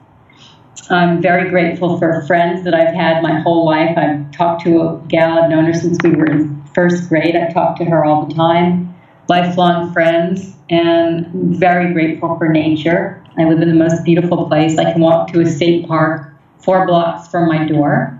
I'm 0.89 1.21
very 1.21 1.49
grateful 1.49 1.97
for 1.97 2.25
friends 2.27 2.63
that 2.65 2.73
I've 2.73 2.93
had 2.93 3.23
my 3.23 3.39
whole 3.39 3.65
life. 3.65 3.97
I've 3.97 4.29
talked 4.31 4.63
to 4.63 4.81
a 4.81 5.01
gal, 5.07 5.39
I've 5.39 5.49
known 5.49 5.65
her 5.65 5.73
since 5.73 5.97
we 6.03 6.11
were 6.11 6.25
in 6.25 6.61
first 6.75 7.07
grade. 7.09 7.35
I 7.35 7.51
talk 7.51 7.77
to 7.77 7.85
her 7.85 8.03
all 8.03 8.25
the 8.25 8.33
time. 8.33 8.93
Lifelong 9.29 9.93
friends, 9.93 10.55
and 10.71 11.27
very 11.59 11.93
grateful 11.93 12.37
for 12.37 12.47
nature. 12.47 13.23
I 13.37 13.43
live 13.43 13.61
in 13.61 13.69
the 13.69 13.75
most 13.75 14.03
beautiful 14.03 14.47
place. 14.47 14.77
I 14.77 14.91
can 14.91 15.01
walk 15.01 15.31
to 15.33 15.41
a 15.41 15.45
state 15.45 15.87
park 15.87 16.33
four 16.59 16.85
blocks 16.85 17.27
from 17.27 17.47
my 17.47 17.67
door. 17.67 18.17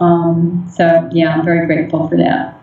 Um, 0.00 0.68
so, 0.72 1.08
yeah, 1.12 1.34
I'm 1.34 1.44
very 1.44 1.66
grateful 1.66 2.08
for 2.08 2.16
that. 2.16 2.58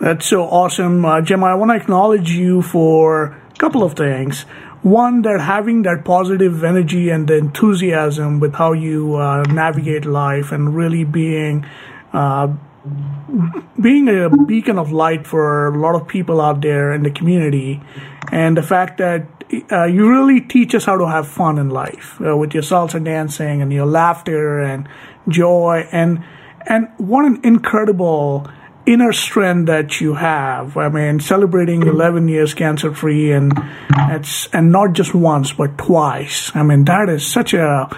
That's 0.00 0.26
so 0.26 0.44
awesome. 0.44 1.04
Uh, 1.04 1.20
Jemma, 1.20 1.48
I 1.48 1.54
want 1.54 1.70
to 1.70 1.76
acknowledge 1.76 2.30
you 2.30 2.62
for 2.62 3.24
a 3.24 3.56
couple 3.58 3.82
of 3.82 3.94
things. 3.94 4.42
One, 4.82 5.22
that 5.22 5.40
having 5.40 5.82
that 5.82 6.04
positive 6.04 6.62
energy 6.62 7.10
and 7.10 7.26
the 7.26 7.36
enthusiasm 7.36 8.38
with 8.38 8.54
how 8.54 8.72
you 8.72 9.16
uh, 9.16 9.42
navigate 9.42 10.04
life 10.04 10.52
and 10.52 10.74
really 10.74 11.04
being 11.04 11.66
uh, 12.12 12.48
being 13.80 14.08
a 14.08 14.30
beacon 14.46 14.78
of 14.78 14.90
light 14.92 15.26
for 15.26 15.68
a 15.68 15.78
lot 15.78 15.94
of 15.94 16.08
people 16.08 16.40
out 16.40 16.60
there 16.60 16.92
in 16.92 17.02
the 17.02 17.10
community, 17.10 17.80
and 18.32 18.56
the 18.56 18.62
fact 18.62 18.98
that 18.98 19.26
uh, 19.72 19.84
you 19.84 20.08
really 20.08 20.40
teach 20.40 20.74
us 20.74 20.84
how 20.84 20.96
to 20.96 21.06
have 21.08 21.26
fun 21.26 21.58
in 21.58 21.70
life 21.70 22.20
uh, 22.20 22.36
with 22.36 22.52
your 22.54 22.62
salsa 22.62 23.02
dancing 23.02 23.62
and 23.62 23.72
your 23.72 23.86
laughter 23.86 24.60
and 24.60 24.88
joy 25.28 25.88
and 25.90 26.22
and 26.66 26.88
what 26.98 27.24
an 27.24 27.40
incredible 27.44 28.46
inner 28.84 29.12
strength 29.12 29.66
that 29.66 30.00
you 30.00 30.14
have. 30.14 30.76
I 30.76 30.88
mean, 30.88 31.20
celebrating 31.20 31.82
11 31.82 32.28
years 32.28 32.54
cancer 32.54 32.94
free 32.94 33.32
and 33.32 33.52
it's 34.10 34.48
and 34.52 34.72
not 34.72 34.92
just 34.92 35.14
once 35.14 35.52
but 35.52 35.76
twice. 35.78 36.54
I 36.54 36.62
mean, 36.62 36.84
that 36.84 37.08
is 37.08 37.26
such 37.26 37.54
a 37.54 37.88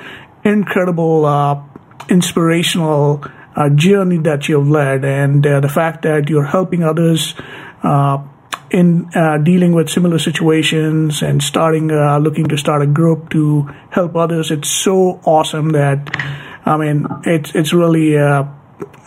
incredible, 0.44 1.24
uh, 1.24 1.62
inspirational 2.08 3.24
journey 3.68 4.18
that 4.18 4.48
you've 4.48 4.68
led, 4.68 5.04
and 5.04 5.46
uh, 5.46 5.60
the 5.60 5.68
fact 5.68 6.02
that 6.02 6.28
you're 6.28 6.44
helping 6.44 6.82
others. 6.82 7.34
Uh, 7.82 8.24
in 8.70 9.10
uh, 9.16 9.36
dealing 9.38 9.72
with 9.72 9.90
similar 9.90 10.16
situations 10.16 11.22
and 11.22 11.42
starting 11.42 11.90
uh, 11.90 12.18
looking 12.18 12.46
to 12.46 12.56
start 12.56 12.82
a 12.82 12.86
group 12.86 13.28
to 13.30 13.68
help 13.90 14.14
others, 14.14 14.52
it's 14.52 14.70
so 14.70 15.20
awesome 15.24 15.70
that 15.70 16.16
I 16.64 16.76
mean 16.76 17.04
it's 17.24 17.52
it's 17.56 17.72
really 17.72 18.16
uh, 18.16 18.44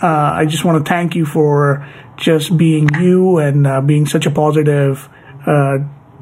I 0.01 0.45
just 0.45 0.65
want 0.65 0.85
to 0.85 0.89
thank 0.89 1.15
you 1.15 1.25
for 1.25 1.87
just 2.17 2.57
being 2.57 2.89
you 2.99 3.37
and 3.37 3.65
uh, 3.65 3.81
being 3.81 4.05
such 4.05 4.25
a 4.25 4.31
positive 4.31 5.09
uh, 5.47 5.77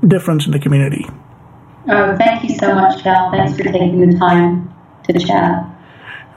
difference 0.06 0.46
in 0.46 0.52
the 0.52 0.60
community. 0.60 1.06
Oh, 1.90 2.16
thank 2.16 2.44
you 2.44 2.56
so 2.56 2.76
much, 2.76 3.02
Cal. 3.02 3.32
Thanks 3.32 3.58
for 3.58 3.64
taking 3.64 4.08
the 4.08 4.18
time 4.18 4.74
to 5.06 5.20
chat. 5.20 5.71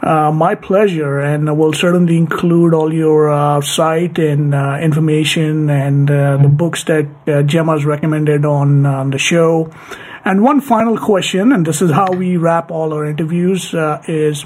Uh, 0.05 0.31
my 0.31 0.55
pleasure, 0.55 1.19
and 1.19 1.57
we'll 1.57 1.73
certainly 1.73 2.19
include 2.19 2.75
all 2.75 2.93
your 2.93 3.31
uh, 3.31 3.59
site 3.63 4.19
and 4.19 4.55
uh, 4.55 4.77
information 4.83 5.71
and 5.71 6.11
uh, 6.11 6.37
the 6.37 6.49
books 6.49 6.85
that 6.85 7.07
uh, 7.27 7.43
Jemma's 7.43 7.87
recommended 7.87 8.45
on, 8.45 8.85
on 8.85 9.09
the 9.09 9.17
show. 9.17 9.73
And 10.23 10.43
one 10.43 10.61
final 10.61 10.99
question, 10.99 11.53
and 11.53 11.65
this 11.65 11.81
is 11.81 11.91
how 11.91 12.13
we 12.13 12.37
wrap 12.37 12.71
all 12.71 12.93
our 12.93 13.07
interviews: 13.07 13.75
is 14.07 14.43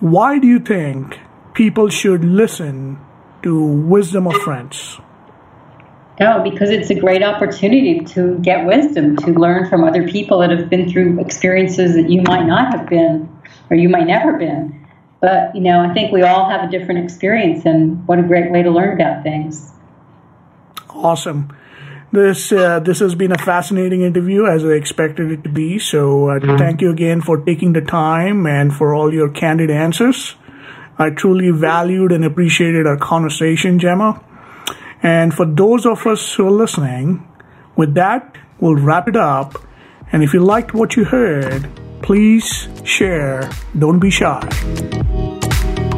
why 0.00 0.38
do 0.38 0.46
you 0.46 0.60
think 0.60 1.20
people 1.52 1.90
should 1.90 2.24
listen 2.24 2.98
to 3.42 3.62
Wisdom 3.62 4.26
of 4.26 4.36
Friends? 4.36 4.98
No, 6.18 6.42
because 6.42 6.70
it's 6.70 6.88
a 6.88 6.94
great 6.94 7.22
opportunity 7.22 8.00
to 8.14 8.38
get 8.38 8.64
wisdom, 8.64 9.16
to 9.16 9.32
learn 9.32 9.68
from 9.68 9.84
other 9.84 10.08
people 10.08 10.38
that 10.38 10.48
have 10.48 10.70
been 10.70 10.90
through 10.90 11.20
experiences 11.20 11.94
that 11.96 12.08
you 12.08 12.22
might 12.22 12.46
not 12.46 12.74
have 12.74 12.88
been 12.88 13.28
or 13.70 13.76
you 13.76 13.88
might 13.88 14.06
never 14.06 14.36
been. 14.36 14.86
But, 15.20 15.54
you 15.54 15.60
know, 15.60 15.80
I 15.80 15.92
think 15.94 16.12
we 16.12 16.22
all 16.22 16.48
have 16.48 16.68
a 16.68 16.70
different 16.70 17.04
experience, 17.04 17.64
and 17.64 18.06
what 18.06 18.18
a 18.18 18.22
great 18.22 18.50
way 18.50 18.62
to 18.62 18.70
learn 18.70 19.00
about 19.00 19.22
things. 19.22 19.72
Awesome. 20.88 21.54
This 22.12 22.50
uh, 22.50 22.80
this 22.80 22.98
has 22.98 23.14
been 23.14 23.30
a 23.30 23.38
fascinating 23.38 24.02
interview 24.02 24.44
as 24.44 24.64
I 24.64 24.70
expected 24.70 25.30
it 25.30 25.44
to 25.44 25.48
be. 25.48 25.78
So 25.78 26.30
uh, 26.30 26.40
mm-hmm. 26.40 26.56
thank 26.56 26.80
you 26.80 26.90
again 26.90 27.20
for 27.20 27.38
taking 27.38 27.72
the 27.72 27.82
time 27.82 28.46
and 28.46 28.74
for 28.74 28.92
all 28.94 29.14
your 29.14 29.28
candid 29.30 29.70
answers. 29.70 30.34
I 30.98 31.10
truly 31.10 31.50
valued 31.50 32.10
and 32.10 32.24
appreciated 32.24 32.86
our 32.86 32.96
conversation, 32.96 33.78
Jemma. 33.78 34.22
And 35.02 35.32
for 35.32 35.46
those 35.46 35.86
of 35.86 36.04
us 36.06 36.34
who 36.34 36.48
are 36.48 36.50
listening, 36.50 37.26
with 37.76 37.94
that, 37.94 38.36
we'll 38.58 38.74
wrap 38.74 39.06
it 39.06 39.16
up. 39.16 39.54
And 40.12 40.24
if 40.24 40.34
you 40.34 40.40
liked 40.40 40.74
what 40.74 40.96
you 40.96 41.04
heard, 41.04 41.70
please 42.02 42.68
share. 42.84 43.50
Don't 43.78 43.98
be 43.98 44.10
shy. 44.10 44.46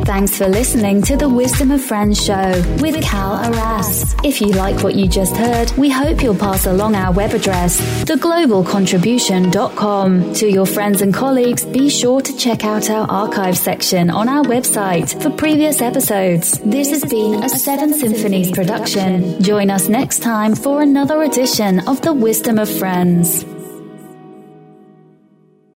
Thanks 0.04 0.36
for 0.36 0.48
listening 0.48 1.00
to 1.02 1.16
the 1.16 1.28
Wisdom 1.28 1.70
of 1.70 1.80
Friends 1.80 2.20
show 2.20 2.60
with 2.80 3.00
Cal 3.04 3.34
Arras. 3.34 4.16
If 4.24 4.40
you 4.40 4.48
like 4.48 4.82
what 4.82 4.96
you 4.96 5.06
just 5.06 5.36
heard, 5.36 5.70
we 5.78 5.90
hope 5.90 6.20
you'll 6.22 6.34
pass 6.34 6.66
along 6.66 6.96
our 6.96 7.12
web 7.12 7.30
address, 7.32 7.80
theglobalcontribution.com. 8.04 10.34
To 10.34 10.50
your 10.50 10.66
friends 10.66 11.02
and 11.02 11.14
colleagues, 11.14 11.64
be 11.64 11.88
sure 11.88 12.20
to 12.20 12.36
check 12.36 12.64
out 12.64 12.90
our 12.90 13.08
archive 13.08 13.56
section 13.56 14.10
on 14.10 14.28
our 14.28 14.42
website 14.42 15.22
for 15.22 15.30
previous 15.30 15.80
episodes. 15.80 16.58
This 16.58 16.90
has 16.90 17.04
been 17.04 17.44
a 17.44 17.48
Seven 17.48 17.94
Symphonies 17.94 18.50
production. 18.50 19.40
Join 19.40 19.70
us 19.70 19.88
next 19.88 20.20
time 20.20 20.56
for 20.56 20.82
another 20.82 21.22
edition 21.22 21.78
of 21.88 22.02
the 22.02 22.12
Wisdom 22.12 22.58
of 22.58 22.68
Friends. 22.68 23.44